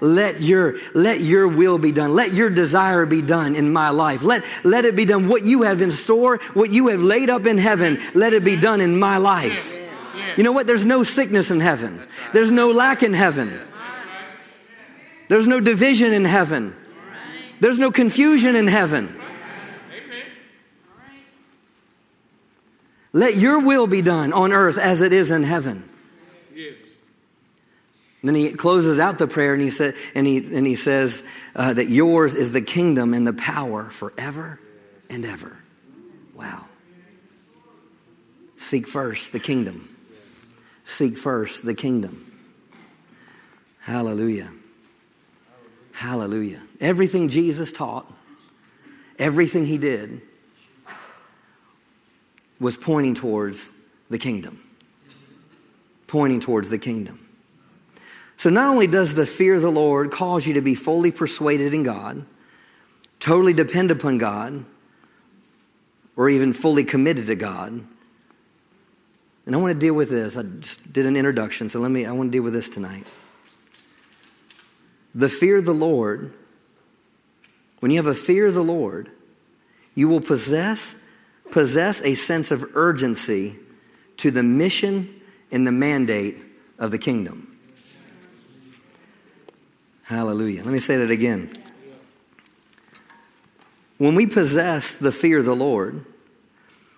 let 0.02 0.42
your, 0.42 0.78
let 0.94 1.20
your 1.20 1.46
will 1.46 1.78
be 1.78 1.92
done. 1.92 2.12
Let 2.12 2.32
your 2.32 2.50
desire 2.50 3.06
be 3.06 3.22
done 3.22 3.54
in 3.54 3.72
my 3.72 3.90
life. 3.90 4.22
Let, 4.22 4.42
let 4.64 4.84
it 4.84 4.96
be 4.96 5.04
done. 5.04 5.28
What 5.28 5.44
you 5.44 5.62
have 5.62 5.80
in 5.80 5.92
store, 5.92 6.38
what 6.54 6.70
you 6.70 6.88
have 6.88 7.00
laid 7.00 7.30
up 7.30 7.46
in 7.46 7.56
heaven, 7.56 8.00
let 8.12 8.32
it 8.32 8.42
be 8.42 8.56
done 8.56 8.80
in 8.80 8.98
my 8.98 9.18
life. 9.18 9.78
You 10.36 10.42
know 10.42 10.52
what? 10.52 10.66
There's 10.66 10.84
no 10.84 11.04
sickness 11.04 11.50
in 11.50 11.60
heaven. 11.60 12.04
There's 12.32 12.50
no 12.50 12.70
lack 12.70 13.02
in 13.02 13.14
heaven. 13.14 13.58
There's 15.28 15.46
no 15.46 15.60
division 15.60 16.12
in 16.12 16.24
heaven. 16.24 16.74
There's 17.60 17.78
no 17.78 17.92
confusion 17.92 18.56
in 18.56 18.66
heaven. 18.66 19.21
Let 23.12 23.36
your 23.36 23.60
will 23.60 23.86
be 23.86 24.02
done 24.02 24.32
on 24.32 24.52
earth 24.52 24.78
as 24.78 25.02
it 25.02 25.12
is 25.12 25.30
in 25.30 25.44
heaven. 25.44 25.88
Yes. 26.54 26.82
then 28.22 28.34
he 28.34 28.52
closes 28.52 28.98
out 28.98 29.18
the 29.18 29.26
prayer 29.26 29.52
and 29.52 29.62
he, 29.62 29.70
said, 29.70 29.94
and 30.14 30.26
he, 30.26 30.38
and 30.38 30.66
he 30.66 30.74
says 30.74 31.26
uh, 31.54 31.74
that 31.74 31.88
yours 31.88 32.34
is 32.34 32.52
the 32.52 32.62
kingdom 32.62 33.14
and 33.14 33.26
the 33.26 33.32
power 33.32 33.84
forever 33.90 34.60
and 35.10 35.24
ever. 35.24 35.58
Wow. 36.34 36.66
Seek 38.56 38.86
first 38.86 39.32
the 39.32 39.40
kingdom. 39.40 39.88
Seek 40.84 41.16
first 41.18 41.64
the 41.64 41.74
kingdom. 41.74 42.32
Hallelujah. 43.80 44.52
Hallelujah. 45.92 46.62
Everything 46.80 47.28
Jesus 47.28 47.72
taught, 47.72 48.10
everything 49.18 49.66
he 49.66 49.78
did, 49.78 50.22
was 52.62 52.76
pointing 52.76 53.14
towards 53.14 53.72
the 54.08 54.18
kingdom. 54.18 54.62
Pointing 56.06 56.38
towards 56.38 56.70
the 56.70 56.78
kingdom. 56.78 57.18
So, 58.36 58.50
not 58.50 58.68
only 58.68 58.86
does 58.86 59.14
the 59.14 59.26
fear 59.26 59.56
of 59.56 59.62
the 59.62 59.70
Lord 59.70 60.12
cause 60.12 60.46
you 60.46 60.54
to 60.54 60.60
be 60.60 60.74
fully 60.76 61.10
persuaded 61.10 61.74
in 61.74 61.82
God, 61.82 62.24
totally 63.18 63.52
depend 63.52 63.90
upon 63.90 64.18
God, 64.18 64.64
or 66.16 66.28
even 66.28 66.52
fully 66.52 66.84
committed 66.84 67.26
to 67.26 67.34
God. 67.34 67.84
And 69.44 69.56
I 69.56 69.58
want 69.58 69.72
to 69.72 69.78
deal 69.78 69.94
with 69.94 70.10
this. 70.10 70.36
I 70.36 70.42
just 70.42 70.92
did 70.92 71.04
an 71.04 71.16
introduction, 71.16 71.68
so 71.68 71.80
let 71.80 71.90
me, 71.90 72.06
I 72.06 72.12
want 72.12 72.30
to 72.30 72.36
deal 72.36 72.44
with 72.44 72.52
this 72.52 72.68
tonight. 72.68 73.06
The 75.14 75.28
fear 75.28 75.58
of 75.58 75.64
the 75.64 75.74
Lord, 75.74 76.32
when 77.80 77.90
you 77.90 77.98
have 77.98 78.06
a 78.06 78.14
fear 78.14 78.46
of 78.46 78.54
the 78.54 78.62
Lord, 78.62 79.10
you 79.94 80.08
will 80.08 80.20
possess 80.20 81.01
possess 81.52 82.02
a 82.02 82.14
sense 82.14 82.50
of 82.50 82.64
urgency 82.74 83.56
to 84.16 84.30
the 84.30 84.42
mission 84.42 85.20
and 85.50 85.66
the 85.66 85.72
mandate 85.72 86.36
of 86.78 86.90
the 86.90 86.98
kingdom. 86.98 87.48
Hallelujah. 90.04 90.64
Let 90.64 90.72
me 90.72 90.78
say 90.78 90.96
that 90.96 91.10
again. 91.10 91.56
When 93.98 94.14
we 94.14 94.26
possess 94.26 94.96
the 94.96 95.12
fear 95.12 95.38
of 95.38 95.44
the 95.44 95.54
Lord, 95.54 96.04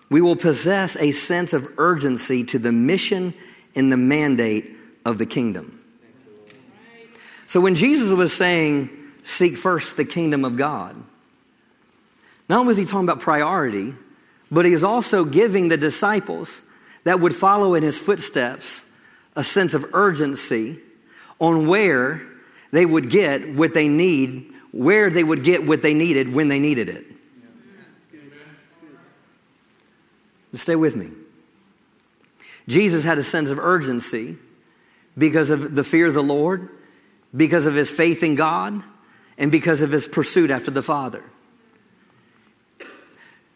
we 0.09 0.21
will 0.21 0.35
possess 0.35 0.97
a 0.97 1.11
sense 1.11 1.53
of 1.53 1.67
urgency 1.77 2.43
to 2.45 2.59
the 2.59 2.71
mission 2.71 3.33
and 3.75 3.91
the 3.91 3.97
mandate 3.97 4.75
of 5.05 5.17
the 5.17 5.25
kingdom. 5.25 5.81
So 7.45 7.61
when 7.61 7.75
Jesus 7.75 8.11
was 8.11 8.33
saying, 8.33 8.89
Seek 9.23 9.57
first 9.57 9.97
the 9.97 10.05
kingdom 10.05 10.45
of 10.45 10.55
God, 10.55 10.95
not 12.47 12.59
only 12.59 12.67
was 12.67 12.77
he 12.77 12.85
talking 12.85 13.07
about 13.07 13.21
priority, 13.21 13.93
but 14.51 14.65
he 14.65 14.73
is 14.73 14.83
also 14.83 15.25
giving 15.25 15.69
the 15.69 15.77
disciples 15.77 16.63
that 17.03 17.19
would 17.19 17.35
follow 17.35 17.73
in 17.73 17.83
his 17.83 17.99
footsteps 17.99 18.89
a 19.35 19.43
sense 19.43 19.73
of 19.73 19.85
urgency 19.93 20.77
on 21.39 21.67
where 21.67 22.21
they 22.71 22.85
would 22.85 23.09
get 23.09 23.53
what 23.53 23.73
they 23.73 23.87
need, 23.87 24.51
where 24.71 25.09
they 25.09 25.23
would 25.23 25.43
get 25.43 25.65
what 25.65 25.81
they 25.81 25.93
needed 25.93 26.33
when 26.33 26.47
they 26.47 26.59
needed 26.59 26.89
it. 26.89 27.05
Stay 30.53 30.75
with 30.75 30.95
me. 30.95 31.09
Jesus 32.67 33.03
had 33.03 33.17
a 33.17 33.23
sense 33.23 33.49
of 33.49 33.59
urgency 33.59 34.37
because 35.17 35.49
of 35.49 35.75
the 35.75 35.83
fear 35.83 36.07
of 36.07 36.13
the 36.13 36.23
Lord, 36.23 36.69
because 37.35 37.65
of 37.65 37.75
his 37.75 37.91
faith 37.91 38.23
in 38.23 38.35
God, 38.35 38.81
and 39.37 39.51
because 39.51 39.81
of 39.81 39.91
his 39.91 40.07
pursuit 40.07 40.49
after 40.49 40.71
the 40.71 40.81
Father. 40.81 41.23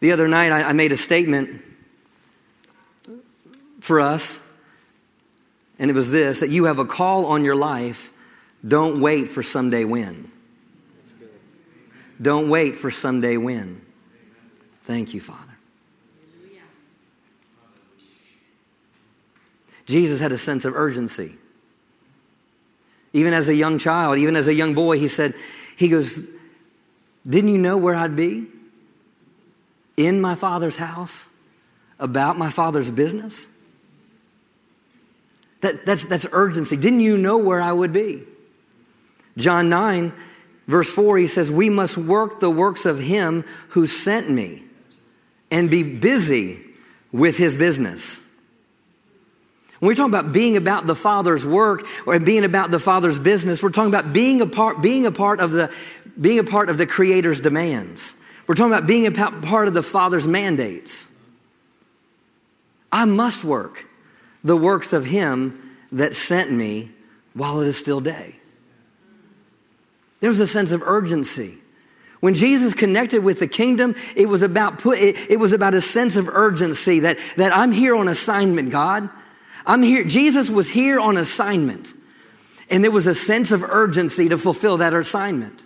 The 0.00 0.12
other 0.12 0.28
night, 0.28 0.50
I, 0.50 0.72
made 0.72 0.92
a 0.92 0.96
statement 0.96 1.62
for 3.80 4.00
us, 4.00 4.50
and 5.78 5.90
it 5.90 5.94
was 5.94 6.10
this 6.10 6.40
that 6.40 6.48
you 6.48 6.64
have 6.64 6.78
a 6.78 6.86
call 6.86 7.26
on 7.26 7.44
your 7.44 7.54
life. 7.54 8.10
Don't 8.66 9.00
wait 9.00 9.28
for 9.28 9.42
someday 9.42 9.84
when. 9.84 10.30
Don't 12.20 12.48
wait 12.48 12.76
for 12.76 12.90
someday 12.90 13.36
when. 13.36 13.82
Thank 14.82 15.14
you, 15.14 15.20
Father. 15.20 15.46
Jesus 19.86 20.20
had 20.20 20.30
a 20.32 20.38
sense 20.38 20.64
of 20.64 20.74
urgency. 20.74 21.34
Even 23.12 23.34
as 23.34 23.48
a 23.48 23.54
young 23.54 23.78
child, 23.78 24.18
even 24.18 24.36
as 24.36 24.46
a 24.46 24.54
young 24.54 24.72
boy, 24.74 24.98
he 24.98 25.08
said, 25.08 25.34
He 25.76 25.88
goes, 25.88 26.30
Didn't 27.28 27.50
you 27.50 27.58
know 27.58 27.76
where 27.76 27.96
I'd 27.96 28.14
be? 28.14 28.46
In 30.06 30.20
my 30.20 30.34
father's 30.34 30.76
house 30.76 31.28
about 31.98 32.38
my 32.38 32.50
father's 32.50 32.90
business? 32.90 33.46
That, 35.60 35.84
that's, 35.84 36.06
that's 36.06 36.26
urgency. 36.32 36.76
Didn't 36.76 37.00
you 37.00 37.18
know 37.18 37.38
where 37.38 37.60
I 37.60 37.72
would 37.72 37.92
be? 37.92 38.22
John 39.36 39.68
9, 39.68 40.12
verse 40.66 40.90
4, 40.92 41.18
he 41.18 41.26
says, 41.26 41.50
We 41.50 41.68
must 41.68 41.98
work 41.98 42.40
the 42.40 42.50
works 42.50 42.86
of 42.86 42.98
him 42.98 43.44
who 43.70 43.86
sent 43.86 44.30
me 44.30 44.62
and 45.50 45.70
be 45.70 45.82
busy 45.82 46.60
with 47.12 47.36
his 47.36 47.56
business. 47.56 48.26
When 49.80 49.88
we 49.88 49.94
talk 49.94 50.08
about 50.08 50.32
being 50.32 50.56
about 50.56 50.86
the 50.86 50.94
Father's 50.94 51.46
work 51.46 51.86
or 52.06 52.18
being 52.20 52.44
about 52.44 52.70
the 52.70 52.78
Father's 52.78 53.18
business, 53.18 53.62
we're 53.62 53.70
talking 53.70 53.92
about 53.92 54.12
being 54.12 54.42
a 54.42 54.46
part, 54.46 54.82
being 54.82 55.06
a 55.06 55.12
part 55.12 55.40
of 55.40 55.52
the, 55.52 55.74
being 56.20 56.38
a 56.38 56.44
part 56.44 56.68
of 56.68 56.76
the 56.76 56.86
Creator's 56.86 57.40
demands. 57.40 58.19
We're 58.50 58.54
talking 58.54 58.72
about 58.72 58.88
being 58.88 59.06
a 59.06 59.12
part 59.12 59.68
of 59.68 59.74
the 59.74 59.82
Father's 59.82 60.26
mandates. 60.26 61.08
I 62.90 63.04
must 63.04 63.44
work 63.44 63.86
the 64.42 64.56
works 64.56 64.92
of 64.92 65.04
Him 65.04 65.76
that 65.92 66.16
sent 66.16 66.50
me 66.50 66.90
while 67.32 67.60
it 67.60 67.68
is 67.68 67.78
still 67.78 68.00
day. 68.00 68.34
There 70.18 70.26
was 70.26 70.40
a 70.40 70.48
sense 70.48 70.72
of 70.72 70.82
urgency. 70.82 71.58
When 72.18 72.34
Jesus 72.34 72.74
connected 72.74 73.22
with 73.22 73.38
the 73.38 73.46
kingdom, 73.46 73.94
it 74.16 74.28
was 74.28 74.42
about 74.42 74.80
put, 74.80 74.98
it, 74.98 75.30
it 75.30 75.38
was 75.38 75.52
about 75.52 75.74
a 75.74 75.80
sense 75.80 76.16
of 76.16 76.26
urgency 76.28 76.98
that, 76.98 77.18
that 77.36 77.56
I'm 77.56 77.70
here 77.70 77.94
on 77.94 78.08
assignment, 78.08 78.70
God. 78.70 79.08
I'm 79.64 79.84
here. 79.84 80.02
Jesus 80.02 80.50
was 80.50 80.68
here 80.68 80.98
on 80.98 81.16
assignment. 81.16 81.94
And 82.68 82.82
there 82.82 82.90
was 82.90 83.06
a 83.06 83.14
sense 83.14 83.52
of 83.52 83.62
urgency 83.62 84.28
to 84.28 84.36
fulfill 84.36 84.78
that 84.78 84.92
assignment. 84.92 85.64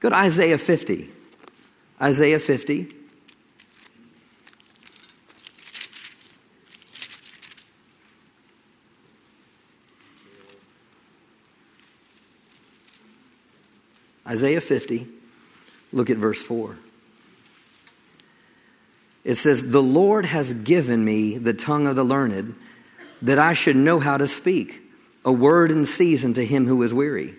Go 0.00 0.08
to 0.08 0.16
Isaiah 0.16 0.56
50. 0.56 1.10
Isaiah 2.00 2.38
50. 2.38 2.92
Isaiah 14.28 14.60
50, 14.60 15.06
look 15.92 16.10
at 16.10 16.16
verse 16.16 16.42
4. 16.42 16.76
It 19.24 19.36
says, 19.36 19.70
The 19.70 19.82
Lord 19.82 20.26
has 20.26 20.52
given 20.52 21.04
me 21.04 21.38
the 21.38 21.54
tongue 21.54 21.86
of 21.86 21.96
the 21.96 22.04
learned, 22.04 22.54
that 23.22 23.38
I 23.38 23.54
should 23.54 23.76
know 23.76 23.98
how 23.98 24.18
to 24.18 24.28
speak 24.28 24.82
a 25.24 25.32
word 25.32 25.70
in 25.70 25.84
season 25.84 26.34
to 26.34 26.44
him 26.44 26.66
who 26.66 26.82
is 26.82 26.92
weary. 26.92 27.34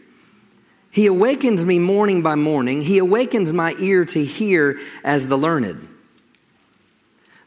He 0.91 1.06
awakens 1.06 1.63
me 1.63 1.80
morning 1.80 2.23
by 2.23 2.36
morning. 2.36 2.82
He 2.82 2.97
awakens 2.97 3.54
my 3.54 3.76
ear 3.80 4.06
to 4.06 4.23
hear 4.23 4.80
as 5.04 5.28
the 5.28 5.38
learned. 5.38 5.88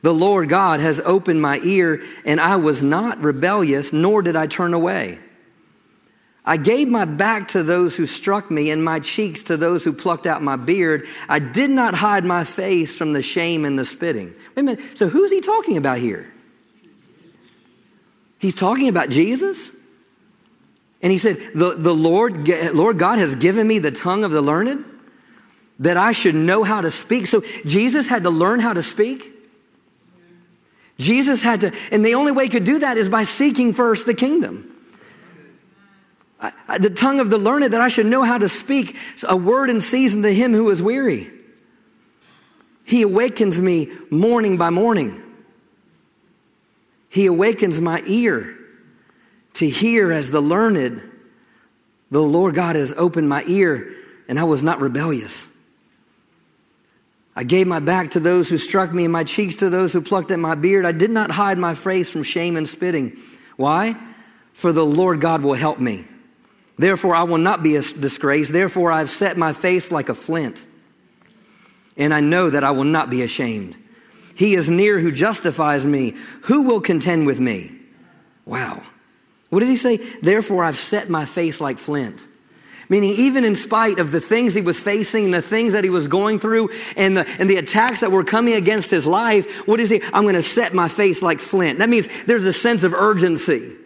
The 0.03 0.15
Lord 0.15 0.49
God 0.49 0.81
has 0.81 1.01
opened 1.01 1.43
my 1.43 1.61
ear, 1.63 2.03
and 2.25 2.41
I 2.41 2.57
was 2.57 2.83
not 2.83 3.21
rebellious, 3.21 3.93
nor 3.93 4.23
did 4.23 4.37
I 4.37 4.47
turn 4.47 4.73
away. 4.73 5.19
I 6.45 6.57
gave 6.57 6.89
my 6.89 7.05
back 7.05 7.49
to 7.49 7.63
those 7.63 7.97
who 7.97 8.07
struck 8.07 8.51
me, 8.51 8.71
and 8.71 8.83
my 8.83 9.01
cheeks 9.01 9.43
to 9.45 9.57
those 9.57 9.85
who 9.85 9.93
plucked 9.93 10.27
out 10.27 10.43
my 10.43 10.57
beard. 10.57 11.07
I 11.29 11.39
did 11.39 11.71
not 11.71 11.95
hide 11.95 12.25
my 12.25 12.45
face 12.45 12.97
from 12.97 13.13
the 13.13 13.21
shame 13.21 13.65
and 13.65 13.79
the 13.79 13.85
spitting. 13.85 14.35
Wait 14.57 14.59
a 14.59 14.63
minute. 14.63 14.99
So, 14.99 15.09
who's 15.09 15.31
he 15.31 15.43
talking 15.43 15.77
about 15.77 15.99
here? 15.99 16.33
He's 18.39 18.55
talking 18.55 18.89
about 18.89 19.11
Jesus? 19.11 19.77
And 21.03 21.11
he 21.11 21.19
said, 21.19 21.39
the, 21.55 21.75
the 21.79 21.95
Lord, 21.95 22.49
Lord 22.75 22.99
God 22.99 23.19
has 23.19 23.35
given 23.35 23.67
me 23.67 23.79
the 23.79 23.91
tongue 23.91 24.23
of 24.23 24.31
the 24.31 24.43
learned 24.43 24.85
that 25.79 25.97
I 25.97 26.13
should 26.13 26.35
know 26.35 26.63
how 26.63 26.83
to 26.83 26.91
speak. 26.91 27.27
So 27.27 27.43
Jesus 27.65 28.07
had 28.07 28.25
to 28.25 28.31
learn 28.31 28.61
how 28.61 28.75
to 28.75 28.83
speak. 28.83 29.33
Jesus 30.99 31.41
had 31.41 31.63
to, 31.63 31.73
and 31.91 32.05
the 32.05 32.15
only 32.15 32.33
way 32.33 32.45
he 32.45 32.51
could 32.51 32.65
do 32.65 32.81
that 32.81 32.99
is 32.99 33.09
by 33.09 33.23
seeking 33.23 33.73
first 33.73 34.05
the 34.05 34.13
kingdom. 34.13 34.67
I, 36.39 36.79
the 36.79 36.91
tongue 36.91 37.21
of 37.21 37.31
the 37.31 37.39
learned, 37.39 37.73
that 37.73 37.81
I 37.81 37.89
should 37.89 38.07
know 38.07 38.23
how 38.23 38.37
to 38.37 38.49
speak 38.49 38.97
a 39.27 39.37
word 39.37 39.71
in 39.71 39.81
season 39.81 40.23
to 40.23 40.35
him 40.35 40.53
who 40.53 40.69
is 40.69 40.83
weary. 40.83 41.31
He 42.85 43.03
awakens 43.03 43.61
me 43.61 43.89
morning 44.11 44.59
by 44.59 44.69
morning. 44.69 45.23
He 47.09 47.25
awakens 47.27 47.81
my 47.81 48.03
ear 48.07 48.59
to 49.55 49.69
hear 49.69 50.13
as 50.13 50.31
the 50.31 50.41
learned. 50.41 51.03
The 52.11 52.21
Lord 52.21 52.55
God 52.55 52.77
has 52.77 52.93
opened 52.95 53.29
my 53.29 53.45
ear, 53.47 53.95
and 54.29 54.39
I 54.39 54.45
was 54.45 54.63
not 54.63 54.81
rebellious. 54.81 55.57
I 57.37 57.45
gave 57.45 57.67
my 57.67 57.81
back 57.81 58.11
to 58.13 58.21
those 58.21 58.51
who 58.51 58.59
struck 58.59 58.93
me 58.93 59.05
and 59.05 59.13
my 59.13 59.25
cheeks 59.25 59.57
to 59.57 59.71
those 59.71 59.93
who 59.93 60.01
plucked 60.01 60.31
at 60.31 60.39
my 60.39 60.55
beard. 60.55 60.85
I 60.85 60.93
did 60.93 61.11
not 61.11 61.31
hide 61.31 61.59
my 61.59 61.75
face 61.75 62.11
from 62.11 62.23
shame 62.23 62.57
and 62.57 62.69
spitting. 62.69 63.17
Why? 63.57 63.97
For 64.53 64.73
the 64.73 64.85
Lord 64.85 65.21
God 65.21 65.43
will 65.43 65.55
help 65.55 65.79
me. 65.79 66.05
Therefore, 66.77 67.15
I 67.15 67.23
will 67.23 67.39
not 67.39 67.63
be 67.63 67.73
disgraced. 67.73 68.53
Therefore, 68.53 68.91
I 68.91 68.99
have 68.99 69.11
set 69.11 69.37
my 69.37 69.53
face 69.53 69.93
like 69.93 70.09
a 70.09 70.15
flint. 70.15 70.67
And 71.97 72.13
I 72.13 72.21
know 72.21 72.51
that 72.51 72.65
I 72.65 72.71
will 72.73 72.85
not 72.85 73.11
be 73.11 73.23
ashamed. 73.23 73.77
He 74.35 74.55
is 74.55 74.71
near 74.71 74.99
who 74.99 75.13
justifies 75.13 75.87
me. 75.87 76.15
Who 76.45 76.63
will 76.63 76.81
contend 76.81 77.27
with 77.27 77.39
me? 77.39 77.71
Wow. 78.47 78.83
What 79.51 79.61
did 79.61 79.69
he 79.69 79.77
say? 79.77 79.97
Therefore, 79.97 80.65
I've 80.65 80.79
set 80.79 81.11
my 81.11 81.27
face 81.27 81.61
like 81.61 81.79
flint. 81.79 82.27
Meaning, 82.89 83.11
even 83.11 83.45
in 83.45 83.55
spite 83.55 84.01
of 84.01 84.11
the 84.11 84.21
things 84.21 84.55
he 84.55 84.63
was 84.63 84.81
facing, 84.81 85.27
and 85.27 85.35
the 85.35 85.43
things 85.43 85.75
that 85.75 85.85
he 85.85 85.91
was 85.91 86.09
going 86.09 86.41
through, 86.41 86.71
and 86.97 87.17
the, 87.17 87.29
and 87.39 87.49
the 87.49 87.57
attacks 87.57 88.01
that 88.01 88.11
were 88.11 88.25
coming 88.25 88.55
against 88.55 88.91
his 88.91 89.07
life, 89.07 89.69
what 89.69 89.79
is 89.79 89.91
he? 89.91 90.03
I'm 90.13 90.23
going 90.23 90.35
to 90.35 90.43
set 90.43 90.75
my 90.75 90.89
face 90.89 91.23
like 91.23 91.39
flint. 91.39 91.79
That 91.79 91.89
means 91.89 92.09
there's 92.25 92.47
a 92.47 92.53
sense 92.53 92.83
of 92.83 92.93
urgency. 92.93 93.77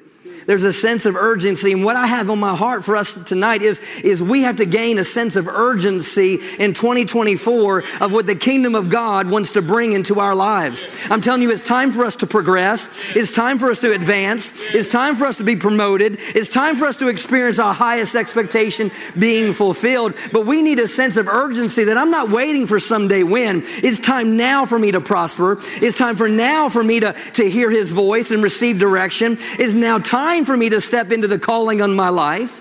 There's 0.46 0.64
a 0.64 0.72
sense 0.72 1.06
of 1.06 1.16
urgency. 1.16 1.72
And 1.72 1.84
what 1.84 1.96
I 1.96 2.06
have 2.06 2.30
on 2.30 2.38
my 2.38 2.54
heart 2.54 2.84
for 2.84 2.96
us 2.96 3.14
tonight 3.24 3.62
is, 3.62 3.80
is 4.02 4.22
we 4.22 4.42
have 4.42 4.56
to 4.56 4.66
gain 4.66 4.98
a 4.98 5.04
sense 5.04 5.36
of 5.36 5.48
urgency 5.48 6.38
in 6.58 6.74
2024 6.74 7.84
of 8.00 8.12
what 8.12 8.26
the 8.26 8.34
kingdom 8.34 8.74
of 8.74 8.90
God 8.90 9.28
wants 9.30 9.52
to 9.52 9.62
bring 9.62 9.92
into 9.92 10.20
our 10.20 10.34
lives. 10.34 10.84
I'm 11.10 11.20
telling 11.20 11.42
you, 11.42 11.50
it's 11.50 11.66
time 11.66 11.92
for 11.92 12.04
us 12.04 12.16
to 12.16 12.26
progress. 12.26 13.14
It's 13.14 13.34
time 13.34 13.58
for 13.58 13.70
us 13.70 13.80
to 13.80 13.92
advance. 13.92 14.52
It's 14.72 14.90
time 14.90 15.16
for 15.16 15.26
us 15.26 15.38
to 15.38 15.44
be 15.44 15.56
promoted. 15.56 16.16
It's 16.18 16.50
time 16.50 16.76
for 16.76 16.86
us 16.86 16.96
to 16.98 17.08
experience 17.08 17.58
our 17.58 17.74
highest 17.74 18.14
expectation 18.14 18.90
being 19.18 19.52
fulfilled. 19.52 20.14
But 20.32 20.46
we 20.46 20.62
need 20.62 20.78
a 20.78 20.88
sense 20.88 21.16
of 21.16 21.28
urgency 21.28 21.84
that 21.84 21.96
I'm 21.96 22.10
not 22.10 22.30
waiting 22.30 22.66
for 22.66 22.80
someday 22.80 23.22
when. 23.22 23.62
It's 23.64 23.98
time 23.98 24.36
now 24.36 24.66
for 24.66 24.78
me 24.78 24.92
to 24.92 25.00
prosper. 25.00 25.58
It's 25.60 25.98
time 25.98 26.16
for 26.16 26.28
now 26.28 26.68
for 26.68 26.82
me 26.82 27.00
to, 27.00 27.12
to 27.34 27.48
hear 27.48 27.70
his 27.70 27.92
voice 27.92 28.30
and 28.30 28.42
receive 28.42 28.78
direction. 28.78 29.36
It's 29.58 29.74
now 29.74 29.98
time 29.98 30.33
time 30.34 30.44
for 30.44 30.56
me 30.56 30.68
to 30.68 30.80
step 30.80 31.12
into 31.12 31.28
the 31.28 31.38
calling 31.38 31.80
on 31.80 31.94
my 31.94 32.08
life. 32.08 32.60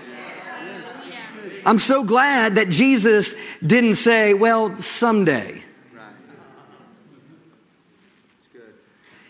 I'm 1.66 1.80
so 1.80 2.04
glad 2.04 2.56
that 2.56 2.70
Jesus 2.70 3.34
didn't 3.66 3.96
say, 3.96 4.34
well, 4.34 4.76
someday. 4.78 5.64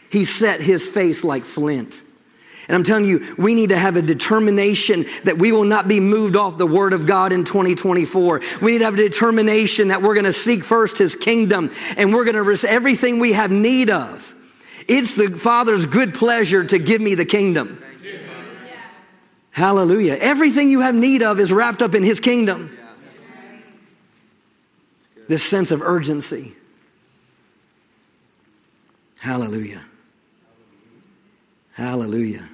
He 0.09 0.25
set 0.25 0.59
his 0.61 0.87
face 0.87 1.23
like 1.23 1.45
flint. 1.45 2.03
And 2.67 2.75
I'm 2.75 2.83
telling 2.83 3.05
you, 3.05 3.35
we 3.37 3.55
need 3.55 3.69
to 3.69 3.77
have 3.77 3.95
a 3.95 4.01
determination 4.01 5.05
that 5.23 5.37
we 5.37 5.51
will 5.51 5.63
not 5.63 5.87
be 5.87 5.99
moved 5.99 6.35
off 6.35 6.57
the 6.57 6.67
Word 6.67 6.93
of 6.93 7.05
God 7.05 7.31
in 7.31 7.45
2024. 7.45 8.41
We 8.61 8.73
need 8.73 8.79
to 8.79 8.85
have 8.85 8.93
a 8.93 8.97
determination 8.97 9.87
that 9.89 10.01
we're 10.01 10.15
going 10.15 10.25
to 10.25 10.33
seek 10.33 10.63
first 10.63 10.97
His 10.97 11.15
kingdom 11.15 11.71
and 11.97 12.13
we're 12.13 12.25
going 12.25 12.35
to 12.35 12.43
risk 12.43 12.65
everything 12.65 13.19
we 13.19 13.33
have 13.33 13.51
need 13.51 13.89
of. 13.89 14.33
It's 14.87 15.15
the 15.15 15.29
Father's 15.29 15.85
good 15.85 16.13
pleasure 16.13 16.63
to 16.63 16.77
give 16.77 16.99
me 16.99 17.15
the 17.15 17.25
kingdom. 17.25 17.79
Hallelujah. 19.53 20.17
Everything 20.19 20.69
you 20.69 20.81
have 20.81 20.95
need 20.95 21.21
of 21.21 21.39
is 21.39 21.51
wrapped 21.51 21.81
up 21.81 21.93
in 21.93 22.03
His 22.03 22.19
kingdom. 22.19 22.75
This 25.27 25.43
sense 25.43 25.71
of 25.71 25.81
urgency. 25.81 26.53
Hallelujah. 29.19 29.81
Hallelujah. 31.73 32.49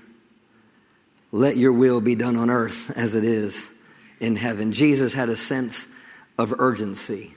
Let 1.32 1.58
your 1.58 1.74
will 1.74 2.02
be 2.02 2.16
done 2.16 2.36
on 2.36 2.50
earth 2.50 2.96
as 2.98 3.16
it 3.16 3.24
is 3.24 3.82
in 4.20 4.36
heaven. 4.36 4.72
Jesus 4.72 5.14
had 5.14 5.30
a 5.30 5.36
sense 5.36 5.96
of 6.38 6.54
urgency 6.60 7.34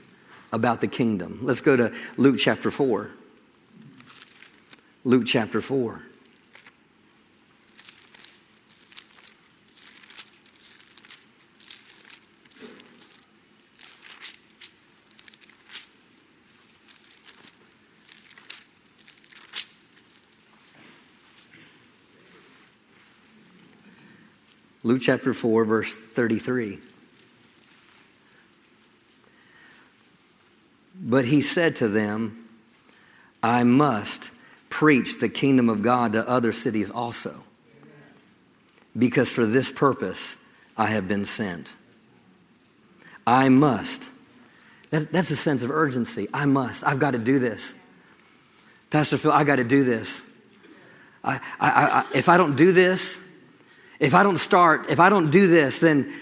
about 0.51 0.81
the 0.81 0.87
kingdom. 0.87 1.39
Let's 1.41 1.61
go 1.61 1.75
to 1.75 1.93
Luke 2.17 2.35
chapter 2.37 2.69
4. 2.69 3.09
Luke 5.03 5.23
chapter 5.25 5.61
4. 5.61 6.03
Luke 24.93 25.01
chapter 25.01 25.33
4, 25.33 25.65
verse 25.65 25.95
33. 25.95 26.77
But 30.93 31.25
he 31.25 31.41
said 31.41 31.77
to 31.77 31.87
them, 31.87 32.47
I 33.41 33.63
must 33.63 34.29
preach 34.69 35.19
the 35.19 35.29
kingdom 35.29 35.67
of 35.67 35.81
God 35.81 36.13
to 36.13 36.29
other 36.29 36.53
cities 36.53 36.91
also, 36.91 37.31
because 38.95 39.31
for 39.31 39.47
this 39.47 39.71
purpose 39.71 40.47
I 40.77 40.85
have 40.89 41.07
been 41.07 41.25
sent. 41.25 41.73
I 43.25 43.49
must. 43.49 44.11
That, 44.91 45.11
that's 45.11 45.31
a 45.31 45.35
sense 45.35 45.63
of 45.63 45.71
urgency. 45.71 46.27
I 46.31 46.45
must. 46.45 46.85
I've 46.85 46.99
got 46.99 47.11
to 47.11 47.17
do 47.17 47.39
this. 47.39 47.73
Pastor 48.91 49.17
Phil, 49.17 49.31
I 49.31 49.43
got 49.43 49.55
to 49.55 49.63
do 49.63 49.85
this. 49.85 50.31
I, 51.23 51.39
I, 51.59 51.69
I, 51.69 52.05
if 52.13 52.29
I 52.29 52.37
don't 52.37 52.55
do 52.55 52.73
this, 52.73 53.32
if 54.03 54.13
I 54.13 54.23
don't 54.23 54.37
start, 54.37 54.89
if 54.89 54.99
I 54.99 55.09
don't 55.09 55.31
do 55.31 55.47
this, 55.47 55.79
then 55.79 56.13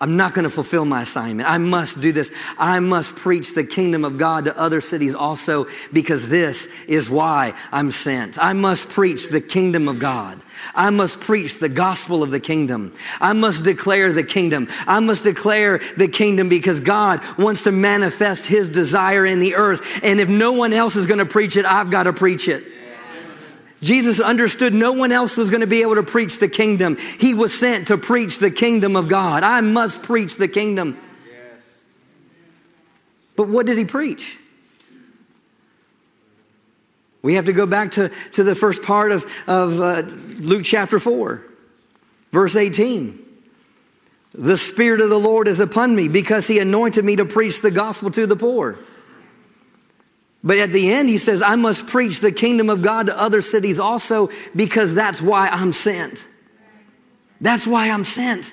I'm 0.00 0.16
not 0.16 0.34
going 0.34 0.42
to 0.42 0.50
fulfill 0.50 0.84
my 0.84 1.02
assignment. 1.02 1.48
I 1.48 1.58
must 1.58 2.00
do 2.00 2.10
this. 2.10 2.32
I 2.58 2.80
must 2.80 3.14
preach 3.14 3.54
the 3.54 3.62
kingdom 3.62 4.04
of 4.04 4.18
God 4.18 4.46
to 4.46 4.58
other 4.58 4.80
cities 4.80 5.14
also 5.14 5.66
because 5.92 6.28
this 6.28 6.74
is 6.88 7.08
why 7.08 7.54
I'm 7.70 7.92
sent. 7.92 8.36
I 8.42 8.52
must 8.52 8.88
preach 8.88 9.28
the 9.28 9.40
kingdom 9.40 9.86
of 9.86 10.00
God. 10.00 10.40
I 10.74 10.90
must 10.90 11.20
preach 11.20 11.60
the 11.60 11.68
gospel 11.68 12.24
of 12.24 12.32
the 12.32 12.40
kingdom. 12.40 12.92
I 13.20 13.32
must 13.32 13.62
declare 13.62 14.12
the 14.12 14.24
kingdom. 14.24 14.68
I 14.86 14.98
must 14.98 15.22
declare 15.22 15.80
the 15.96 16.08
kingdom 16.08 16.48
because 16.48 16.80
God 16.80 17.20
wants 17.38 17.62
to 17.64 17.72
manifest 17.72 18.46
his 18.46 18.68
desire 18.68 19.24
in 19.24 19.38
the 19.38 19.54
earth. 19.54 20.00
And 20.02 20.18
if 20.20 20.28
no 20.28 20.52
one 20.52 20.72
else 20.72 20.96
is 20.96 21.06
going 21.06 21.18
to 21.18 21.26
preach 21.26 21.56
it, 21.56 21.64
I've 21.64 21.90
got 21.90 22.02
to 22.02 22.12
preach 22.12 22.48
it. 22.48 22.73
Jesus 23.84 24.18
understood 24.18 24.72
no 24.72 24.92
one 24.92 25.12
else 25.12 25.36
was 25.36 25.50
going 25.50 25.60
to 25.60 25.66
be 25.66 25.82
able 25.82 25.96
to 25.96 26.02
preach 26.02 26.38
the 26.38 26.48
kingdom. 26.48 26.96
He 26.96 27.34
was 27.34 27.52
sent 27.52 27.88
to 27.88 27.98
preach 27.98 28.38
the 28.38 28.50
kingdom 28.50 28.96
of 28.96 29.08
God. 29.08 29.42
I 29.42 29.60
must 29.60 30.02
preach 30.02 30.36
the 30.36 30.48
kingdom. 30.48 30.98
Yes. 31.30 31.84
But 33.36 33.48
what 33.48 33.66
did 33.66 33.76
he 33.76 33.84
preach? 33.84 34.38
We 37.20 37.34
have 37.34 37.44
to 37.44 37.52
go 37.52 37.66
back 37.66 37.92
to, 37.92 38.10
to 38.32 38.42
the 38.44 38.54
first 38.54 38.82
part 38.82 39.12
of, 39.12 39.24
of 39.46 39.80
uh, 39.80 40.02
Luke 40.38 40.62
chapter 40.64 40.98
4, 40.98 41.42
verse 42.32 42.56
18. 42.56 43.18
The 44.32 44.56
Spirit 44.56 45.00
of 45.00 45.10
the 45.10 45.18
Lord 45.18 45.46
is 45.46 45.60
upon 45.60 45.94
me 45.94 46.08
because 46.08 46.46
he 46.46 46.58
anointed 46.58 47.04
me 47.04 47.16
to 47.16 47.24
preach 47.24 47.60
the 47.60 47.70
gospel 47.70 48.10
to 48.12 48.26
the 48.26 48.36
poor. 48.36 48.78
But 50.44 50.58
at 50.58 50.72
the 50.72 50.92
end, 50.92 51.08
he 51.08 51.16
says, 51.16 51.40
I 51.40 51.56
must 51.56 51.86
preach 51.86 52.20
the 52.20 52.30
kingdom 52.30 52.68
of 52.68 52.82
God 52.82 53.06
to 53.06 53.18
other 53.18 53.40
cities 53.40 53.80
also 53.80 54.28
because 54.54 54.92
that's 54.92 55.22
why 55.22 55.48
I'm 55.48 55.72
sent. 55.72 56.28
That's 57.40 57.66
why 57.66 57.88
I'm 57.88 58.04
sent. 58.04 58.52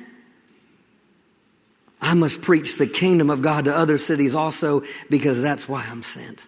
I 2.02 2.14
must 2.14 2.42
preach 2.42 2.78
the 2.78 2.88
kingdom 2.88 3.30
of 3.30 3.42
God 3.42 3.66
to 3.66 3.76
other 3.76 3.98
cities 3.98 4.34
also 4.34 4.84
because 5.10 5.42
that's 5.42 5.68
why 5.68 5.86
I'm 5.92 6.02
sent. 6.02 6.48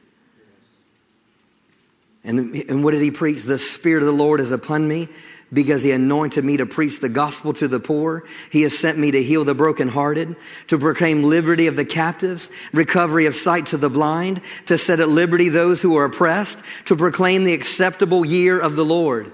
And, 2.24 2.56
and 2.70 2.84
what 2.84 2.92
did 2.92 3.02
he 3.02 3.12
preach? 3.12 3.44
The 3.44 3.58
Spirit 3.58 4.00
of 4.00 4.08
the 4.08 4.14
Lord 4.14 4.40
is 4.40 4.54
upon 4.54 4.88
me 4.88 5.10
because 5.54 5.84
he 5.84 5.92
anointed 5.92 6.44
me 6.44 6.58
to 6.58 6.66
preach 6.66 7.00
the 7.00 7.10
gospel 7.10 7.54
to 7.54 7.68
the 7.68 7.80
poor. 7.80 8.24
He 8.52 8.64
has 8.64 8.78
sent 8.78 8.98
me 8.98 9.12
to 9.12 9.22
heal 9.22 9.44
the 9.44 9.54
brokenhearted, 9.54 10.36
to 10.68 10.78
proclaim 10.78 11.24
liberty 11.24 11.68
of 11.68 11.76
the 11.76 11.86
captives, 11.86 12.50
recovery 12.72 13.26
of 13.26 13.36
sight 13.36 13.68
to 13.68 13.78
the 13.78 13.90
blind, 13.90 14.42
to 14.66 14.78
set 14.78 15.00
at 15.00 15.10
liberty 15.10 15.50
those 15.50 15.82
who 15.82 15.96
are 15.98 16.06
oppressed, 16.06 16.64
to 16.86 16.96
proclaim 16.96 17.44
the 17.44 17.54
acceptable 17.54 18.26
year 18.26 18.60
of 18.60 18.76
the 18.76 18.86
Lord. 18.86 19.32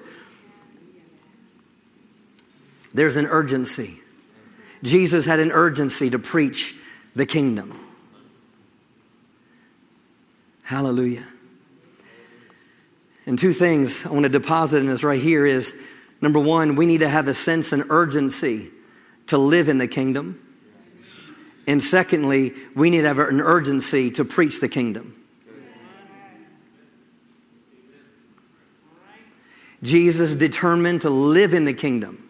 There's 2.93 3.17
an 3.17 3.27
urgency. 3.27 3.99
Jesus 4.83 5.25
had 5.25 5.39
an 5.39 5.51
urgency 5.51 6.09
to 6.09 6.19
preach 6.19 6.75
the 7.15 7.25
kingdom. 7.25 7.77
Hallelujah. 10.63 11.25
And 13.25 13.37
two 13.37 13.53
things 13.53 14.05
I 14.05 14.11
want 14.11 14.23
to 14.23 14.29
deposit 14.29 14.77
in 14.77 14.87
this 14.87 15.03
right 15.03 15.21
here 15.21 15.45
is 15.45 15.79
Number 16.21 16.39
one, 16.39 16.75
we 16.75 16.85
need 16.85 16.99
to 16.99 17.09
have 17.09 17.27
a 17.27 17.33
sense 17.33 17.71
and 17.71 17.83
urgency 17.89 18.69
to 19.27 19.37
live 19.37 19.69
in 19.69 19.77
the 19.77 19.87
kingdom. 19.87 20.39
And 21.67 21.83
secondly, 21.83 22.53
we 22.75 22.89
need 22.89 23.01
to 23.01 23.07
have 23.07 23.19
an 23.19 23.41
urgency 23.41 24.11
to 24.11 24.25
preach 24.25 24.59
the 24.59 24.67
kingdom. 24.67 25.15
Jesus 29.81 30.33
determined 30.33 31.01
to 31.01 31.09
live 31.09 31.53
in 31.53 31.65
the 31.65 31.73
kingdom, 31.73 32.27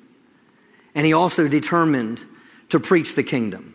and 0.93 1.05
he 1.05 1.13
also 1.13 1.47
determined 1.47 2.23
to 2.69 2.79
preach 2.79 3.15
the 3.15 3.23
kingdom. 3.23 3.68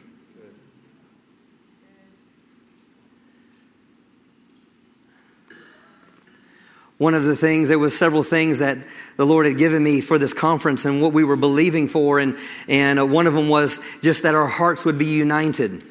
One 6.98 7.14
of 7.14 7.24
the 7.24 7.35
things, 7.35 7.68
there 7.68 7.78
was 7.78 7.96
several 7.96 8.22
things 8.22 8.61
that 8.61 8.78
the 9.16 9.26
Lord 9.26 9.46
had 9.46 9.59
given 9.59 9.83
me 9.83 10.00
for 10.00 10.16
this 10.16 10.33
conference 10.33 10.85
and 10.85 11.02
what 11.02 11.12
we 11.12 11.24
were 11.24 11.37
believing 11.37 11.88
for, 11.88 12.20
and, 12.20 12.37
and 12.68 13.00
uh, 13.00 13.07
one 13.07 13.26
of 13.26 13.35
them 13.35 13.48
was 13.48 13.80
just 14.00 14.22
that 14.22 14.35
our 14.35 14.46
hearts 14.46 14.85
would 14.85 14.98
be 14.98 15.07
united. 15.07 15.83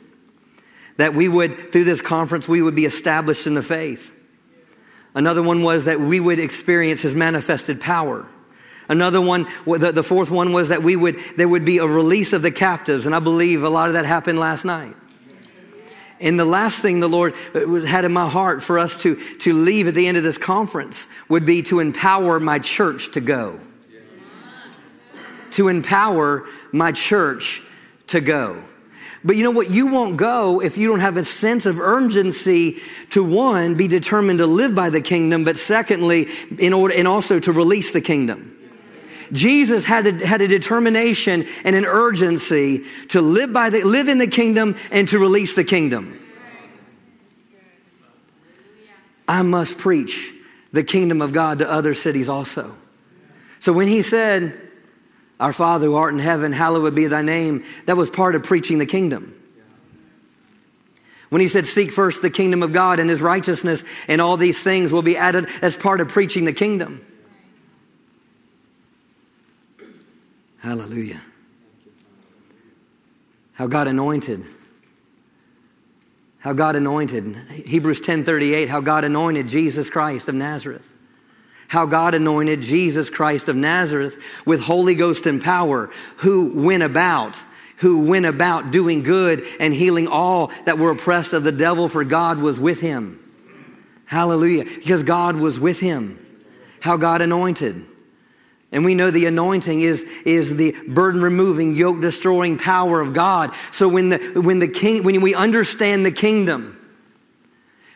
That 0.98 1.14
we 1.14 1.28
would, 1.28 1.72
through 1.72 1.84
this 1.84 2.02
conference, 2.02 2.48
we 2.48 2.62
would 2.62 2.76
be 2.76 2.86
established 2.86 3.48
in 3.48 3.54
the 3.54 3.64
faith. 3.64 4.14
Another 5.14 5.44
one 5.44 5.62
was 5.62 5.86
that 5.86 6.00
we 6.00 6.20
would 6.20 6.40
experience 6.40 7.02
His 7.02 7.16
manifested 7.16 7.82
power. 7.82 8.26
Another 8.88 9.22
one, 9.22 9.46
the 9.66 10.04
fourth 10.04 10.32
one 10.32 10.54
was 10.54 10.70
that 10.70 10.84
we 10.84 10.96
would, 10.96 11.18
there 11.38 11.48
would 11.48 11.66
be 11.66 11.80
a 11.80 11.88
release 11.88 12.32
of 12.32 12.42
the 12.42 12.52
captives, 12.52 13.06
and 13.06 13.16
I 13.16 13.20
believe 13.20 13.64
a 13.64 13.70
lot 13.70 13.88
of 13.88 13.94
that 13.94 14.06
happened 14.06 14.40
last 14.40 14.66
night. 14.66 14.96
And 16.24 16.40
the 16.40 16.46
last 16.46 16.82
thing 16.82 17.02
the 17.02 17.10
Lord 17.10 17.34
uh, 17.54 17.82
had 17.82 18.06
in 18.06 18.14
my 18.14 18.30
heart 18.30 18.64
for 18.64 18.80
us 18.80 19.00
to, 19.04 19.16
to 19.40 19.54
leave 19.54 19.88
at 19.88 19.94
the 19.94 20.08
end 20.08 20.16
of 20.16 20.24
this 20.24 20.38
conference 20.38 21.10
would 21.28 21.46
be 21.46 21.62
to 21.64 21.82
empower 21.82 22.40
my 22.40 22.60
church 22.60 23.12
to 23.12 23.22
go. 23.22 23.60
To 25.52 25.68
empower 25.68 26.46
my 26.72 26.94
church 26.94 27.62
to 28.08 28.22
go. 28.22 28.64
But 29.26 29.36
you 29.36 29.44
know 29.44 29.52
what? 29.52 29.70
You 29.70 29.88
won't 29.88 30.16
go 30.16 30.62
if 30.62 30.78
you 30.78 30.88
don't 30.88 31.02
have 31.02 31.18
a 31.18 31.26
sense 31.26 31.66
of 31.66 31.80
urgency 31.80 32.80
to 33.12 33.24
one, 33.24 33.76
be 33.76 33.90
determined 33.90 34.40
to 34.40 34.48
live 34.48 34.74
by 34.74 34.90
the 34.90 35.02
kingdom, 35.02 35.44
but 35.44 35.58
secondly, 35.58 36.28
in 36.58 36.74
order, 36.74 36.96
and 36.96 37.08
also 37.08 37.40
to 37.40 37.52
release 37.52 37.92
the 37.92 38.02
kingdom. 38.02 38.58
Jesus 39.34 39.84
had 39.84 40.08
a, 40.08 40.26
had 40.26 40.42
a 40.42 40.48
determination 40.48 41.46
and 41.66 41.76
an 41.76 41.86
urgency 41.86 42.86
to 43.10 43.20
live 43.20 43.52
by 43.52 43.70
the, 43.70 43.84
live 43.84 44.08
in 44.08 44.20
the 44.20 44.28
kingdom 44.28 44.76
and 44.92 45.08
to 45.10 45.20
release 45.20 45.56
the 45.56 45.64
kingdom. 45.64 46.20
I 49.28 49.42
must 49.42 49.78
preach 49.78 50.32
the 50.72 50.84
kingdom 50.84 51.22
of 51.22 51.34
God 51.34 51.60
to 51.60 51.70
other 51.70 51.94
cities 51.94 52.30
also. 52.30 52.76
So 53.60 53.74
when 53.74 53.88
he 53.88 54.02
said, 54.02 54.60
Our 55.40 55.54
Father 55.54 55.88
who 55.88 55.96
art 55.96 56.14
in 56.14 56.20
heaven, 56.20 56.52
hallowed 56.52 56.94
be 56.94 57.08
thy 57.08 57.22
name, 57.22 57.64
that 57.86 57.98
was 57.98 58.10
part 58.10 58.36
of 58.36 58.44
preaching 58.44 58.78
the 58.78 58.86
kingdom. 58.86 59.40
When 61.30 61.42
he 61.42 61.48
said, 61.48 61.66
Seek 61.66 61.90
first 61.90 62.22
the 62.22 62.30
kingdom 62.30 62.62
of 62.62 62.74
God 62.74 63.00
and 63.00 63.10
his 63.10 63.22
righteousness, 63.22 63.86
and 64.08 64.22
all 64.22 64.38
these 64.38 64.62
things 64.62 64.94
will 64.94 65.02
be 65.02 65.18
added 65.18 65.48
as 65.62 65.76
part 65.76 66.02
of 66.02 66.10
preaching 66.10 66.46
the 66.46 66.54
kingdom. 66.54 67.04
Hallelujah. 70.64 71.20
How 73.52 73.68
God 73.68 73.90
anointed. 73.90 74.46
How 76.40 76.54
God 76.54 76.78
anointed. 76.78 77.36
Hebrews 77.66 78.00
10:38 78.00 78.70
how 78.70 78.80
God 78.80 79.04
anointed 79.04 79.50
Jesus 79.50 79.90
Christ 79.90 80.30
of 80.30 80.36
Nazareth. 80.36 80.88
How 81.68 81.86
God 81.86 82.14
anointed 82.14 82.62
Jesus 82.62 83.10
Christ 83.10 83.50
of 83.50 83.58
Nazareth 83.58 84.18
with 84.46 84.62
Holy 84.62 84.96
Ghost 84.96 85.28
and 85.28 85.44
power 85.44 85.90
who 86.18 86.54
went 86.56 86.84
about 86.84 87.44
who 87.78 88.08
went 88.08 88.26
about 88.26 88.72
doing 88.72 89.04
good 89.04 89.44
and 89.60 89.74
healing 89.74 90.08
all 90.08 90.50
that 90.64 90.78
were 90.78 90.92
oppressed 90.92 91.34
of 91.34 91.44
the 91.44 91.52
devil 91.52 91.90
for 91.90 92.06
God 92.06 92.38
was 92.38 92.58
with 92.58 92.80
him. 92.80 93.20
Hallelujah. 94.06 94.64
Because 94.64 95.04
God 95.04 95.36
was 95.36 95.60
with 95.60 95.82
him. 95.82 96.20
How 96.80 96.96
God 96.96 97.22
anointed. 97.22 97.86
And 98.74 98.84
we 98.84 98.96
know 98.96 99.12
the 99.12 99.28
anointing 99.28 99.82
is, 99.82 100.04
is 100.26 100.56
the 100.56 100.76
burden 100.88 101.22
removing, 101.22 101.76
yoke 101.76 102.02
destroying 102.02 102.58
power 102.58 103.00
of 103.00 103.14
God. 103.14 103.52
So 103.72 103.88
when 103.88 104.10
the, 104.10 104.18
when 104.36 104.60
the 104.60 104.68
king, 104.68 105.04
when 105.04 105.22
we 105.22 105.36
understand 105.36 106.06
the 106.06 106.12
kingdom, 106.12 106.80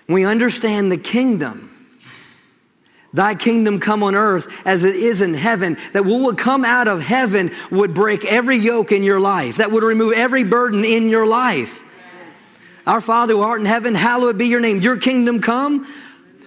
we 0.08 0.24
understand 0.24 0.92
the 0.92 0.98
kingdom, 0.98 1.74
Thy 3.14 3.36
kingdom 3.36 3.80
come 3.80 4.04
on 4.04 4.16
earth 4.16 4.62
as 4.66 4.84
it 4.84 4.96
is 4.96 5.22
in 5.22 5.34
heaven, 5.34 5.78
that 5.94 6.06
what 6.06 6.22
would 6.22 6.38
come 6.38 6.64
out 6.64 6.88
of 6.88 7.02
heaven 7.02 7.52
would 7.72 7.94
break 7.94 8.24
every 8.26 8.58
yoke 8.58 8.92
in 8.92 9.02
your 9.02 9.20
life, 9.20 9.58
that 9.58 9.72
would 9.72 9.84
remove 9.84 10.14
every 10.14 10.44
burden 10.44 10.86
in 10.86 11.10
your 11.10 11.26
life. 11.26 11.84
Our 12.86 13.02
Father 13.02 13.34
who 13.34 13.42
art 13.42 13.60
in 13.60 13.66
heaven, 13.66 13.96
hallowed 13.96 14.38
be 14.38 14.46
your 14.46 14.60
name. 14.60 14.82
Your 14.82 14.98
kingdom 14.98 15.42
come. 15.42 15.86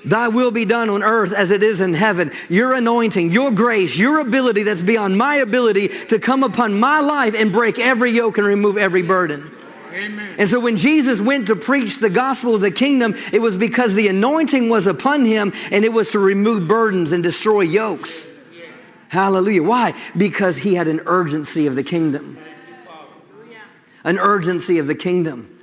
Thy 0.05 0.29
will 0.29 0.51
be 0.51 0.65
done 0.65 0.89
on 0.91 1.03
earth 1.03 1.33
as 1.33 1.51
it 1.51 1.63
is 1.63 1.81
in 1.81 1.95
heaven. 1.95 2.33
Your 2.49 2.75
anointing, 2.75 3.31
your 3.31 3.51
grace, 3.51 3.99
your 3.99 4.21
ability 4.21 4.63
that's 4.63 4.83
beyond 4.83 5.19
my 5.19 5.37
ability 5.37 5.89
to 6.07 6.19
come 6.19 6.43
upon 6.43 6.79
my 6.79 7.01
life 7.01 7.35
and 7.35 7.53
break 7.53 7.79
every 7.79 8.11
yoke 8.11 8.39
and 8.39 8.47
remove 8.47 8.77
every 8.77 9.03
burden. 9.03 9.55
Amen. 9.93 10.37
And 10.39 10.49
so 10.49 10.61
when 10.61 10.77
Jesus 10.77 11.21
went 11.21 11.49
to 11.49 11.57
preach 11.57 11.99
the 11.99 12.11
gospel 12.11 12.55
of 12.55 12.61
the 12.61 12.71
kingdom, 12.71 13.15
it 13.33 13.43
was 13.43 13.59
because 13.59 13.95
the 13.95 14.09
anointing 14.09 14.69
was 14.69 14.87
upon 14.87 15.25
him 15.25 15.53
and 15.71 15.85
it 15.85 15.93
was 15.93 16.13
to 16.13 16.19
remove 16.19 16.69
burdens 16.69 17.13
and 17.13 17.23
destroy 17.23 17.63
yokes. 17.63 18.29
Hallelujah. 19.09 19.65
Why? 19.65 19.95
Because 20.17 20.59
he 20.59 20.75
had 20.75 20.87
an 20.87 21.01
urgency 21.07 21.67
of 21.67 21.75
the 21.75 21.83
kingdom. 21.83 22.39
An 24.05 24.19
urgency 24.19 24.79
of 24.79 24.87
the 24.87 24.95
kingdom 24.95 25.60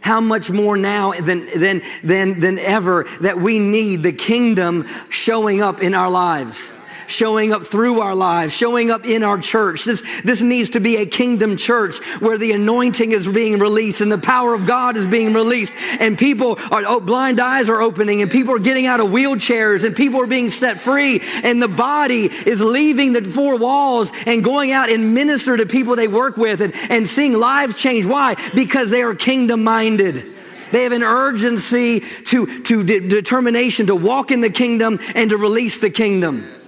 how 0.00 0.20
much 0.20 0.50
more 0.50 0.76
now 0.76 1.12
than, 1.12 1.46
than, 1.58 1.82
than, 2.02 2.40
than 2.40 2.58
ever 2.58 3.06
that 3.20 3.36
we 3.36 3.58
need 3.58 4.02
the 4.02 4.12
kingdom 4.12 4.86
showing 5.10 5.62
up 5.62 5.82
in 5.82 5.94
our 5.94 6.10
lives 6.10 6.79
showing 7.10 7.52
up 7.52 7.62
through 7.62 8.00
our 8.00 8.14
lives, 8.14 8.56
showing 8.56 8.90
up 8.90 9.04
in 9.04 9.22
our 9.22 9.38
church. 9.38 9.84
This, 9.84 10.02
this 10.22 10.42
needs 10.42 10.70
to 10.70 10.80
be 10.80 10.96
a 10.96 11.06
kingdom 11.06 11.56
church 11.56 11.98
where 12.20 12.38
the 12.38 12.52
anointing 12.52 13.12
is 13.12 13.28
being 13.28 13.58
released 13.58 14.00
and 14.00 14.10
the 14.10 14.18
power 14.18 14.54
of 14.54 14.66
God 14.66 14.96
is 14.96 15.06
being 15.06 15.34
released 15.34 15.76
and 16.00 16.18
people 16.18 16.58
are, 16.70 16.82
oh, 16.86 17.00
blind 17.00 17.40
eyes 17.40 17.68
are 17.68 17.80
opening 17.80 18.22
and 18.22 18.30
people 18.30 18.54
are 18.54 18.60
getting 18.60 18.86
out 18.86 19.00
of 19.00 19.06
wheelchairs 19.08 19.84
and 19.84 19.94
people 19.94 20.20
are 20.20 20.26
being 20.26 20.48
set 20.48 20.78
free 20.78 21.20
and 21.42 21.60
the 21.60 21.68
body 21.68 22.24
is 22.24 22.60
leaving 22.60 23.12
the 23.12 23.22
four 23.22 23.56
walls 23.56 24.12
and 24.26 24.42
going 24.44 24.72
out 24.72 24.90
and 24.90 25.14
minister 25.14 25.56
to 25.56 25.66
people 25.66 25.96
they 25.96 26.08
work 26.08 26.36
with 26.36 26.60
and, 26.60 26.74
and 26.88 27.08
seeing 27.08 27.32
lives 27.32 27.80
change. 27.80 28.06
Why? 28.06 28.36
Because 28.54 28.90
they 28.90 29.02
are 29.02 29.14
kingdom 29.14 29.64
minded. 29.64 30.24
They 30.72 30.84
have 30.84 30.92
an 30.92 31.02
urgency 31.02 32.00
to, 32.00 32.62
to 32.62 32.84
de- 32.84 33.00
determination 33.00 33.86
to 33.86 33.96
walk 33.96 34.30
in 34.30 34.40
the 34.40 34.50
kingdom 34.50 35.00
and 35.14 35.30
to 35.30 35.36
release 35.36 35.78
the 35.78 35.90
kingdom. 35.90 36.59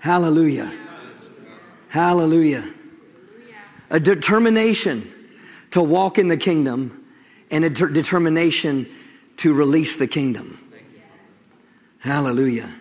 Hallelujah. 0.00 0.72
Hallelujah. 1.88 2.64
A 3.90 3.98
determination 3.98 5.10
to 5.70 5.82
walk 5.82 6.18
in 6.18 6.28
the 6.28 6.36
kingdom 6.36 7.04
and 7.50 7.64
a 7.64 7.70
de- 7.70 7.92
determination 7.92 8.86
to 9.38 9.54
release 9.54 9.96
the 9.96 10.06
kingdom. 10.06 10.58
Hallelujah. 12.00 12.72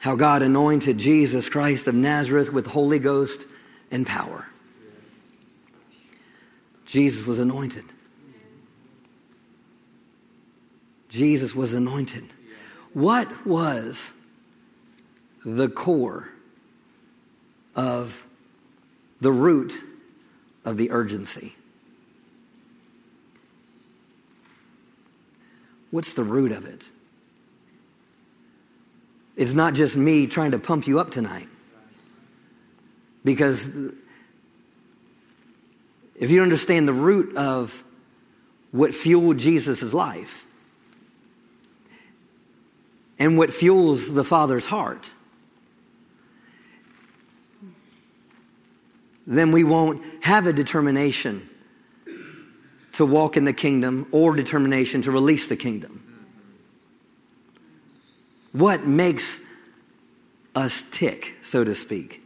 How 0.00 0.14
God 0.14 0.42
anointed 0.42 0.98
Jesus 0.98 1.48
Christ 1.48 1.88
of 1.88 1.94
Nazareth 1.94 2.52
with 2.52 2.66
Holy 2.66 2.98
Ghost 2.98 3.48
and 3.90 4.06
power. 4.06 4.46
Jesus 6.84 7.26
was 7.26 7.38
anointed. 7.38 7.84
Jesus 11.08 11.54
was 11.54 11.74
anointed. 11.74 12.24
What 12.92 13.46
was 13.46 14.15
the 15.46 15.68
core 15.68 16.28
of 17.76 18.26
the 19.20 19.30
root 19.30 19.72
of 20.64 20.76
the 20.76 20.90
urgency? 20.90 21.54
What's 25.92 26.14
the 26.14 26.24
root 26.24 26.50
of 26.50 26.66
it? 26.66 26.90
It's 29.36 29.54
not 29.54 29.74
just 29.74 29.96
me 29.96 30.26
trying 30.26 30.50
to 30.50 30.58
pump 30.58 30.88
you 30.88 30.98
up 30.98 31.12
tonight. 31.12 31.48
Because 33.24 33.68
if 36.16 36.30
you 36.30 36.42
understand 36.42 36.88
the 36.88 36.92
root 36.92 37.36
of 37.36 37.84
what 38.72 38.94
fueled 38.94 39.38
Jesus' 39.38 39.94
life 39.94 40.44
and 43.18 43.38
what 43.38 43.52
fuels 43.52 44.12
the 44.12 44.24
Father's 44.24 44.66
heart, 44.66 45.12
then 49.26 49.52
we 49.52 49.64
won't 49.64 50.02
have 50.24 50.46
a 50.46 50.52
determination 50.52 51.48
to 52.92 53.04
walk 53.04 53.36
in 53.36 53.44
the 53.44 53.52
kingdom 53.52 54.06
or 54.12 54.34
determination 54.34 55.02
to 55.02 55.10
release 55.10 55.48
the 55.48 55.56
kingdom. 55.56 56.02
What 58.52 58.86
makes 58.86 59.44
us 60.54 60.82
tick, 60.90 61.36
so 61.42 61.62
to 61.64 61.74
speak? 61.74 62.22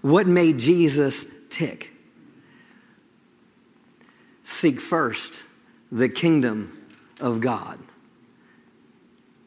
What 0.00 0.26
made 0.26 0.58
Jesus 0.58 1.34
tick. 1.54 1.92
Seek 4.42 4.80
first 4.80 5.44
the 5.92 6.08
kingdom 6.08 6.84
of 7.20 7.40
God. 7.40 7.78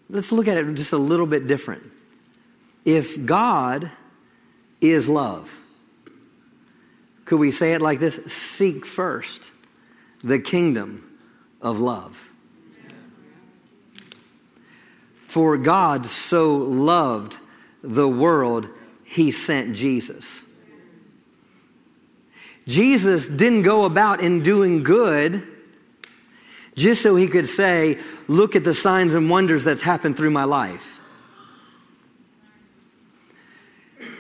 Let's 0.10 0.32
look 0.32 0.48
at 0.48 0.58
it 0.58 0.74
just 0.76 0.94
a 0.94 0.98
little 0.98 1.28
bit 1.28 1.48
different. 1.48 1.84
If 2.86 3.26
God 3.26 3.92
is 4.80 5.10
love, 5.10 5.60
could 7.28 7.40
we 7.40 7.52
say 7.52 7.74
it 7.74 7.82
like 7.82 8.00
this? 8.00 8.16
Seek 8.32 8.86
first 8.86 9.52
the 10.24 10.40
kingdom 10.40 11.20
of 11.62 11.82
love. 11.82 12.32
For 15.24 15.58
God 15.58 16.06
so 16.06 16.56
loved 16.56 17.38
the 17.84 18.08
world, 18.08 18.70
he 19.04 19.32
sent 19.32 19.76
Jesus. 19.76 20.50
Jesus 22.66 23.28
didn't 23.28 23.64
go 23.64 23.84
about 23.84 24.22
in 24.22 24.42
doing 24.42 24.84
good 24.84 25.46
just 26.76 27.04
so 27.04 27.18
he 27.18 27.28
could 27.28 27.48
say, 27.48 27.98
Look 28.30 28.56
at 28.56 28.64
the 28.64 28.74
signs 28.74 29.16
and 29.16 29.30
wonders 29.30 29.66
that's 29.66 29.82
happened 29.82 30.16
through 30.16 30.32
my 30.32 30.46
life. 30.46 30.97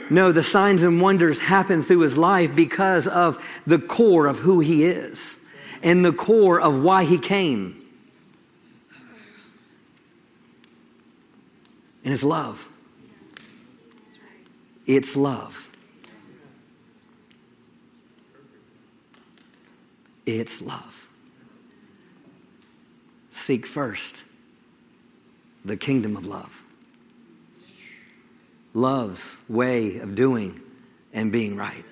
No, 0.09 0.31
the 0.31 0.43
signs 0.43 0.83
and 0.83 1.01
wonders 1.01 1.39
happen 1.39 1.83
through 1.83 1.99
his 1.99 2.17
life 2.17 2.55
because 2.55 3.07
of 3.07 3.37
the 3.65 3.79
core 3.79 4.27
of 4.27 4.39
who 4.39 4.59
he 4.59 4.85
is 4.85 5.43
and 5.83 6.03
the 6.03 6.13
core 6.13 6.59
of 6.59 6.81
why 6.81 7.03
he 7.03 7.17
came. 7.17 7.81
And 12.03 12.13
it's 12.13 12.23
love. 12.23 12.69
It's 14.85 15.17
love. 15.17 15.69
It's 20.25 20.61
love. 20.61 21.09
Seek 23.31 23.65
first 23.65 24.23
the 25.65 25.75
kingdom 25.75 26.15
of 26.15 26.25
love 26.25 26.63
love's 28.77 29.37
way 29.49 29.97
of 29.97 30.13
doing 30.15 30.61
and 31.11 31.31
being 31.31 31.57
right. 31.57 31.83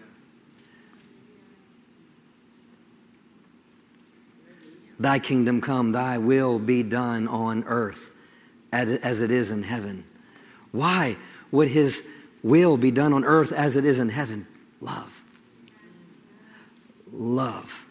Thy 5.00 5.20
kingdom 5.20 5.60
come, 5.60 5.92
thy 5.92 6.20
will 6.20 6.60
be 6.60 6.84
done 6.84 7.28
on 7.28 7.64
earth 7.66 8.12
as 8.72 9.22
it 9.22 9.32
is 9.32 9.52
in 9.52 9.64
heaven. 9.64 10.06
Why 10.72 11.18
would 11.52 11.68
his 11.68 12.08
will 12.44 12.78
be 12.78 12.92
done 12.92 13.12
on 13.14 13.26
earth 13.26 13.52
as 13.52 13.76
it 13.76 13.84
is 13.84 14.00
in 14.00 14.10
heaven? 14.10 14.48
Love. 14.80 15.24
Love. 17.12 17.85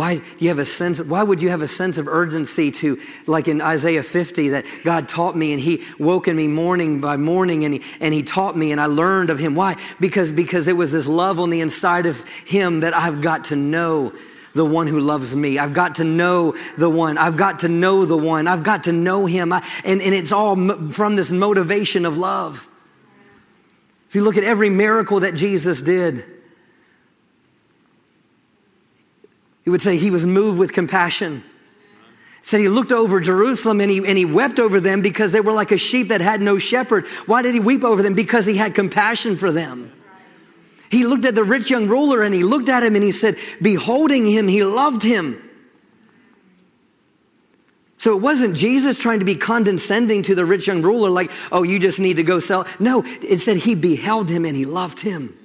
Why 0.00 0.22
you 0.38 0.48
have 0.48 0.58
a 0.58 0.64
sense 0.64 0.98
why 0.98 1.22
would 1.22 1.42
you 1.42 1.50
have 1.50 1.60
a 1.60 1.68
sense 1.68 1.98
of 1.98 2.08
urgency 2.08 2.70
to 2.70 2.98
like 3.26 3.48
in 3.48 3.60
Isaiah 3.60 4.02
50 4.02 4.48
that 4.48 4.64
God 4.82 5.10
taught 5.10 5.36
me 5.36 5.52
and 5.52 5.60
he 5.60 5.84
woken 5.98 6.34
me 6.34 6.48
morning 6.48 7.02
by 7.02 7.18
morning 7.18 7.66
and 7.66 7.74
he, 7.74 7.82
and 8.00 8.14
he 8.14 8.22
taught 8.22 8.56
me 8.56 8.72
and 8.72 8.80
I 8.80 8.86
learned 8.86 9.28
of 9.28 9.38
him 9.38 9.54
why 9.54 9.76
because 10.00 10.30
because 10.30 10.64
there 10.64 10.74
was 10.74 10.90
this 10.90 11.06
love 11.06 11.38
on 11.38 11.50
the 11.50 11.60
inside 11.60 12.06
of 12.06 12.24
him 12.46 12.80
that 12.80 12.96
I've 12.96 13.20
got 13.20 13.44
to 13.46 13.56
know 13.56 14.14
the 14.54 14.64
one 14.64 14.86
who 14.86 15.00
loves 15.00 15.36
me. 15.36 15.58
I've 15.58 15.74
got 15.74 15.96
to 15.96 16.04
know 16.04 16.56
the 16.78 16.88
one. 16.88 17.18
I've 17.18 17.36
got 17.36 17.58
to 17.58 17.68
know 17.68 18.06
the 18.06 18.16
one. 18.16 18.48
I've 18.48 18.62
got 18.62 18.84
to 18.84 18.92
know 18.92 19.26
him. 19.26 19.52
I, 19.52 19.62
and, 19.84 20.00
and 20.00 20.14
it's 20.14 20.32
all 20.32 20.56
from 20.88 21.16
this 21.16 21.30
motivation 21.30 22.06
of 22.06 22.16
love. 22.16 22.66
If 24.08 24.14
you 24.14 24.22
look 24.22 24.38
at 24.38 24.44
every 24.44 24.70
miracle 24.70 25.20
that 25.20 25.34
Jesus 25.34 25.82
did, 25.82 26.24
He 29.64 29.70
would 29.70 29.82
say 29.82 29.96
he 29.96 30.10
was 30.10 30.24
moved 30.24 30.58
with 30.58 30.72
compassion. 30.72 31.44
Said 32.42 32.60
he 32.60 32.68
looked 32.68 32.92
over 32.92 33.20
Jerusalem 33.20 33.80
and 33.80 33.90
he, 33.90 33.98
and 33.98 34.16
he 34.16 34.24
wept 34.24 34.58
over 34.58 34.80
them 34.80 35.02
because 35.02 35.32
they 35.32 35.40
were 35.40 35.52
like 35.52 35.72
a 35.72 35.76
sheep 35.76 36.08
that 36.08 36.22
had 36.22 36.40
no 36.40 36.58
shepherd. 36.58 37.06
Why 37.26 37.42
did 37.42 37.54
he 37.54 37.60
weep 37.60 37.84
over 37.84 38.02
them? 38.02 38.14
Because 38.14 38.46
he 38.46 38.56
had 38.56 38.74
compassion 38.74 39.36
for 39.36 39.52
them. 39.52 39.92
He 40.90 41.06
looked 41.06 41.24
at 41.24 41.34
the 41.34 41.44
rich 41.44 41.70
young 41.70 41.86
ruler 41.86 42.22
and 42.22 42.34
he 42.34 42.42
looked 42.42 42.68
at 42.68 42.82
him 42.82 42.94
and 42.94 43.04
he 43.04 43.12
said, 43.12 43.36
Beholding 43.60 44.26
him, 44.26 44.48
he 44.48 44.64
loved 44.64 45.02
him. 45.02 45.40
So 47.98 48.16
it 48.16 48.22
wasn't 48.22 48.56
Jesus 48.56 48.96
trying 48.96 49.18
to 49.18 49.26
be 49.26 49.36
condescending 49.36 50.22
to 50.22 50.34
the 50.34 50.46
rich 50.46 50.66
young 50.66 50.80
ruler, 50.80 51.10
like, 51.10 51.30
oh, 51.52 51.62
you 51.62 51.78
just 51.78 52.00
need 52.00 52.16
to 52.16 52.22
go 52.22 52.40
sell. 52.40 52.66
No, 52.78 53.04
it 53.04 53.38
said 53.38 53.58
he 53.58 53.74
beheld 53.74 54.30
him 54.30 54.46
and 54.46 54.56
he 54.56 54.64
loved 54.64 55.00
him. 55.00 55.36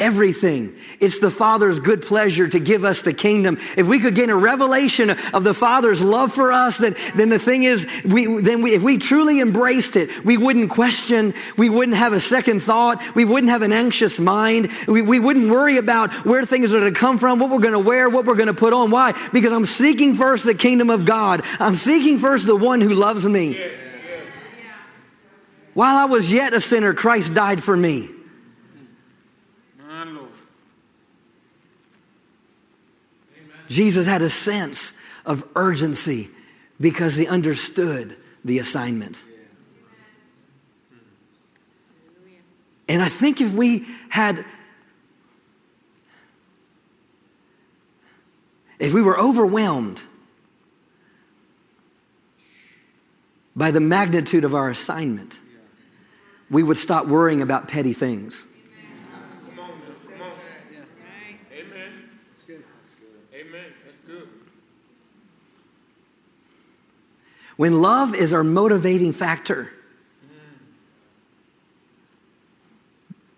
Everything. 0.00 0.74
It's 0.98 1.18
the 1.18 1.30
Father's 1.30 1.78
good 1.78 2.02
pleasure 2.02 2.48
to 2.48 2.58
give 2.58 2.84
us 2.84 3.02
the 3.02 3.12
kingdom. 3.12 3.58
If 3.76 3.86
we 3.86 4.00
could 4.00 4.14
gain 4.14 4.30
a 4.30 4.36
revelation 4.36 5.10
of 5.10 5.44
the 5.44 5.54
Father's 5.54 6.02
love 6.02 6.32
for 6.32 6.50
us, 6.50 6.78
then, 6.78 6.96
then 7.14 7.28
the 7.28 7.38
thing 7.38 7.62
is, 7.62 7.86
we, 8.04 8.40
then 8.40 8.62
we, 8.62 8.74
if 8.74 8.82
we 8.82 8.98
truly 8.98 9.40
embraced 9.40 9.96
it, 9.96 10.24
we 10.24 10.36
wouldn't 10.36 10.70
question, 10.70 11.34
we 11.56 11.68
wouldn't 11.68 11.96
have 11.96 12.12
a 12.12 12.20
second 12.20 12.62
thought, 12.62 13.14
we 13.14 13.24
wouldn't 13.24 13.50
have 13.50 13.62
an 13.62 13.72
anxious 13.72 14.18
mind, 14.18 14.70
we, 14.88 15.02
we 15.02 15.20
wouldn't 15.20 15.50
worry 15.50 15.76
about 15.76 16.12
where 16.24 16.44
things 16.44 16.72
are 16.72 16.80
going 16.80 16.92
to 16.92 16.98
come 16.98 17.18
from, 17.18 17.38
what 17.38 17.50
we're 17.50 17.58
going 17.58 17.72
to 17.72 17.78
wear, 17.78 18.08
what 18.08 18.24
we're 18.24 18.34
going 18.34 18.46
to 18.46 18.54
put 18.54 18.72
on. 18.72 18.90
Why? 18.90 19.12
Because 19.32 19.52
I'm 19.52 19.66
seeking 19.66 20.14
first 20.14 20.44
the 20.46 20.54
kingdom 20.54 20.90
of 20.90 21.04
God. 21.04 21.42
I'm 21.58 21.74
seeking 21.74 22.18
first 22.18 22.46
the 22.46 22.56
one 22.56 22.80
who 22.80 22.94
loves 22.94 23.26
me. 23.26 23.60
While 25.74 25.96
I 25.96 26.06
was 26.06 26.32
yet 26.32 26.52
a 26.52 26.60
sinner, 26.60 26.94
Christ 26.94 27.34
died 27.34 27.62
for 27.62 27.76
me. 27.76 28.08
Jesus 33.70 34.04
had 34.04 34.20
a 34.20 34.28
sense 34.28 35.00
of 35.24 35.46
urgency 35.54 36.28
because 36.80 37.14
he 37.14 37.26
understood 37.26 38.16
the 38.44 38.58
assignment. 38.58 39.16
And 42.88 43.00
I 43.00 43.08
think 43.08 43.40
if 43.40 43.52
we 43.52 43.86
had, 44.08 44.44
if 48.80 48.92
we 48.92 49.02
were 49.02 49.16
overwhelmed 49.16 50.00
by 53.54 53.70
the 53.70 53.78
magnitude 53.78 54.42
of 54.42 54.52
our 54.52 54.68
assignment, 54.68 55.38
we 56.50 56.64
would 56.64 56.76
stop 56.76 57.06
worrying 57.06 57.40
about 57.40 57.68
petty 57.68 57.92
things. 57.92 58.44
When 67.60 67.82
love 67.82 68.14
is 68.14 68.32
our 68.32 68.42
motivating 68.42 69.12
factor, 69.12 69.70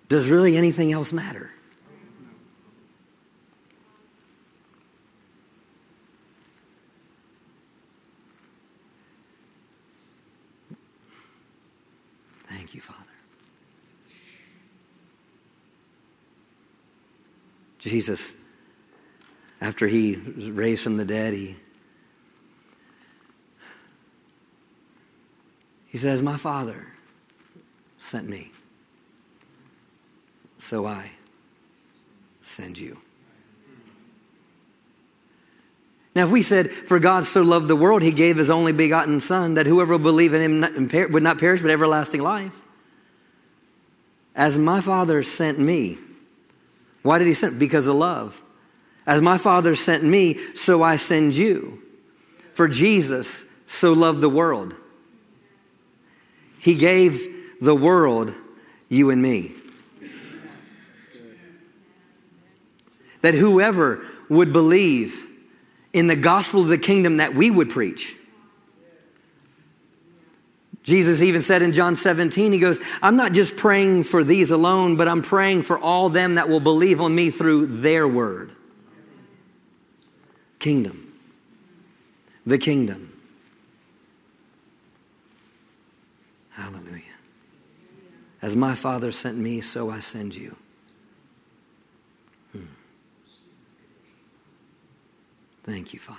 does 0.08 0.30
really 0.30 0.56
anything 0.56 0.92
else 0.92 1.12
matter? 1.12 1.50
Thank 12.44 12.76
you, 12.76 12.80
Father. 12.80 13.00
Jesus, 17.80 18.40
after 19.60 19.88
he 19.88 20.14
was 20.14 20.48
raised 20.48 20.84
from 20.84 20.96
the 20.96 21.04
dead, 21.04 21.34
he 21.34 21.56
He 25.92 25.98
says, 25.98 26.22
My 26.22 26.38
Father 26.38 26.86
sent 27.98 28.26
me, 28.26 28.50
so 30.56 30.86
I 30.86 31.10
send 32.40 32.78
you. 32.78 33.02
Now, 36.16 36.24
if 36.24 36.30
we 36.30 36.40
said, 36.40 36.70
For 36.70 36.98
God 36.98 37.26
so 37.26 37.42
loved 37.42 37.68
the 37.68 37.76
world, 37.76 38.00
he 38.00 38.10
gave 38.10 38.38
his 38.38 38.50
only 38.50 38.72
begotten 38.72 39.20
Son, 39.20 39.52
that 39.54 39.66
whoever 39.66 39.92
will 39.92 39.98
believe 39.98 40.32
in 40.32 40.62
him 40.62 40.88
would 41.12 41.22
not 41.22 41.38
perish 41.38 41.60
but 41.60 41.70
everlasting 41.70 42.22
life. 42.22 42.58
As 44.34 44.58
my 44.58 44.80
Father 44.80 45.22
sent 45.22 45.58
me, 45.58 45.98
why 47.02 47.18
did 47.18 47.26
he 47.26 47.34
send? 47.34 47.58
Because 47.58 47.86
of 47.86 47.96
love. 47.96 48.42
As 49.06 49.20
my 49.20 49.36
Father 49.36 49.76
sent 49.76 50.02
me, 50.02 50.38
so 50.54 50.82
I 50.82 50.96
send 50.96 51.36
you. 51.36 51.82
For 52.52 52.66
Jesus 52.66 53.54
so 53.66 53.92
loved 53.92 54.22
the 54.22 54.30
world 54.30 54.74
he 56.62 56.74
gave 56.74 57.26
the 57.60 57.74
world 57.74 58.32
you 58.88 59.10
and 59.10 59.20
me. 59.20 59.52
That 63.20 63.34
whoever 63.34 64.04
would 64.28 64.52
believe 64.52 65.26
in 65.92 66.06
the 66.06 66.16
gospel 66.16 66.62
of 66.62 66.68
the 66.68 66.78
kingdom 66.78 67.18
that 67.18 67.34
we 67.34 67.50
would 67.50 67.68
preach 67.68 68.16
Jesus 70.82 71.22
even 71.22 71.42
said 71.42 71.62
in 71.62 71.72
John 71.72 71.94
17, 71.94 72.52
He 72.52 72.58
goes, 72.58 72.80
I'm 73.00 73.16
not 73.16 73.32
just 73.32 73.56
praying 73.56 74.04
for 74.04 74.24
these 74.24 74.50
alone, 74.50 74.96
but 74.96 75.06
I'm 75.06 75.22
praying 75.22 75.62
for 75.62 75.78
all 75.78 76.08
them 76.08 76.34
that 76.34 76.48
will 76.48 76.60
believe 76.60 77.00
on 77.00 77.14
me 77.14 77.30
through 77.30 77.66
their 77.66 78.06
word. 78.08 78.52
Kingdom. 80.58 81.12
The 82.46 82.58
kingdom. 82.58 83.11
Hallelujah. 86.52 87.02
As 88.40 88.56
my 88.56 88.74
Father 88.74 89.12
sent 89.12 89.38
me, 89.38 89.60
so 89.60 89.90
I 89.90 90.00
send 90.00 90.34
you. 90.34 90.56
Hmm. 92.52 92.64
Thank 95.62 95.94
you, 95.94 96.00
Father. 96.00 96.18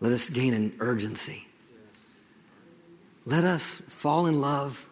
Let 0.00 0.12
us 0.12 0.28
gain 0.28 0.52
an 0.52 0.74
urgency. 0.80 1.46
Let 3.24 3.44
us 3.44 3.78
fall 3.78 4.26
in 4.26 4.40
love 4.40 4.88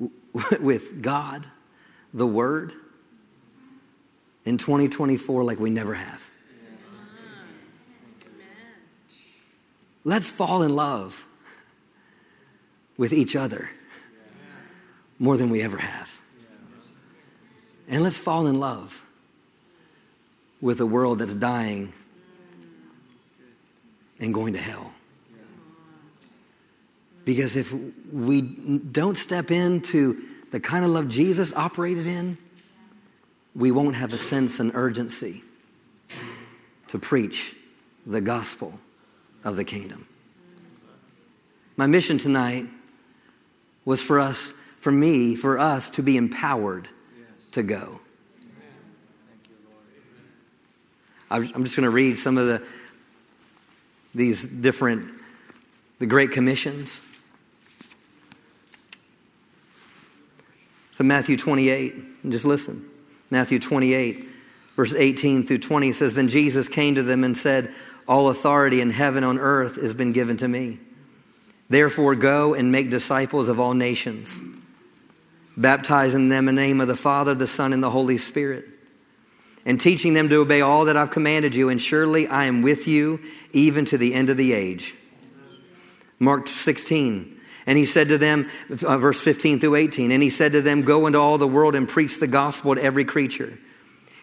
with 0.60 1.02
God, 1.02 1.46
the 2.14 2.26
Word, 2.26 2.72
in 4.44 4.56
2024 4.56 5.44
like 5.44 5.60
we 5.60 5.68
never 5.68 5.94
have. 5.94 6.27
Let's 10.08 10.30
fall 10.30 10.62
in 10.62 10.74
love 10.74 11.26
with 12.96 13.12
each 13.12 13.36
other 13.36 13.68
more 15.18 15.36
than 15.36 15.50
we 15.50 15.60
ever 15.60 15.76
have. 15.76 16.18
And 17.90 18.02
let's 18.02 18.16
fall 18.16 18.46
in 18.46 18.58
love 18.58 19.04
with 20.62 20.80
a 20.80 20.86
world 20.86 21.18
that's 21.18 21.34
dying 21.34 21.92
and 24.18 24.32
going 24.32 24.54
to 24.54 24.58
hell. 24.58 24.94
Because 27.26 27.54
if 27.54 27.70
we 28.10 28.40
don't 28.40 29.18
step 29.18 29.50
into 29.50 30.22
the 30.50 30.58
kind 30.58 30.86
of 30.86 30.90
love 30.90 31.10
Jesus 31.10 31.52
operated 31.52 32.06
in, 32.06 32.38
we 33.54 33.70
won't 33.70 33.96
have 33.96 34.14
a 34.14 34.18
sense 34.18 34.58
and 34.58 34.70
urgency 34.74 35.42
to 36.86 36.98
preach 36.98 37.54
the 38.06 38.22
gospel 38.22 38.80
of 39.44 39.56
the 39.56 39.64
kingdom. 39.64 40.06
My 41.76 41.86
mission 41.86 42.18
tonight 42.18 42.66
was 43.84 44.02
for 44.02 44.18
us, 44.18 44.52
for 44.78 44.92
me, 44.92 45.34
for 45.34 45.58
us 45.58 45.90
to 45.90 46.02
be 46.02 46.16
empowered 46.16 46.88
to 47.52 47.62
go. 47.62 48.00
I'm 51.30 51.62
just 51.62 51.76
going 51.76 51.84
to 51.84 51.90
read 51.90 52.18
some 52.18 52.38
of 52.38 52.46
the 52.46 52.62
these 54.14 54.44
different 54.44 55.06
the 55.98 56.06
great 56.06 56.32
commissions. 56.32 57.02
So 60.92 61.04
Matthew 61.04 61.36
28, 61.36 61.94
and 62.22 62.32
just 62.32 62.44
listen. 62.44 62.88
Matthew 63.30 63.58
28, 63.58 64.28
verse 64.74 64.94
18 64.94 65.44
through 65.44 65.58
20 65.58 65.92
says, 65.92 66.14
Then 66.14 66.28
Jesus 66.28 66.68
came 66.68 66.96
to 66.96 67.02
them 67.02 67.22
and 67.24 67.36
said, 67.36 67.72
All 68.08 68.30
authority 68.30 68.80
in 68.80 68.90
heaven 68.90 69.22
and 69.22 69.38
on 69.38 69.38
earth 69.38 69.80
has 69.80 69.92
been 69.92 70.12
given 70.12 70.38
to 70.38 70.48
me. 70.48 70.80
Therefore, 71.68 72.14
go 72.14 72.54
and 72.54 72.72
make 72.72 72.88
disciples 72.88 73.50
of 73.50 73.60
all 73.60 73.74
nations, 73.74 74.40
baptizing 75.56 76.30
them 76.30 76.48
in 76.48 76.54
the 76.54 76.62
name 76.62 76.80
of 76.80 76.88
the 76.88 76.96
Father, 76.96 77.34
the 77.34 77.46
Son, 77.46 77.74
and 77.74 77.82
the 77.82 77.90
Holy 77.90 78.16
Spirit, 78.16 78.64
and 79.66 79.78
teaching 79.78 80.14
them 80.14 80.30
to 80.30 80.36
obey 80.36 80.62
all 80.62 80.86
that 80.86 80.96
I've 80.96 81.10
commanded 81.10 81.54
you. 81.54 81.68
And 81.68 81.78
surely 81.78 82.26
I 82.26 82.46
am 82.46 82.62
with 82.62 82.88
you 82.88 83.20
even 83.52 83.84
to 83.86 83.98
the 83.98 84.14
end 84.14 84.30
of 84.30 84.38
the 84.38 84.54
age. 84.54 84.94
Mark 86.18 86.46
16. 86.46 87.36
And 87.66 87.76
he 87.76 87.84
said 87.84 88.08
to 88.08 88.16
them, 88.16 88.48
uh, 88.70 88.96
verse 88.96 89.20
15 89.22 89.60
through 89.60 89.74
18, 89.74 90.10
and 90.10 90.22
he 90.22 90.30
said 90.30 90.52
to 90.52 90.62
them, 90.62 90.82
Go 90.82 91.06
into 91.06 91.18
all 91.18 91.36
the 91.36 91.46
world 91.46 91.74
and 91.74 91.86
preach 91.86 92.18
the 92.18 92.26
gospel 92.26 92.74
to 92.74 92.82
every 92.82 93.04
creature. 93.04 93.58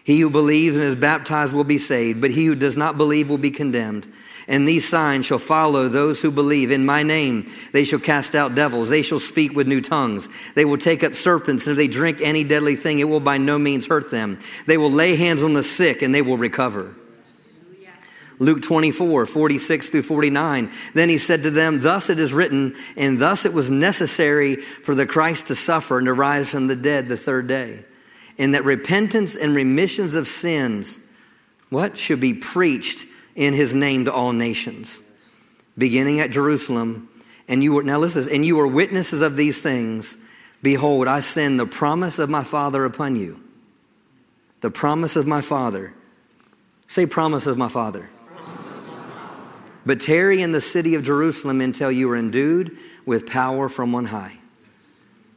He 0.06 0.20
who 0.20 0.30
believes 0.30 0.76
and 0.76 0.84
is 0.84 0.94
baptized 0.94 1.52
will 1.52 1.64
be 1.64 1.78
saved, 1.78 2.20
but 2.20 2.30
he 2.30 2.46
who 2.46 2.54
does 2.54 2.76
not 2.76 2.96
believe 2.96 3.28
will 3.28 3.38
be 3.38 3.50
condemned. 3.50 4.06
And 4.46 4.66
these 4.66 4.88
signs 4.88 5.26
shall 5.26 5.40
follow 5.40 5.88
those 5.88 6.22
who 6.22 6.30
believe. 6.30 6.70
In 6.70 6.86
my 6.86 7.02
name 7.02 7.50
they 7.72 7.82
shall 7.82 7.98
cast 7.98 8.36
out 8.36 8.54
devils. 8.54 8.88
They 8.88 9.02
shall 9.02 9.18
speak 9.18 9.56
with 9.56 9.66
new 9.66 9.80
tongues. 9.80 10.28
They 10.54 10.64
will 10.64 10.78
take 10.78 11.02
up 11.02 11.16
serpents, 11.16 11.66
and 11.66 11.72
if 11.72 11.76
they 11.76 11.88
drink 11.88 12.20
any 12.22 12.44
deadly 12.44 12.76
thing, 12.76 13.00
it 13.00 13.08
will 13.08 13.18
by 13.18 13.38
no 13.38 13.58
means 13.58 13.88
hurt 13.88 14.12
them. 14.12 14.38
They 14.68 14.78
will 14.78 14.92
lay 14.92 15.16
hands 15.16 15.42
on 15.42 15.54
the 15.54 15.64
sick, 15.64 16.02
and 16.02 16.14
they 16.14 16.22
will 16.22 16.38
recover. 16.38 16.94
Luke 18.38 18.62
24, 18.62 19.26
46 19.26 19.88
through 19.88 20.02
49. 20.02 20.70
Then 20.94 21.08
he 21.08 21.18
said 21.18 21.42
to 21.42 21.50
them, 21.50 21.80
Thus 21.80 22.10
it 22.10 22.20
is 22.20 22.32
written, 22.32 22.76
and 22.96 23.18
thus 23.18 23.44
it 23.44 23.52
was 23.52 23.72
necessary 23.72 24.54
for 24.54 24.94
the 24.94 25.06
Christ 25.06 25.48
to 25.48 25.56
suffer 25.56 25.98
and 25.98 26.06
to 26.06 26.12
rise 26.12 26.50
from 26.50 26.68
the 26.68 26.76
dead 26.76 27.08
the 27.08 27.16
third 27.16 27.48
day. 27.48 27.85
And 28.38 28.54
that 28.54 28.64
repentance 28.64 29.34
and 29.34 29.54
remissions 29.54 30.14
of 30.14 30.28
sins, 30.28 31.10
what? 31.70 31.96
Should 31.96 32.20
be 32.20 32.34
preached 32.34 33.06
in 33.34 33.54
his 33.54 33.74
name 33.74 34.04
to 34.04 34.12
all 34.12 34.32
nations, 34.32 35.00
beginning 35.76 36.20
at 36.20 36.30
Jerusalem. 36.30 37.08
And 37.48 37.62
you 37.62 37.74
were, 37.74 37.82
now 37.82 37.98
listen 37.98 38.22
this, 38.24 38.32
and 38.32 38.44
you 38.44 38.58
are 38.60 38.66
witnesses 38.66 39.22
of 39.22 39.36
these 39.36 39.62
things. 39.62 40.18
Behold, 40.62 41.06
I 41.06 41.20
send 41.20 41.60
the 41.60 41.66
promise 41.66 42.18
of 42.18 42.28
my 42.28 42.42
Father 42.42 42.84
upon 42.84 43.16
you. 43.16 43.42
The 44.62 44.70
promise 44.70 45.16
of 45.16 45.26
my 45.26 45.40
Father. 45.40 45.94
Say, 46.88 47.06
promise 47.06 47.46
of 47.46 47.58
my 47.58 47.68
Father. 47.68 48.10
But 49.84 50.00
tarry 50.00 50.42
in 50.42 50.50
the 50.50 50.60
city 50.60 50.96
of 50.96 51.04
Jerusalem 51.04 51.60
until 51.60 51.92
you 51.92 52.10
are 52.10 52.16
endued 52.16 52.76
with 53.04 53.26
power 53.26 53.68
from 53.68 53.94
on 53.94 54.06
high. 54.06 54.38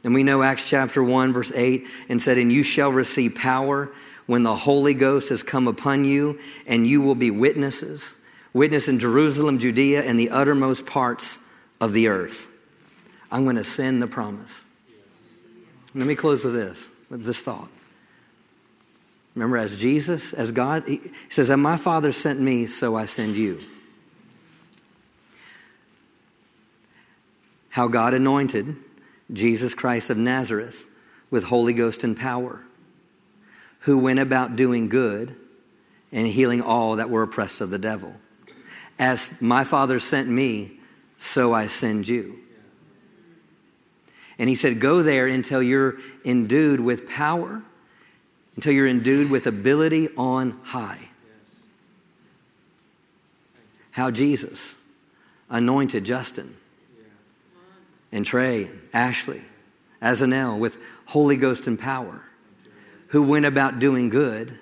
And 0.02 0.14
we 0.14 0.22
know 0.22 0.42
Acts 0.42 0.68
chapter 0.68 1.02
1, 1.02 1.32
verse 1.32 1.52
8, 1.52 1.86
and 2.08 2.20
said, 2.20 2.38
And 2.38 2.52
you 2.52 2.62
shall 2.62 2.90
receive 2.90 3.34
power 3.34 3.90
when 4.26 4.42
the 4.42 4.54
Holy 4.54 4.94
Ghost 4.94 5.28
has 5.28 5.42
come 5.42 5.68
upon 5.68 6.04
you, 6.04 6.38
and 6.66 6.86
you 6.86 7.00
will 7.00 7.14
be 7.14 7.30
witnesses. 7.30 8.14
Witness 8.52 8.88
in 8.88 8.98
Jerusalem, 8.98 9.58
Judea, 9.58 10.02
and 10.02 10.18
the 10.18 10.30
uttermost 10.30 10.86
parts 10.86 11.48
of 11.80 11.92
the 11.92 12.08
earth. 12.08 12.48
I'm 13.30 13.44
going 13.44 13.56
to 13.56 13.64
send 13.64 14.02
the 14.02 14.06
promise. 14.06 14.64
Let 15.94 16.06
me 16.06 16.14
close 16.14 16.42
with 16.42 16.54
this, 16.54 16.88
with 17.10 17.24
this 17.24 17.42
thought. 17.42 17.68
Remember, 19.34 19.56
as 19.56 19.80
Jesus, 19.80 20.32
as 20.32 20.50
God, 20.50 20.84
he 20.86 21.00
says, 21.28 21.50
And 21.50 21.62
my 21.62 21.76
Father 21.76 22.10
sent 22.10 22.40
me, 22.40 22.66
so 22.66 22.96
I 22.96 23.04
send 23.04 23.36
you. 23.36 23.60
how 27.70 27.88
God 27.88 28.14
anointed 28.14 28.76
Jesus 29.32 29.74
Christ 29.74 30.10
of 30.10 30.16
Nazareth 30.16 30.86
with 31.30 31.44
Holy 31.44 31.72
Ghost 31.72 32.04
and 32.04 32.16
power, 32.16 32.64
who 33.80 33.98
went 33.98 34.18
about 34.18 34.56
doing 34.56 34.88
good 34.88 35.34
and 36.12 36.26
healing 36.26 36.60
all 36.60 36.96
that 36.96 37.10
were 37.10 37.22
oppressed 37.22 37.60
of 37.60 37.70
the 37.70 37.78
devil. 37.78 38.14
As 38.98 39.40
my 39.40 39.64
Father 39.64 40.00
sent 40.00 40.28
me, 40.28 40.72
so 41.16 41.54
I 41.54 41.68
send 41.68 42.08
you. 42.08 42.38
And 44.38 44.48
he 44.48 44.54
said, 44.54 44.80
Go 44.80 45.02
there 45.02 45.26
until 45.26 45.62
you're 45.62 45.98
endued 46.24 46.80
with 46.80 47.08
power, 47.08 47.62
until 48.56 48.72
you're 48.72 48.86
endued 48.86 49.30
with 49.30 49.46
ability 49.46 50.08
on 50.16 50.58
high. 50.64 51.10
How 53.92 54.10
Jesus 54.10 54.76
anointed 55.50 56.04
Justin 56.04 56.56
and 58.12 58.24
Trey, 58.24 58.70
Ashley, 58.92 59.42
Azanel 60.02 60.58
with 60.58 60.78
Holy 61.06 61.36
Ghost 61.36 61.66
and 61.66 61.78
power, 61.78 62.24
who 63.08 63.22
went 63.22 63.46
about 63.46 63.78
doing 63.78 64.08
good 64.08 64.58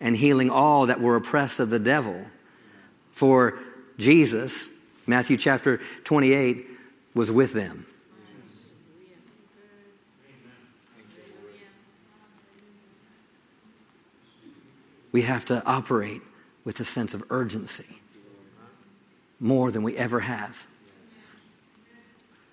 and 0.00 0.16
healing 0.16 0.50
all 0.50 0.86
that 0.86 1.00
were 1.00 1.16
oppressed 1.16 1.60
of 1.60 1.70
the 1.70 1.78
devil. 1.78 2.26
For 3.12 3.58
Jesus, 3.98 4.68
Matthew 5.06 5.36
chapter 5.36 5.80
28, 6.04 6.66
was 7.14 7.30
with 7.30 7.52
them. 7.52 7.86
We 15.12 15.22
have 15.22 15.44
to 15.44 15.64
operate 15.64 16.22
with 16.64 16.80
a 16.80 16.84
sense 16.84 17.14
of 17.14 17.22
urgency 17.30 18.00
more 19.38 19.70
than 19.70 19.84
we 19.84 19.96
ever 19.96 20.20
have. 20.20 20.66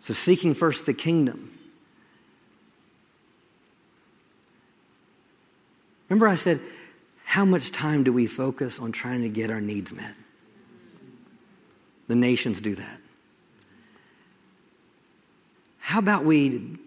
So, 0.02 0.14
seeking 0.14 0.54
first 0.54 0.86
the 0.86 0.93
kingdom. 0.93 1.49
Remember, 6.10 6.28
I 6.28 6.36
said, 6.36 6.60
how 7.24 7.45
much 7.45 7.72
time 7.72 8.04
do 8.04 8.12
we 8.12 8.28
focus 8.28 8.80
on 8.80 8.91
trying 8.91 9.22
to 9.22 9.30
get 9.30 9.49
our 9.49 9.62
needs 9.62 9.93
met? 9.93 10.14
The 12.10 12.16
nations 12.16 12.60
do 12.60 12.76
that. 12.76 12.99
How 15.80 15.99
about 15.99 16.26
we 16.26 16.78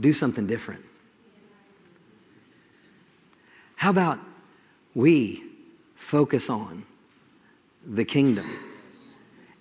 do 0.00 0.12
something 0.12 0.48
different? 0.48 0.84
How 3.76 3.90
about 3.90 4.18
we 4.94 5.44
focus 5.94 6.50
on 6.50 6.84
the 7.86 8.04
kingdom 8.04 8.46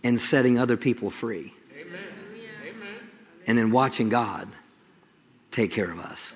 and 0.03 0.20
setting 0.20 0.59
other 0.59 0.78
people 0.78 1.09
free. 1.09 1.53
And 3.45 3.57
then 3.57 3.71
watching 3.71 4.09
God 4.09 4.47
take 5.51 5.71
care 5.71 5.91
of 5.91 5.99
us. 5.99 6.35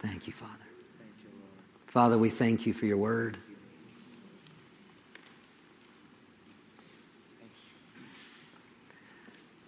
Thank 0.00 0.26
you, 0.26 0.32
Father. 0.32 0.54
Father, 1.86 2.16
we 2.16 2.30
thank 2.30 2.66
you 2.66 2.72
for 2.72 2.86
your 2.86 2.96
word. 2.96 3.36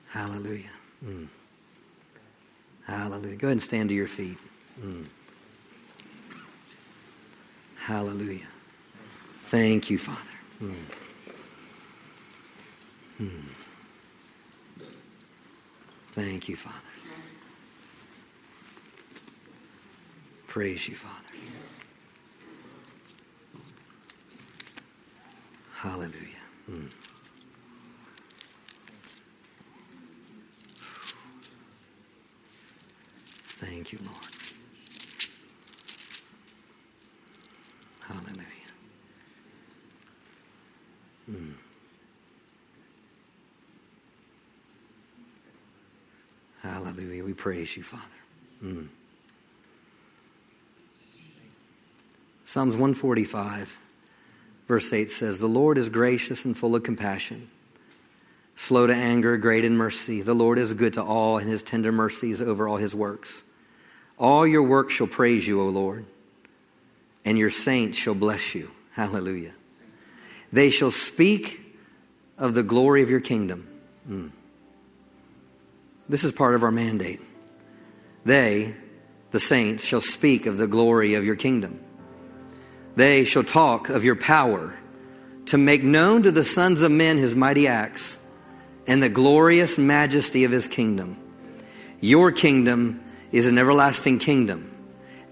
Hallelujah. 0.09 0.71
Mm. 1.05 1.27
Hallelujah. 2.87 3.37
Go 3.37 3.49
ahead 3.49 3.53
and 3.53 3.63
stand 3.63 3.89
to 3.89 3.95
your 3.95 4.07
feet. 4.07 4.39
Mm. 4.81 5.07
Hallelujah. 7.77 8.47
Thank 9.41 9.91
you, 9.91 9.99
Father. 9.99 10.21
Mm. 10.63 11.02
Mm. 13.21 13.43
Thank 16.13 16.49
you, 16.49 16.57
Father. 16.57 16.77
Praise 20.47 20.89
you, 20.89 20.95
Father. 20.95 21.17
Hallelujah. 25.75 26.45
Mm. 26.71 26.91
Thank 33.59 33.93
you, 33.93 33.99
Lord. 34.05 34.17
Hallelujah. 38.01 38.47
Mm. 41.31 41.55
Hallelujah. 46.73 47.23
We 47.23 47.35
praise 47.35 47.77
you, 47.77 47.83
Father. 47.83 48.03
Mm. 48.65 48.89
Psalms 52.47 52.77
145, 52.77 53.79
verse 54.69 54.91
8 54.91 55.11
says, 55.11 55.39
The 55.39 55.47
Lord 55.47 55.77
is 55.77 55.91
gracious 55.91 56.47
and 56.47 56.57
full 56.57 56.75
of 56.75 56.83
compassion, 56.83 57.51
slow 58.57 58.87
to 58.87 58.95
anger, 58.95 59.37
great 59.37 59.67
in 59.67 59.77
mercy. 59.77 60.23
The 60.23 60.33
Lord 60.33 60.59
is 60.59 60.73
good 60.73 60.95
to 60.95 61.03
all, 61.03 61.37
and 61.37 61.47
his 61.47 61.63
tender 61.63 61.93
mercies 61.93 62.41
over 62.41 62.67
all 62.67 62.79
his 62.79 62.95
works. 62.95 63.45
All 64.19 64.47
your 64.47 64.63
works 64.63 64.95
shall 64.95 65.07
praise 65.07 65.47
you, 65.47 65.61
O 65.61 65.67
Lord, 65.67 66.07
and 67.23 67.37
your 67.37 67.51
saints 67.51 67.99
shall 67.99 68.15
bless 68.15 68.55
you. 68.55 68.71
Hallelujah. 68.93 69.53
They 70.51 70.71
shall 70.71 70.91
speak 70.91 71.77
of 72.39 72.55
the 72.55 72.63
glory 72.63 73.03
of 73.03 73.11
your 73.11 73.21
kingdom. 73.21 73.69
Mm. 74.09 74.31
This 76.13 76.25
is 76.25 76.33
part 76.33 76.55
of 76.55 76.63
our 76.63 76.71
mandate. 76.71 77.23
They, 78.27 78.75
the 79.31 79.41
saints, 79.41 79.83
shall 79.83 80.03
speak 80.03 80.45
of 80.45 80.59
the 80.59 80.67
glory 80.67 81.15
of 81.15 81.25
your 81.25 81.37
kingdom. 81.37 81.81
They 82.97 83.25
shall 83.25 83.45
talk 83.45 83.89
of 83.89 84.05
your 84.05 84.17
power 84.17 84.79
to 85.47 85.57
make 85.57 85.83
known 85.83 86.23
to 86.25 86.31
the 86.31 86.45
sons 86.45 86.83
of 86.83 86.91
men 86.93 87.17
his 87.17 87.35
mighty 87.35 87.67
acts 87.67 88.23
and 88.87 89.03
the 89.03 89.09
glorious 89.09 89.79
majesty 89.79 90.45
of 90.45 90.51
his 90.51 90.69
kingdom. 90.69 91.17
Your 92.03 92.31
kingdom 92.31 93.03
is 93.31 93.49
an 93.49 93.57
everlasting 93.57 94.19
kingdom, 94.19 94.71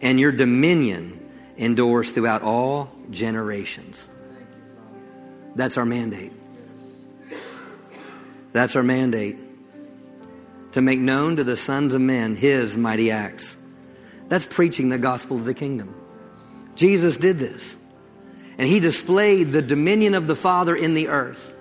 and 0.00 0.18
your 0.18 0.32
dominion 0.32 1.30
endures 1.58 2.10
throughout 2.10 2.40
all 2.40 2.90
generations. 3.10 4.08
That's 5.54 5.76
our 5.76 5.84
mandate. 5.84 6.32
That's 8.52 8.76
our 8.76 8.82
mandate 8.82 9.49
to 10.72 10.80
make 10.80 10.98
known 10.98 11.36
to 11.36 11.44
the 11.44 11.56
sons 11.56 11.94
of 11.94 12.00
men 12.00 12.36
his 12.36 12.76
mighty 12.76 13.10
acts. 13.10 13.56
That's 14.28 14.46
preaching 14.46 14.88
the 14.88 14.98
gospel 14.98 15.36
of 15.36 15.44
the 15.44 15.54
kingdom. 15.54 15.94
Jesus 16.76 17.16
did 17.16 17.38
this. 17.38 17.76
And 18.58 18.68
he 18.68 18.78
displayed 18.78 19.52
the 19.52 19.62
dominion 19.62 20.14
of 20.14 20.26
the 20.26 20.36
Father 20.36 20.76
in 20.76 20.94
the 20.94 21.08
earth. 21.08 21.54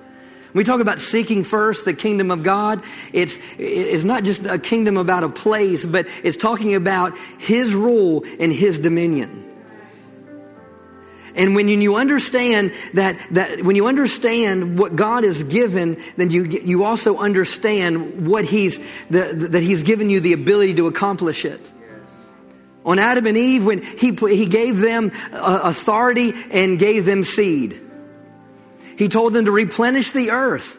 we 0.53 0.63
talk 0.63 0.81
about 0.81 0.99
seeking 0.99 1.43
first 1.43 1.85
the 1.85 1.93
kingdom 1.93 2.29
of 2.29 2.43
God, 2.43 2.83
it's, 3.13 3.37
it's 3.57 4.03
not 4.03 4.23
just 4.23 4.45
a 4.45 4.59
kingdom 4.59 4.97
about 4.97 5.23
a 5.23 5.29
place, 5.29 5.85
but 5.85 6.07
it's 6.23 6.37
talking 6.37 6.75
about 6.75 7.17
his 7.37 7.73
rule 7.73 8.23
and 8.39 8.51
his 8.51 8.79
dominion. 8.79 9.48
And 11.39 11.55
when 11.55 11.69
you 11.69 11.95
understand 11.95 12.73
that, 12.95 13.17
that 13.31 13.61
when 13.61 13.77
you 13.77 13.87
understand 13.87 14.77
what 14.77 14.97
God 14.97 15.23
has 15.23 15.41
given, 15.41 15.97
then 16.17 16.31
you, 16.31 16.43
you 16.43 16.83
also 16.83 17.17
understand 17.17 18.27
what 18.27 18.43
he's, 18.43 18.77
the, 19.07 19.47
that 19.51 19.63
he's 19.63 19.83
given 19.83 20.09
you 20.09 20.19
the 20.19 20.33
ability 20.33 20.73
to 20.75 20.87
accomplish 20.87 21.45
it. 21.45 21.71
On 22.83 22.99
Adam 22.99 23.25
and 23.25 23.37
Eve, 23.37 23.65
when 23.65 23.81
he, 23.81 24.11
he 24.11 24.47
gave 24.47 24.79
them 24.79 25.13
uh, 25.31 25.61
authority 25.63 26.33
and 26.51 26.77
gave 26.77 27.05
them 27.05 27.23
seed, 27.23 27.79
he 28.97 29.07
told 29.07 29.31
them 29.31 29.45
to 29.45 29.51
replenish 29.51 30.11
the 30.11 30.31
earth. 30.31 30.77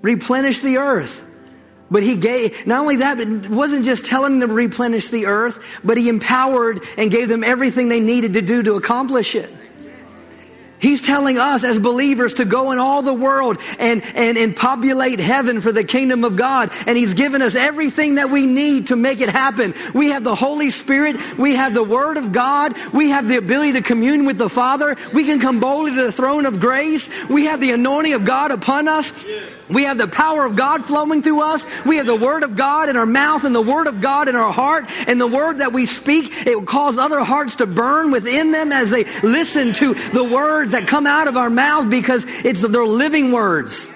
Replenish 0.00 0.60
the 0.60 0.76
earth. 0.76 1.23
But 1.90 2.02
he 2.02 2.16
gave, 2.16 2.66
not 2.66 2.80
only 2.80 2.96
that, 2.96 3.18
but 3.18 3.28
it 3.28 3.50
wasn't 3.50 3.84
just 3.84 4.06
telling 4.06 4.38
them 4.38 4.48
to 4.48 4.54
replenish 4.54 5.08
the 5.08 5.26
earth, 5.26 5.80
but 5.84 5.96
he 5.96 6.08
empowered 6.08 6.80
and 6.96 7.10
gave 7.10 7.28
them 7.28 7.44
everything 7.44 7.88
they 7.88 8.00
needed 8.00 8.34
to 8.34 8.42
do 8.42 8.62
to 8.62 8.74
accomplish 8.74 9.34
it. 9.34 9.50
He's 10.84 11.00
telling 11.00 11.38
us 11.38 11.64
as 11.64 11.78
believers 11.78 12.34
to 12.34 12.44
go 12.44 12.72
in 12.72 12.78
all 12.78 13.00
the 13.00 13.14
world 13.14 13.56
and, 13.78 14.02
and, 14.14 14.36
and 14.36 14.54
populate 14.54 15.18
heaven 15.18 15.62
for 15.62 15.72
the 15.72 15.82
kingdom 15.82 16.24
of 16.24 16.36
God. 16.36 16.70
And 16.86 16.94
He's 16.94 17.14
given 17.14 17.40
us 17.40 17.54
everything 17.54 18.16
that 18.16 18.28
we 18.28 18.46
need 18.46 18.88
to 18.88 18.96
make 18.96 19.22
it 19.22 19.30
happen. 19.30 19.72
We 19.94 20.10
have 20.10 20.24
the 20.24 20.34
Holy 20.34 20.68
Spirit. 20.68 21.38
We 21.38 21.54
have 21.54 21.72
the 21.72 21.82
Word 21.82 22.18
of 22.18 22.32
God. 22.32 22.74
We 22.92 23.08
have 23.10 23.28
the 23.28 23.38
ability 23.38 23.72
to 23.74 23.80
commune 23.80 24.26
with 24.26 24.36
the 24.36 24.50
Father. 24.50 24.94
We 25.14 25.24
can 25.24 25.40
come 25.40 25.58
boldly 25.58 25.92
to 25.92 26.02
the 26.02 26.12
throne 26.12 26.44
of 26.44 26.60
grace. 26.60 27.08
We 27.30 27.46
have 27.46 27.62
the 27.62 27.70
anointing 27.70 28.12
of 28.12 28.26
God 28.26 28.50
upon 28.50 28.86
us. 28.86 29.10
We 29.68 29.84
have 29.84 29.96
the 29.96 30.08
power 30.08 30.44
of 30.44 30.56
God 30.56 30.84
flowing 30.84 31.22
through 31.22 31.42
us. 31.42 31.66
We 31.84 31.96
have 31.96 32.06
the 32.06 32.16
Word 32.16 32.42
of 32.42 32.54
God 32.54 32.88
in 32.88 32.96
our 32.96 33.06
mouth 33.06 33.44
and 33.44 33.54
the 33.54 33.62
Word 33.62 33.86
of 33.86 34.00
God 34.00 34.28
in 34.28 34.36
our 34.36 34.52
heart. 34.52 34.84
And 35.08 35.20
the 35.20 35.26
Word 35.26 35.58
that 35.58 35.72
we 35.72 35.86
speak, 35.86 36.46
it 36.46 36.54
will 36.54 36.66
cause 36.66 36.98
other 36.98 37.20
hearts 37.20 37.56
to 37.56 37.66
burn 37.66 38.10
within 38.10 38.52
them 38.52 38.72
as 38.72 38.90
they 38.90 39.04
listen 39.22 39.72
to 39.74 39.94
the 39.94 40.24
words 40.24 40.72
that 40.72 40.86
come 40.86 41.06
out 41.06 41.28
of 41.28 41.36
our 41.36 41.50
mouth 41.50 41.88
because 41.88 42.24
it's 42.44 42.60
their 42.60 42.84
living 42.84 43.32
words. 43.32 43.90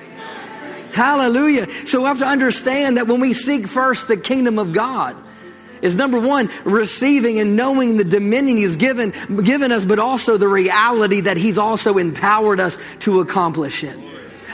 Hallelujah. 0.93 1.71
So 1.87 2.01
we 2.01 2.07
have 2.07 2.19
to 2.21 2.27
understand 2.27 2.97
that 2.97 3.07
when 3.07 3.21
we 3.21 3.35
seek 3.35 3.69
first 3.69 4.09
the 4.09 4.17
kingdom 4.17 4.59
of 4.59 4.73
God, 4.73 5.17
is 5.83 5.95
number 5.95 6.19
one, 6.19 6.51
receiving 6.65 7.39
and 7.39 7.55
knowing 7.55 7.99
the 7.99 8.05
dominion 8.05 8.57
He's 8.57 8.77
given, 8.77 9.13
given 9.45 9.71
us, 9.71 9.85
but 9.85 9.99
also 9.99 10.37
the 10.37 10.49
reality 10.49 11.21
that 11.21 11.37
He's 11.37 11.59
also 11.59 11.99
empowered 11.99 12.59
us 12.59 12.79
to 13.01 13.21
accomplish 13.21 13.85
it. 13.85 13.97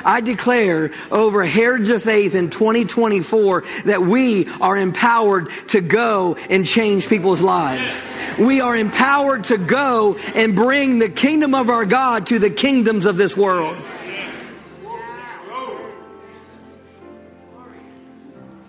I 0.05 0.21
declare 0.21 0.91
over 1.11 1.45
Heritage 1.45 1.89
of 1.91 2.03
Faith 2.03 2.35
in 2.35 2.51
2024 2.51 3.65
that 3.87 4.03
we 4.03 4.49
are 4.61 4.77
empowered 4.77 5.49
to 5.69 5.81
go 5.81 6.37
and 6.51 6.67
change 6.67 7.09
people's 7.09 7.43
lives. 7.43 8.05
We 8.39 8.61
are 8.61 8.77
empowered 8.77 9.45
to 9.45 9.59
go 9.59 10.17
and 10.35 10.55
bring 10.55 10.99
the 10.99 11.09
kingdom 11.09 11.55
of 11.55 11.71
our 11.71 11.87
God 11.87 12.27
to 12.27 12.39
the 12.39 12.51
kingdoms 12.51 13.07
of 13.07 13.17
this 13.17 13.37
world. 13.37 13.77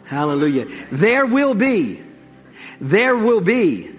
Hallelujah. 0.05 0.67
There 0.91 1.25
will 1.25 1.55
be, 1.55 2.01
there 2.79 3.17
will 3.17 3.41
be 3.41 3.89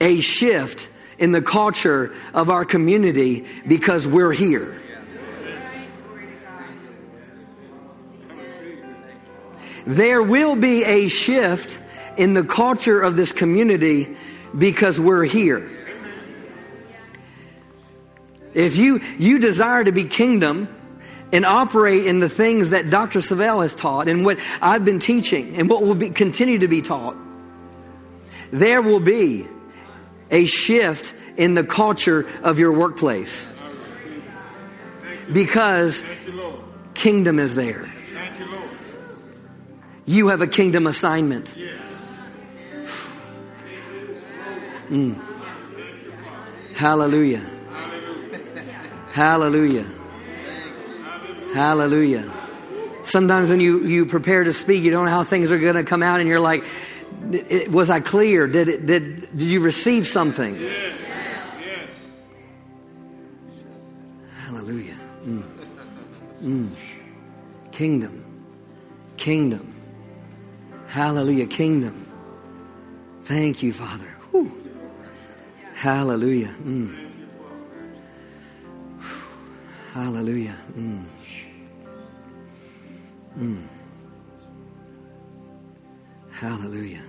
a 0.00 0.20
shift 0.20 0.90
in 1.18 1.32
the 1.32 1.42
culture 1.42 2.14
of 2.32 2.50
our 2.50 2.64
community 2.64 3.44
because 3.66 4.06
we're 4.06 4.32
here. 4.32 4.80
There 9.88 10.22
will 10.22 10.54
be 10.54 10.84
a 10.84 11.08
shift 11.08 11.80
in 12.18 12.34
the 12.34 12.44
culture 12.44 13.00
of 13.00 13.16
this 13.16 13.32
community 13.32 14.14
because 14.56 15.00
we're 15.00 15.24
here. 15.24 15.70
If 18.52 18.76
you, 18.76 19.00
you 19.18 19.38
desire 19.38 19.82
to 19.82 19.90
be 19.90 20.04
kingdom 20.04 20.68
and 21.32 21.46
operate 21.46 22.04
in 22.04 22.20
the 22.20 22.28
things 22.28 22.68
that 22.70 22.90
Dr. 22.90 23.20
Savelle 23.20 23.62
has 23.62 23.74
taught 23.74 24.08
and 24.08 24.26
what 24.26 24.38
I've 24.60 24.84
been 24.84 24.98
teaching 24.98 25.56
and 25.56 25.70
what 25.70 25.80
will 25.80 25.94
be, 25.94 26.10
continue 26.10 26.58
to 26.58 26.68
be 26.68 26.82
taught, 26.82 27.16
there 28.50 28.82
will 28.82 29.00
be 29.00 29.46
a 30.30 30.44
shift 30.44 31.14
in 31.38 31.54
the 31.54 31.64
culture 31.64 32.28
of 32.42 32.58
your 32.58 32.72
workplace 32.72 33.50
because 35.32 36.04
kingdom 36.92 37.38
is 37.38 37.54
there. 37.54 37.90
You 40.08 40.28
have 40.28 40.40
a 40.40 40.46
kingdom 40.46 40.86
assignment. 40.86 41.54
Mm. 44.88 45.20
Hallelujah. 46.74 47.46
Hallelujah. 49.12 49.84
Hallelujah. 51.52 52.32
Sometimes 53.02 53.50
when 53.50 53.60
you, 53.60 53.84
you 53.84 54.06
prepare 54.06 54.44
to 54.44 54.54
speak, 54.54 54.82
you 54.82 54.90
don't 54.90 55.04
know 55.04 55.10
how 55.10 55.24
things 55.24 55.52
are 55.52 55.58
going 55.58 55.74
to 55.74 55.84
come 55.84 56.02
out, 56.02 56.20
and 56.20 56.28
you're 56.28 56.40
like, 56.40 56.64
was 57.68 57.90
I 57.90 58.00
clear? 58.00 58.46
Did, 58.46 58.70
it, 58.70 58.86
did, 58.86 59.36
did 59.36 59.48
you 59.48 59.60
receive 59.60 60.06
something? 60.06 60.56
Hallelujah. 64.38 64.96
Mm. 65.26 65.42
Mm. 66.40 66.70
Kingdom. 67.72 68.24
Kingdom. 69.18 69.77
Hallelujah. 70.98 71.46
Kingdom. 71.46 72.08
Thank 73.22 73.62
you, 73.62 73.72
Father. 73.72 74.08
Whew. 74.32 74.50
Hallelujah. 75.76 76.52
Mm. 76.64 76.92
Hallelujah. 79.92 80.56
Mm. 80.76 81.04
Mm. 83.38 83.66
Hallelujah. 86.32 87.04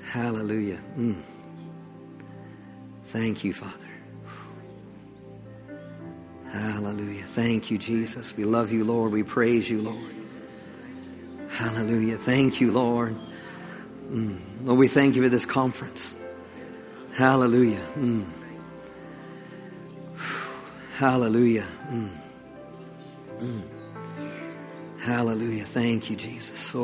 Hallelujah. 0.00 0.80
Mm. 0.96 1.20
Thank 3.06 3.42
you, 3.42 3.52
Father. 3.52 3.88
Hallelujah. 6.52 7.24
Thank 7.24 7.72
you, 7.72 7.78
Jesus. 7.78 8.36
We 8.36 8.44
love 8.44 8.70
you, 8.70 8.84
Lord. 8.84 9.10
We 9.10 9.24
praise 9.24 9.68
you, 9.68 9.82
Lord. 9.82 10.19
Hallelujah. 11.60 12.16
Thank 12.16 12.62
you, 12.62 12.72
Lord. 12.72 13.14
Mm. 14.08 14.40
Lord, 14.64 14.78
we 14.78 14.88
thank 14.88 15.14
you 15.14 15.22
for 15.22 15.28
this 15.28 15.44
conference. 15.44 16.18
Hallelujah. 17.12 17.84
Mm. 17.96 18.24
Hallelujah. 20.96 21.66
Mm. 21.90 22.08
mm. 23.40 23.62
Hallelujah. 25.00 25.64
Thank 25.64 26.08
you, 26.08 26.16
Jesus. 26.16 26.74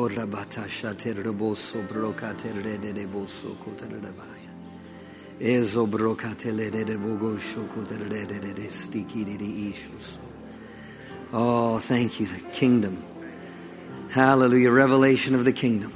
Oh, 11.32 11.78
thank 11.78 12.20
you, 12.20 12.26
the 12.26 12.40
kingdom. 12.52 13.15
Hallelujah. 14.10 14.70
Revelation 14.70 15.34
of 15.34 15.44
the 15.44 15.52
kingdom. 15.52 15.92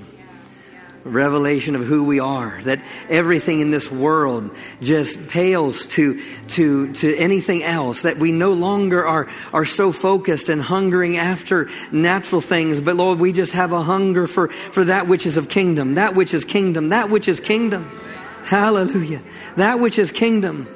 Revelation 1.05 1.77
of 1.77 1.87
who 1.87 2.05
we 2.05 2.21
are. 2.21 2.61
That 2.63 2.81
everything 3.09 3.61
in 3.61 3.71
this 3.71 3.91
world 3.91 4.55
just 4.83 5.31
pales 5.31 5.87
to 5.89 6.23
to 6.49 6.93
to 6.95 7.17
anything 7.17 7.63
else. 7.63 8.03
That 8.03 8.19
we 8.19 8.33
no 8.33 8.53
longer 8.53 9.07
are 9.07 9.27
are 9.55 9.65
so 9.65 9.93
focused 9.93 10.51
and 10.51 10.61
hungering 10.61 11.17
after 11.17 11.71
natural 11.91 12.43
things. 12.43 12.81
But 12.81 12.97
lord 12.97 13.19
we 13.19 13.33
just 13.33 13.55
have 13.55 13.73
a 13.73 13.83
hunger 13.83 14.27
for 14.27 14.49
for 14.49 14.85
that 14.85 15.09
which 15.09 15.25
is 15.25 15.39
of 15.39 15.49
kingdom. 15.49 15.95
That 15.95 16.15
which 16.15 16.35
is 16.35 16.45
kingdom. 16.45 16.91
That 16.91 17.09
which 17.09 17.29
is 17.29 17.41
kingdom. 17.41 17.91
Hallelujah. 18.45 19.23
That 19.57 19.81
which 19.81 19.99
is 19.99 20.11
kingdom. 20.11 20.69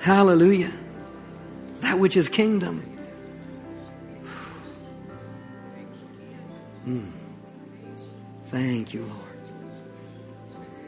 Hallelujah. 0.00 0.72
That 1.80 1.98
which 1.98 2.16
is 2.16 2.30
kingdom 2.30 2.93
mm. 6.86 7.10
thank 8.46 8.94
you 8.94 9.04
lord 9.04 9.34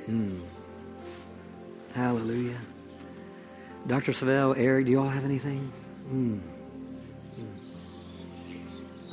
Mm. 0.08 0.40
Hallelujah. 1.94 2.58
Dr. 3.88 4.12
Savelle, 4.12 4.54
Eric, 4.56 4.86
do 4.86 4.92
you 4.92 5.00
all 5.00 5.08
have 5.08 5.24
anything? 5.24 5.72
Mm. 6.12 6.40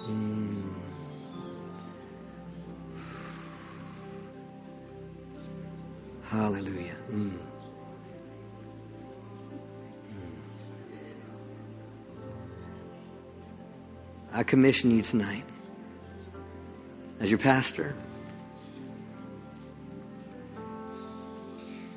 Mm. 0.07 0.73
Hallelujah. 6.25 6.95
Mm. 7.09 7.31
mm. 7.31 7.39
I 14.31 14.43
commission 14.43 14.91
you 14.91 15.01
tonight 15.01 15.45
as 17.19 17.29
your 17.29 17.39
pastor. 17.39 17.95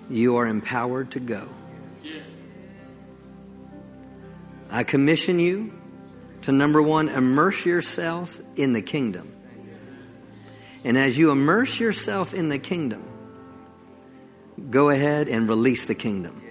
you 0.08 0.36
are 0.36 0.46
empowered 0.46 1.10
to 1.12 1.20
go. 1.20 1.48
I 4.70 4.84
commission 4.84 5.38
you 5.38 5.72
to 6.42 6.52
number 6.52 6.82
one, 6.82 7.08
immerse 7.08 7.64
yourself 7.64 8.40
in 8.56 8.72
the 8.72 8.82
kingdom. 8.82 9.32
And 10.84 10.96
as 10.96 11.18
you 11.18 11.30
immerse 11.30 11.80
yourself 11.80 12.34
in 12.34 12.48
the 12.48 12.58
kingdom, 12.58 13.02
go 14.70 14.90
ahead 14.90 15.28
and 15.28 15.48
release 15.48 15.86
the 15.86 15.94
kingdom. 15.94 16.42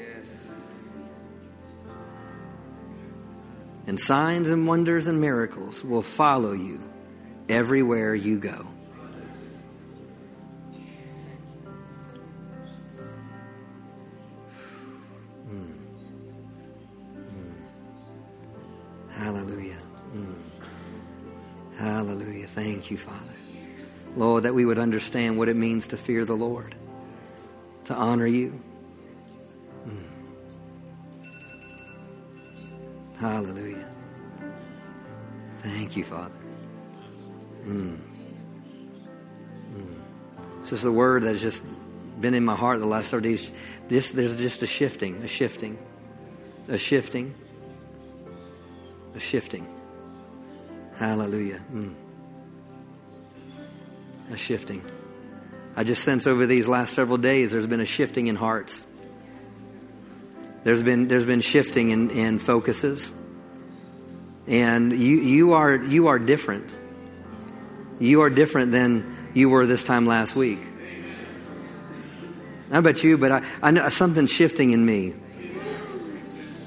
And 3.88 4.00
signs 4.00 4.50
and 4.50 4.68
wonders 4.68 5.08
and 5.08 5.22
miracles 5.22 5.84
will 5.84 6.02
follow 6.02 6.54
you 6.54 6.82
everywhere 7.50 8.16
you 8.16 8.40
go. 8.40 8.68
Hmm. 15.48 15.72
Hmm. 17.14 17.52
Hallelujah. 19.12 19.74
Hmm. 20.12 20.34
Hallelujah. 21.78 22.48
Thank 22.48 22.92
you, 22.92 22.98
Father. 22.98 23.20
Lord, 24.16 24.44
that 24.44 24.54
we 24.54 24.66
would 24.66 24.80
understand 24.80 25.38
what 25.38 25.50
it 25.50 25.56
means 25.56 25.88
to 25.88 25.98
fear 25.98 26.24
the 26.24 26.36
Lord, 26.36 26.76
to 27.86 27.94
honor 27.94 28.28
you. 28.28 28.62
Hallelujah. 33.20 33.90
Thank 35.58 35.96
you, 35.96 36.04
Father. 36.04 36.45
Mm. 37.66 38.00
Mm. 39.74 39.96
This 40.60 40.72
is 40.72 40.84
the 40.84 40.92
word 40.92 41.24
that's 41.24 41.42
just 41.42 41.64
been 42.22 42.34
in 42.34 42.46
my 42.46 42.56
heart 42.56 42.80
the 42.80 42.86
last 42.86 43.12
30 43.12 43.30
days. 43.30 43.52
Just, 43.90 44.16
there's 44.16 44.36
just 44.38 44.62
a 44.62 44.68
shifting, 44.68 45.24
a 45.24 45.28
shifting, 45.28 45.78
a 46.68 46.78
shifting, 46.78 47.36
a 49.16 49.20
shifting. 49.20 49.68
Hallelujah. 50.98 51.62
Mm 51.74 51.96
a 54.32 54.38
shifting. 54.38 54.84
I 55.76 55.84
just 55.84 56.04
sense 56.04 56.28
over 56.28 56.46
these 56.46 56.68
last 56.68 56.94
several 56.94 57.18
days 57.18 57.52
there's 57.52 57.68
been 57.68 57.82
a 57.82 57.86
shifting 57.86 58.28
in 58.28 58.36
hearts. 58.36 58.86
There's 60.64 60.82
been, 60.82 61.08
there's 61.08 61.26
been 61.26 61.42
shifting 61.42 61.90
in, 61.92 62.10
in 62.10 62.40
focuses. 62.40 63.14
And 64.48 64.92
you, 64.92 65.18
you, 65.18 65.54
are, 65.54 65.76
you 65.76 66.08
are 66.08 66.18
different. 66.18 66.78
You 68.00 68.22
are 68.22 68.30
different 68.30 68.72
than 68.72 69.30
you 69.34 69.50
were 69.50 69.66
this 69.66 69.86
time 69.86 70.06
last 70.06 70.36
week. 70.36 70.60
I 72.72 72.80
about 72.80 73.04
you, 73.04 73.18
but 73.18 73.32
I, 73.32 73.42
I 73.62 73.72
know 73.72 73.88
something's 73.90 74.32
shifting 74.32 74.72
in 74.72 74.86
me. 74.86 75.14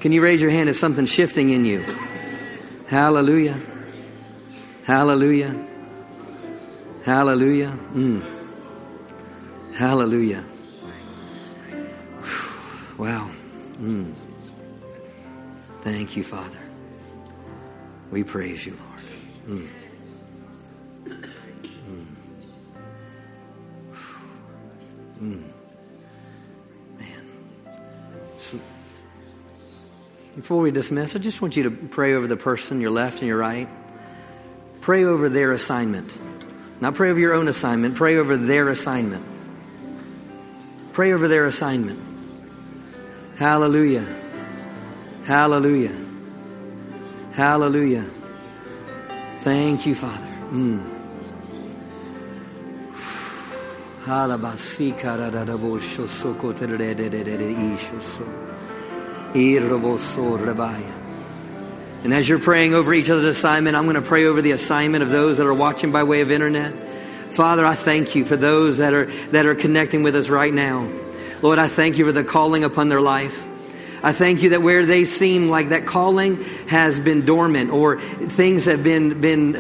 Can 0.01 0.13
you 0.13 0.23
raise 0.23 0.41
your 0.41 0.51
hand 0.51 0.69
if 0.69 0.77
something's 0.77 1.13
shifting 1.13 1.51
in 1.51 1.65
you? 1.65 1.85
Hallelujah. 2.89 3.59
Hallelujah. 4.85 5.67
Hallelujah. 7.05 7.77
Mm. 7.93 8.23
Hallelujah. 9.75 10.45
Wow. 12.97 13.31
Mm. 13.81 14.15
Thank 15.83 16.17
you, 16.17 16.25
Father. 16.25 16.59
We 18.11 18.25
praise 18.25 18.67
you, 18.67 18.77
Lord. 19.47 19.61
Mm. 19.61 19.78
Mm. 25.21 25.43
Man. 26.99 27.25
So, 28.39 28.61
before 30.37 30.63
we 30.63 30.71
dismiss, 30.71 31.17
I 31.17 31.19
just 31.19 31.43
want 31.43 31.57
you 31.57 31.65
to 31.65 31.71
pray 31.71 32.15
over 32.15 32.27
the 32.27 32.37
person, 32.37 32.81
your 32.81 32.91
left 32.91 33.19
and 33.19 33.27
your 33.27 33.39
right. 33.39 33.69
Pray 34.81 35.05
over 35.05 35.29
their 35.29 35.53
assignment. 35.53 36.19
Not 36.81 36.95
pray 36.95 37.11
over 37.11 37.19
your 37.19 37.35
own 37.35 37.49
assignment, 37.49 37.97
pray 37.97 38.17
over 38.17 38.37
their 38.37 38.69
assignment. 38.69 39.25
Pray 40.93 41.13
over 41.13 41.29
their 41.29 41.47
assignment. 41.47 41.99
Hallelujah. 43.37 44.07
Hallelujah. 45.25 45.97
Hallelujah. 47.33 48.05
Thank 49.41 49.87
you, 49.87 49.95
Father. 49.95 50.27
Mm. 50.51 50.98
And 62.03 62.15
as 62.15 62.27
you're 62.27 62.39
praying 62.39 62.73
over 62.73 62.95
each 62.95 63.11
other's 63.11 63.25
assignment, 63.25 63.77
I'm 63.77 63.85
going 63.85 63.97
to 63.97 64.03
pray 64.03 64.25
over 64.25 64.41
the 64.41 64.53
assignment 64.53 65.03
of 65.03 65.11
those 65.11 65.37
that 65.37 65.47
are 65.47 65.53
watching 65.53 65.93
by 65.93 66.05
way 66.05 66.23
of 66.23 66.31
internet. 66.31 66.73
Father, 67.33 67.67
I 67.67 67.75
thank 67.75 68.15
you 68.15 68.25
for 68.25 68.37
those 68.37 68.79
that 68.79 68.95
are, 68.95 69.07
that 69.31 69.45
are 69.45 69.55
connecting 69.55 70.03
with 70.03 70.17
us 70.17 70.31
right 70.31 70.55
now. 70.55 70.91
Lord, 71.43 71.59
I 71.59 71.69
thank 71.69 71.99
you 71.99 72.07
for 72.07 72.13
the 72.13 72.25
calling 72.25 72.65
upon 72.65 72.89
their 72.89 73.03
life. 73.03 73.47
I 74.03 74.13
thank 74.13 74.43
you 74.43 74.49
that 74.51 74.63
where 74.63 74.87
they 74.87 75.05
seem 75.05 75.51
like 75.51 75.69
that 75.69 75.85
calling 75.85 76.45
has 76.69 76.99
been 76.99 77.27
dormant 77.27 77.71
or 77.71 78.01
things 78.01 78.65
have 78.65 78.83
been, 78.83 79.21
been 79.21 79.57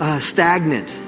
uh, 0.00 0.18
stagnant, 0.18 0.98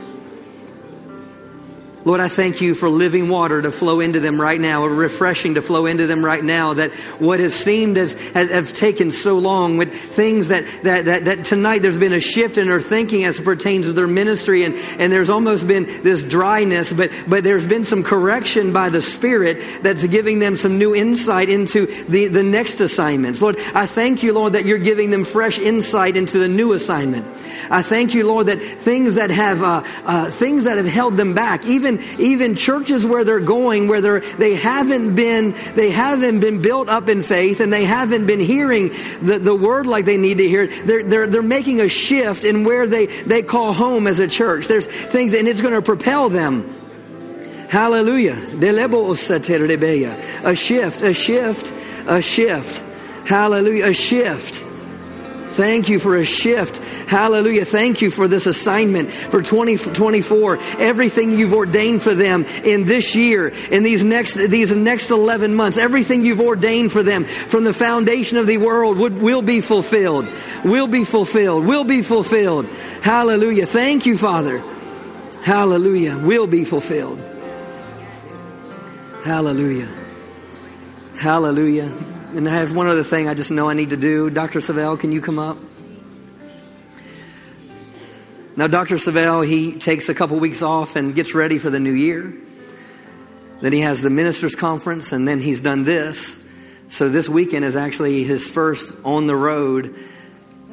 Lord, 2.04 2.20
I 2.20 2.28
thank 2.28 2.60
you 2.60 2.74
for 2.74 2.90
living 2.90 3.30
water 3.30 3.62
to 3.62 3.70
flow 3.70 4.00
into 4.00 4.20
them 4.20 4.38
right 4.38 4.60
now, 4.60 4.82
or 4.82 4.90
refreshing 4.90 5.54
to 5.54 5.62
flow 5.62 5.86
into 5.86 6.06
them 6.06 6.22
right 6.22 6.44
now. 6.44 6.74
That 6.74 6.92
what 7.18 7.40
has 7.40 7.54
seemed 7.54 7.96
as 7.96 8.14
have 8.34 8.74
taken 8.74 9.10
so 9.10 9.38
long 9.38 9.78
with 9.78 9.94
things 9.94 10.48
that, 10.48 10.64
that, 10.82 11.06
that, 11.06 11.24
that 11.24 11.44
tonight 11.46 11.78
there's 11.78 11.98
been 11.98 12.12
a 12.12 12.20
shift 12.20 12.58
in 12.58 12.68
their 12.68 12.80
thinking 12.80 13.24
as 13.24 13.40
pertains 13.40 13.86
to 13.86 13.94
their 13.94 14.06
ministry, 14.06 14.64
and, 14.64 14.74
and 14.98 15.10
there's 15.10 15.30
almost 15.30 15.66
been 15.66 15.84
this 16.02 16.22
dryness, 16.22 16.92
but, 16.92 17.10
but 17.26 17.42
there's 17.42 17.66
been 17.66 17.84
some 17.84 18.02
correction 18.02 18.72
by 18.74 18.90
the 18.90 19.00
Spirit 19.00 19.82
that's 19.82 20.06
giving 20.06 20.40
them 20.40 20.56
some 20.56 20.76
new 20.76 20.94
insight 20.94 21.48
into 21.48 21.86
the, 22.04 22.28
the 22.28 22.42
next 22.42 22.80
assignments. 22.80 23.40
Lord, 23.40 23.56
I 23.74 23.86
thank 23.86 24.22
you, 24.22 24.34
Lord, 24.34 24.52
that 24.52 24.66
you're 24.66 24.78
giving 24.78 25.10
them 25.10 25.24
fresh 25.24 25.58
insight 25.58 26.16
into 26.16 26.38
the 26.38 26.48
new 26.48 26.74
assignment. 26.74 27.26
I 27.70 27.80
thank 27.80 28.12
you, 28.12 28.26
Lord, 28.26 28.48
that 28.48 28.60
things 28.60 29.14
that 29.14 29.30
have 29.30 29.62
uh, 29.62 29.82
uh, 30.04 30.30
things 30.30 30.64
that 30.64 30.76
have 30.76 30.86
held 30.86 31.16
them 31.16 31.34
back, 31.34 31.64
even 31.64 31.93
even 32.18 32.44
even 32.44 32.56
churches 32.56 33.06
where 33.06 33.24
they're 33.24 33.40
going 33.40 33.88
where 33.88 34.00
they're 34.00 34.20
they 34.20 34.54
haven't 34.54 35.14
been 35.14 35.54
they 35.74 35.90
haven't 35.90 36.40
been 36.40 36.60
built 36.60 36.88
up 36.88 37.08
in 37.08 37.22
faith 37.22 37.60
and 37.60 37.72
they 37.72 37.84
haven't 37.84 38.26
been 38.26 38.40
hearing 38.40 38.88
the, 39.22 39.38
the 39.40 39.54
word 39.54 39.86
like 39.86 40.04
they 40.04 40.16
need 40.16 40.38
to 40.38 40.48
hear 40.48 40.66
they're, 40.84 41.02
they're, 41.02 41.26
they're 41.26 41.42
making 41.42 41.80
a 41.80 41.88
shift 41.88 42.44
in 42.44 42.64
where 42.64 42.86
they, 42.86 43.06
they 43.06 43.42
call 43.42 43.72
home 43.72 44.06
as 44.06 44.20
a 44.20 44.28
church. 44.28 44.66
There's 44.66 44.86
things 44.86 45.32
and 45.32 45.48
it's 45.48 45.60
going 45.60 45.74
to 45.74 45.82
propel 45.82 46.28
them. 46.28 46.68
Hallelujah. 47.68 48.34
A 50.44 50.54
shift 50.54 51.02
a 51.02 51.14
shift 51.14 51.72
a 52.06 52.20
shift. 52.20 52.84
Hallelujah. 53.26 53.86
A 53.86 53.94
shift 53.94 54.73
Thank 55.54 55.88
you 55.88 56.00
for 56.00 56.16
a 56.16 56.24
shift. 56.24 56.78
Hallelujah. 57.08 57.64
Thank 57.64 58.02
you 58.02 58.10
for 58.10 58.26
this 58.26 58.46
assignment 58.46 59.10
for 59.10 59.40
2024. 59.40 60.58
Everything 60.78 61.30
you've 61.30 61.54
ordained 61.54 62.02
for 62.02 62.12
them 62.12 62.44
in 62.64 62.84
this 62.86 63.14
year, 63.14 63.48
in 63.70 63.84
these 63.84 64.02
next, 64.02 64.34
these 64.34 64.74
next 64.74 65.10
11 65.10 65.54
months, 65.54 65.78
everything 65.78 66.22
you've 66.22 66.40
ordained 66.40 66.90
for 66.90 67.04
them 67.04 67.24
from 67.24 67.62
the 67.62 67.72
foundation 67.72 68.38
of 68.38 68.48
the 68.48 68.58
world 68.58 68.98
would, 68.98 69.20
will 69.20 69.42
be 69.42 69.60
fulfilled. 69.60 70.26
Will 70.64 70.88
be 70.88 71.04
fulfilled. 71.04 71.64
Will 71.64 71.84
be 71.84 72.02
fulfilled. 72.02 72.66
Hallelujah. 73.02 73.66
Thank 73.66 74.06
you, 74.06 74.18
Father. 74.18 74.62
Hallelujah. 75.42 76.18
Will 76.18 76.46
be 76.46 76.64
fulfilled. 76.64 77.20
Hallelujah. 79.22 79.88
Hallelujah. 81.16 82.13
And 82.34 82.48
I 82.48 82.54
have 82.54 82.74
one 82.74 82.88
other 82.88 83.04
thing 83.04 83.28
I 83.28 83.34
just 83.34 83.52
know 83.52 83.68
I 83.68 83.74
need 83.74 83.90
to 83.90 83.96
do. 83.96 84.28
Dr. 84.28 84.58
Savelle, 84.58 84.98
can 84.98 85.12
you 85.12 85.20
come 85.20 85.38
up? 85.38 85.56
Now, 88.56 88.66
Dr. 88.66 88.96
Savelle, 88.96 89.46
he 89.46 89.78
takes 89.78 90.08
a 90.08 90.14
couple 90.14 90.40
weeks 90.40 90.60
off 90.60 90.96
and 90.96 91.14
gets 91.14 91.32
ready 91.32 91.58
for 91.58 91.70
the 91.70 91.78
new 91.78 91.92
year. 91.92 92.34
Then 93.60 93.72
he 93.72 93.82
has 93.82 94.02
the 94.02 94.10
ministers' 94.10 94.56
conference, 94.56 95.12
and 95.12 95.28
then 95.28 95.40
he's 95.40 95.60
done 95.60 95.84
this. 95.84 96.44
So 96.88 97.08
this 97.08 97.28
weekend 97.28 97.64
is 97.64 97.76
actually 97.76 98.24
his 98.24 98.48
first 98.48 98.98
on 99.04 99.28
the 99.28 99.36
road 99.36 99.94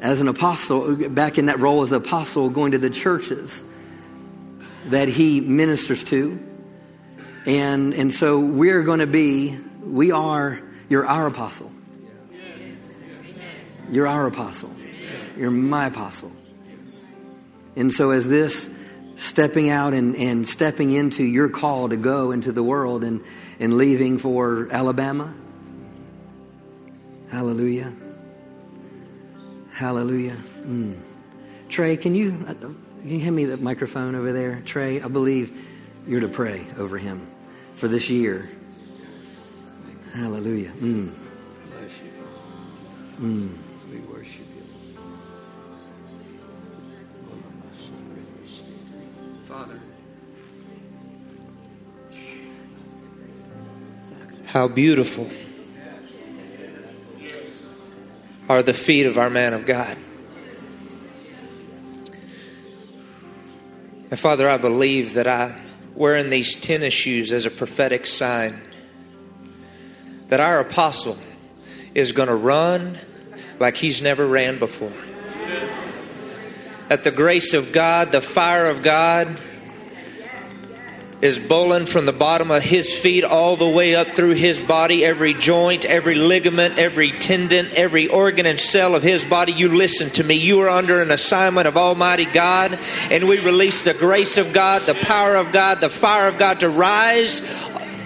as 0.00 0.20
an 0.20 0.26
apostle, 0.26 1.10
back 1.10 1.38
in 1.38 1.46
that 1.46 1.60
role 1.60 1.82
as 1.82 1.92
an 1.92 2.02
apostle, 2.02 2.50
going 2.50 2.72
to 2.72 2.78
the 2.78 2.90
churches 2.90 3.62
that 4.86 5.06
he 5.06 5.40
ministers 5.40 6.02
to. 6.04 6.44
And, 7.46 7.94
and 7.94 8.12
so 8.12 8.40
we're 8.40 8.82
going 8.82 8.98
to 8.98 9.06
be, 9.06 9.56
we 9.80 10.10
are 10.10 10.60
you're 10.92 11.06
our 11.06 11.26
apostle. 11.26 11.72
You're 13.90 14.06
our 14.06 14.26
apostle. 14.26 14.76
You're 15.38 15.50
my 15.50 15.86
apostle. 15.86 16.30
And 17.74 17.90
so, 17.90 18.10
as 18.10 18.28
this 18.28 18.78
stepping 19.14 19.70
out 19.70 19.94
and, 19.94 20.14
and 20.16 20.46
stepping 20.46 20.90
into 20.90 21.24
your 21.24 21.48
call 21.48 21.88
to 21.88 21.96
go 21.96 22.30
into 22.30 22.52
the 22.52 22.62
world 22.62 23.04
and, 23.04 23.24
and 23.58 23.78
leaving 23.78 24.18
for 24.18 24.68
Alabama, 24.70 25.32
hallelujah. 27.30 27.90
Hallelujah. 29.72 30.36
Mm. 30.60 31.00
Trey, 31.70 31.96
can 31.96 32.14
you, 32.14 32.32
can 32.42 32.76
you 33.08 33.20
hand 33.20 33.34
me 33.34 33.46
the 33.46 33.56
microphone 33.56 34.14
over 34.14 34.34
there? 34.34 34.60
Trey, 34.66 35.00
I 35.00 35.08
believe 35.08 35.70
you're 36.06 36.20
to 36.20 36.28
pray 36.28 36.66
over 36.76 36.98
him 36.98 37.26
for 37.76 37.88
this 37.88 38.10
year. 38.10 38.46
Hallelujah. 40.14 40.72
Mm. 40.72 41.10
Bless 41.70 42.00
you, 42.02 42.08
Mm. 43.18 43.56
We 43.90 43.98
worship 44.00 44.46
you. 44.54 44.62
Father. 49.46 49.80
How 54.44 54.68
beautiful 54.68 55.30
are 58.50 58.62
the 58.62 58.74
feet 58.74 59.06
of 59.06 59.16
our 59.16 59.30
man 59.30 59.54
of 59.54 59.64
God. 59.64 59.96
And 64.10 64.20
Father, 64.20 64.46
I 64.46 64.58
believe 64.58 65.14
that 65.14 65.26
I 65.26 65.58
wearing 65.94 66.28
these 66.28 66.54
tennis 66.54 66.92
shoes 66.92 67.32
as 67.32 67.46
a 67.46 67.50
prophetic 67.50 68.06
sign 68.06 68.60
that 70.32 70.40
our 70.40 70.60
apostle 70.60 71.18
is 71.94 72.12
going 72.12 72.28
to 72.28 72.34
run 72.34 72.96
like 73.60 73.76
he's 73.76 74.00
never 74.00 74.26
ran 74.26 74.58
before. 74.58 74.90
That 76.88 77.04
the 77.04 77.10
grace 77.10 77.52
of 77.52 77.70
God, 77.70 78.12
the 78.12 78.22
fire 78.22 78.70
of 78.70 78.82
God, 78.82 79.36
is 81.20 81.38
bowling 81.38 81.84
from 81.84 82.06
the 82.06 82.14
bottom 82.14 82.50
of 82.50 82.62
his 82.62 82.98
feet 82.98 83.24
all 83.24 83.56
the 83.56 83.68
way 83.68 83.94
up 83.94 84.08
through 84.16 84.32
his 84.32 84.58
body, 84.58 85.04
every 85.04 85.34
joint, 85.34 85.84
every 85.84 86.14
ligament, 86.14 86.78
every 86.78 87.10
tendon, 87.10 87.68
every 87.74 88.08
organ 88.08 88.46
and 88.46 88.58
cell 88.58 88.94
of 88.94 89.02
his 89.02 89.26
body. 89.26 89.52
You 89.52 89.68
listen 89.68 90.08
to 90.12 90.24
me. 90.24 90.36
You 90.36 90.60
are 90.60 90.70
under 90.70 91.02
an 91.02 91.10
assignment 91.10 91.68
of 91.68 91.76
Almighty 91.76 92.24
God, 92.24 92.78
and 93.10 93.28
we 93.28 93.38
release 93.38 93.82
the 93.82 93.92
grace 93.92 94.38
of 94.38 94.54
God, 94.54 94.80
the 94.80 94.94
power 94.94 95.36
of 95.36 95.52
God, 95.52 95.82
the 95.82 95.90
fire 95.90 96.26
of 96.26 96.38
God 96.38 96.60
to 96.60 96.70
rise 96.70 97.46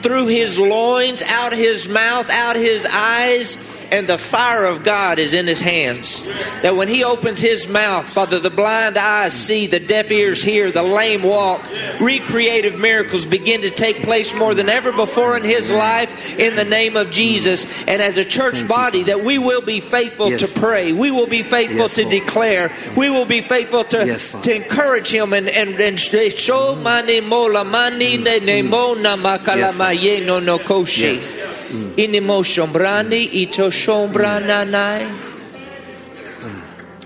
through 0.06 0.28
his 0.28 0.56
loins, 0.56 1.20
out 1.20 1.52
his 1.52 1.88
mouth, 1.88 2.30
out 2.30 2.54
his 2.54 2.86
eyes 2.88 3.56
and 3.90 4.06
the 4.06 4.18
fire 4.18 4.64
of 4.64 4.84
God 4.84 5.18
is 5.18 5.34
in 5.34 5.46
his 5.46 5.60
hands. 5.60 6.26
That 6.62 6.76
when 6.76 6.88
he 6.88 7.04
opens 7.04 7.40
his 7.40 7.68
mouth, 7.68 8.08
Father, 8.08 8.38
the 8.38 8.50
blind 8.50 8.96
eyes 8.96 9.34
see, 9.34 9.66
the 9.66 9.80
deaf 9.80 10.10
ears 10.10 10.42
hear, 10.42 10.70
the 10.70 10.82
lame 10.82 11.22
walk. 11.22 11.62
Recreative 12.00 12.78
miracles 12.78 13.24
begin 13.24 13.62
to 13.62 13.70
take 13.70 14.02
place 14.02 14.34
more 14.34 14.54
than 14.54 14.68
ever 14.68 14.92
before 14.92 15.36
in 15.36 15.42
his 15.42 15.70
life 15.70 16.38
in 16.38 16.56
the 16.56 16.64
name 16.64 16.96
of 16.96 17.10
Jesus. 17.10 17.66
And 17.86 18.02
as 18.02 18.18
a 18.18 18.24
church 18.24 18.66
body, 18.66 19.04
that 19.04 19.22
we 19.22 19.38
will 19.38 19.62
be 19.62 19.80
faithful 19.80 20.30
yes. 20.30 20.40
to 20.40 20.60
pray. 20.60 20.92
We 20.92 21.10
will 21.10 21.26
be 21.26 21.42
faithful 21.42 21.78
yes, 21.78 21.94
to 21.96 22.04
declare. 22.04 22.72
We 22.96 23.10
will 23.10 23.26
be 23.26 23.40
faithful 23.40 23.84
to, 23.84 24.06
yes, 24.06 24.32
to 24.42 24.54
encourage 24.54 25.12
him 25.12 25.32
and, 25.32 25.48
and, 25.48 25.78
and 25.80 25.98
show 25.98 26.74
mani 26.76 27.20
mola 27.20 27.64
mani 27.64 28.16
ne 28.16 28.38
ne 28.40 28.62
mona 28.62 29.16
makalamaye 29.16 30.24
no 30.24 30.40
no 30.40 30.58
koshi. 30.58 31.65
Inimo 31.68 32.42
shombrani. 32.42 33.28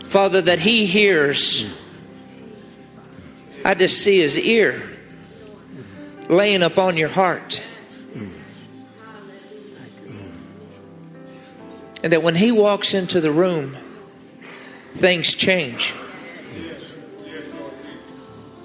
Father, 0.05 0.41
that 0.41 0.59
he 0.59 0.87
hears. 0.87 1.73
I 3.65 3.75
just 3.75 3.99
see 3.99 4.21
his 4.21 4.39
ear 4.39 4.83
laying 6.29 6.63
upon 6.63 6.97
your 6.97 7.09
heart. 7.09 7.63
And 12.03 12.13
that 12.13 12.23
when 12.23 12.35
he 12.35 12.51
walks 12.51 12.95
into 12.95 13.21
the 13.21 13.31
room, 13.31 13.77
things 14.97 15.35
change. 15.35 15.95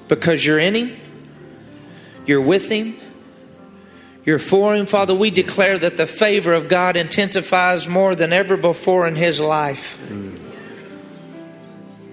Because 0.08 0.46
you're 0.46 0.60
in 0.60 0.76
him, 0.76 0.96
you're 2.26 2.42
with 2.42 2.70
him, 2.70 2.96
you're 4.26 4.40
for 4.40 4.76
him, 4.76 4.86
Father. 4.86 5.14
We 5.14 5.30
declare 5.30 5.78
that 5.78 5.98
the 5.98 6.08
favor 6.08 6.54
of 6.54 6.68
God 6.68 6.98
intensifies 6.98 7.88
more 7.88 8.16
than 8.16 8.34
ever 8.34 8.58
before 8.58 9.08
in 9.08 9.16
his 9.16 9.40
life. 9.40 9.98
Mm. 10.10 10.38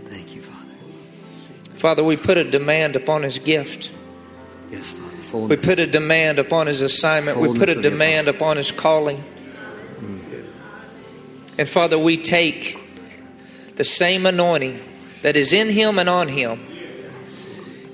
Thank 0.04 0.34
you, 0.34 0.42
Father. 0.42 1.78
Father, 1.78 2.04
we 2.04 2.16
put 2.16 2.36
a 2.36 2.44
demand 2.48 2.96
upon 2.96 3.22
his 3.22 3.38
gift. 3.38 3.90
Yes, 4.70 4.90
Father. 4.90 5.16
Fullness. 5.16 5.48
We 5.48 5.64
put 5.64 5.78
a 5.78 5.86
demand 5.86 6.38
upon 6.38 6.66
his 6.66 6.82
assignment. 6.82 7.38
we 7.38 7.58
put 7.58 7.70
a 7.70 7.80
demand 7.80 8.28
upon 8.28 8.58
his 8.58 8.70
calling. 8.70 9.24
And 11.58 11.68
Father, 11.68 11.98
we 11.98 12.16
take 12.16 12.78
the 13.76 13.84
same 13.84 14.26
anointing 14.26 14.80
that 15.22 15.36
is 15.36 15.52
in 15.52 15.68
him 15.68 15.98
and 15.98 16.08
on 16.08 16.28
him. 16.28 16.60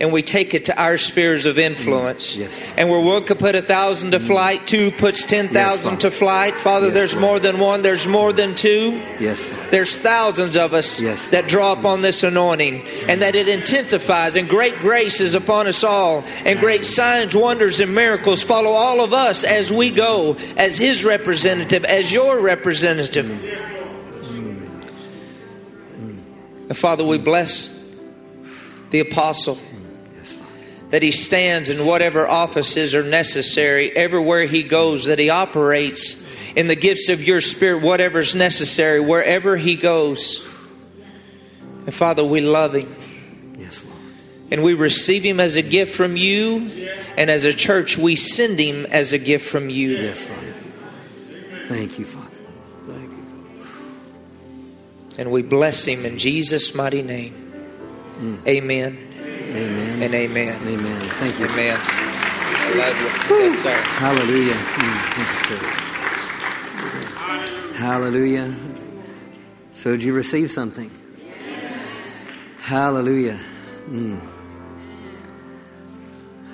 And 0.00 0.12
we 0.12 0.22
take 0.22 0.54
it 0.54 0.66
to 0.66 0.80
our 0.80 0.96
spheres 0.96 1.44
of 1.44 1.58
influence. 1.58 2.36
Mm. 2.36 2.40
Yes. 2.40 2.62
And 2.76 2.88
where 2.88 3.00
one 3.00 3.24
could 3.24 3.40
put 3.40 3.56
a 3.56 3.62
thousand 3.62 4.12
to 4.12 4.20
flight, 4.20 4.64
two 4.64 4.92
puts 4.92 5.26
ten 5.26 5.48
thousand 5.48 5.96
Father. 5.96 6.00
to 6.02 6.10
flight. 6.12 6.54
Father, 6.54 6.86
Yes, 6.86 6.94
there's 6.94 7.16
more 7.16 7.40
than 7.40 7.58
one, 7.58 7.82
there's 7.82 8.06
more 8.06 8.32
than 8.32 8.54
two. 8.54 9.02
Yes, 9.18 9.44
Father. 9.44 9.70
There's 9.72 9.98
thousands 9.98 10.56
of 10.56 10.72
us 10.72 11.00
Yes. 11.00 11.26
that 11.30 11.48
draw 11.48 11.72
upon 11.72 12.02
this 12.02 12.22
anointing, 12.22 12.82
and 13.08 13.22
that 13.22 13.34
it 13.34 13.48
intensifies, 13.48 14.36
and 14.36 14.48
great 14.48 14.78
grace 14.78 15.20
is 15.20 15.34
upon 15.34 15.66
us 15.66 15.82
all, 15.82 16.22
and 16.44 16.60
great 16.60 16.84
signs, 16.84 17.34
wonders, 17.34 17.80
and 17.80 17.92
miracles 17.92 18.44
follow 18.44 18.70
all 18.70 19.00
of 19.00 19.12
us 19.12 19.42
as 19.42 19.72
we 19.72 19.90
go, 19.90 20.36
as 20.56 20.78
His 20.78 21.04
representative, 21.04 21.84
as 21.84 22.12
your 22.12 22.40
representative. 22.40 23.28
And 26.68 26.76
Father, 26.76 27.04
we 27.04 27.18
bless 27.18 27.74
the 28.90 29.00
apostle 29.00 29.56
Yes. 29.56 29.64
That 30.90 31.02
he 31.02 31.10
stands 31.10 31.68
in 31.68 31.84
whatever 31.86 32.26
offices 32.26 32.94
are 32.94 33.02
necessary, 33.02 33.90
everywhere 33.94 34.46
he 34.46 34.62
goes, 34.62 35.04
that 35.04 35.18
he 35.18 35.30
operates 35.30 36.26
in 36.56 36.66
the 36.66 36.76
gifts 36.76 37.08
of 37.08 37.22
your 37.22 37.40
spirit, 37.40 37.82
whatever's 37.82 38.34
necessary, 38.34 39.00
wherever 39.00 39.56
he 39.56 39.76
goes. 39.76 40.46
And 41.84 41.94
Father, 41.94 42.24
we 42.24 42.40
love 42.40 42.74
him 42.74 42.94
Yes, 43.58 43.84
Lord. 43.84 43.98
and 44.50 44.62
we 44.62 44.74
receive 44.74 45.22
him 45.22 45.40
as 45.40 45.56
a 45.56 45.62
gift 45.62 45.94
from 45.94 46.16
you, 46.16 46.88
and 47.16 47.30
as 47.30 47.44
a 47.44 47.52
church, 47.52 47.98
we 47.98 48.16
send 48.16 48.58
him 48.58 48.86
as 48.86 49.12
a 49.12 49.18
gift 49.18 49.46
from 49.48 49.68
you. 49.68 49.90
Yes, 49.90 50.24
Father. 50.24 50.54
Thank 51.66 51.98
you, 51.98 52.06
Father. 52.06 52.36
Thank 52.86 53.10
you. 53.10 53.98
And 55.18 55.30
we 55.30 55.42
bless 55.42 55.84
him 55.84 56.06
in 56.06 56.18
Jesus' 56.18 56.74
mighty 56.74 57.02
name. 57.02 57.34
Mm. 58.20 58.46
Amen 58.46 59.07
Amen. 59.56 60.02
and 60.02 60.14
amen. 60.14 60.60
Amen. 60.66 61.00
Thank 61.18 61.38
you. 61.38 61.46
Amen. 61.46 61.78
I 61.80 62.74
love 62.74 63.00
you. 63.00 63.36
Yes, 63.36 63.58
sir. 63.58 63.72
Hallelujah. 63.72 64.54
Mm, 64.54 64.98
thank 65.14 65.28
you, 65.28 65.40
sir. 65.46 65.60
Hallelujah. 67.78 68.54
So, 69.72 69.92
did 69.92 70.02
you 70.02 70.12
receive 70.12 70.50
something? 70.50 70.90
Hallelujah. 72.60 73.38
Mm. 73.88 74.20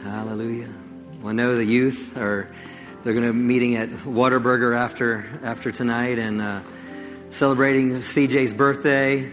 Hallelujah. 0.04 0.68
Well, 1.20 1.30
I 1.30 1.32
know 1.32 1.56
the 1.56 1.64
youth 1.64 2.16
are 2.16 2.48
they're 3.02 3.12
going 3.12 3.26
to 3.26 3.32
be 3.32 3.38
meeting 3.38 3.74
at 3.76 3.88
Whataburger 3.88 4.76
after 4.76 5.26
after 5.42 5.72
tonight 5.72 6.18
and 6.18 6.40
uh, 6.40 6.60
celebrating 7.30 7.92
CJ's 7.92 8.52
birthday. 8.52 9.32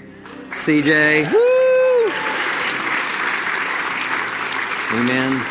CJ, 0.50 1.32
woo! 1.32 1.71
Amen. 4.94 5.46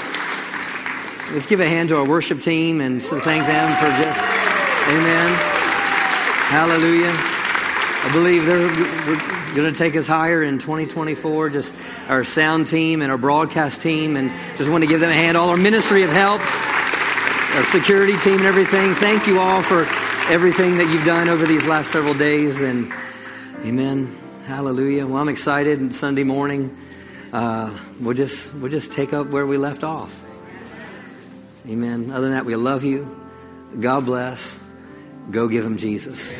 Let's 1.33 1.47
give 1.47 1.61
a 1.61 1.69
hand 1.69 1.89
to 1.91 1.97
our 1.99 2.07
worship 2.09 2.41
team 2.41 2.81
and 2.81 3.03
thank 3.03 3.47
them 3.47 3.73
for 3.77 3.89
just, 4.03 4.21
amen. 4.89 5.35
Hallelujah. 6.51 7.13
I 8.03 8.11
believe 8.13 8.45
they're 8.47 8.69
going 9.55 9.73
to 9.73 9.79
take 9.79 9.95
us 9.95 10.07
higher 10.07 10.43
in 10.43 10.59
2024. 10.59 11.51
Just 11.51 11.77
our 12.09 12.25
sound 12.25 12.67
team 12.67 13.03
and 13.03 13.13
our 13.13 13.19
broadcast 13.19 13.81
team, 13.81 14.17
and 14.17 14.31
just 14.57 14.71
want 14.71 14.83
to 14.83 14.89
give 14.89 15.01
them 15.01 15.11
a 15.11 15.15
hand. 15.15 15.37
All 15.37 15.51
our 15.51 15.57
ministry 15.57 16.03
of 16.03 16.11
helps, 16.11 16.65
our 17.57 17.65
security 17.65 18.17
team, 18.19 18.39
and 18.39 18.47
everything. 18.47 18.95
Thank 18.95 19.27
you 19.27 19.39
all 19.39 19.63
for 19.63 19.87
everything 20.33 20.79
that 20.79 20.93
you've 20.93 21.05
done 21.05 21.29
over 21.29 21.47
these 21.47 21.67
last 21.67 21.91
several 21.91 22.15
days. 22.15 22.63
And 22.63 22.93
amen. 23.65 24.17
Hallelujah. 24.47 25.07
Well, 25.07 25.19
I'm 25.19 25.29
excited. 25.29 25.95
Sunday 25.95 26.25
morning, 26.25 26.77
uh, 27.33 27.77
we'll 28.01 28.17
just 28.17 28.53
we'll 28.55 28.71
just 28.71 28.93
take 28.93 29.13
up 29.13 29.29
where 29.29 29.47
we 29.47 29.57
left 29.57 29.85
off. 29.85 30.23
Amen. 31.69 32.11
Other 32.11 32.23
than 32.23 32.33
that, 32.33 32.45
we 32.45 32.57
love 32.57 32.85
you. 32.85 33.17
God 33.79 34.07
bless. 34.07 34.59
Go 35.31 35.47
give 35.47 35.65
him 35.65 35.77
Jesus. 35.77 36.33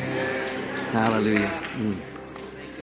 Hallelujah. 0.93 1.51
Mm. 1.77 2.10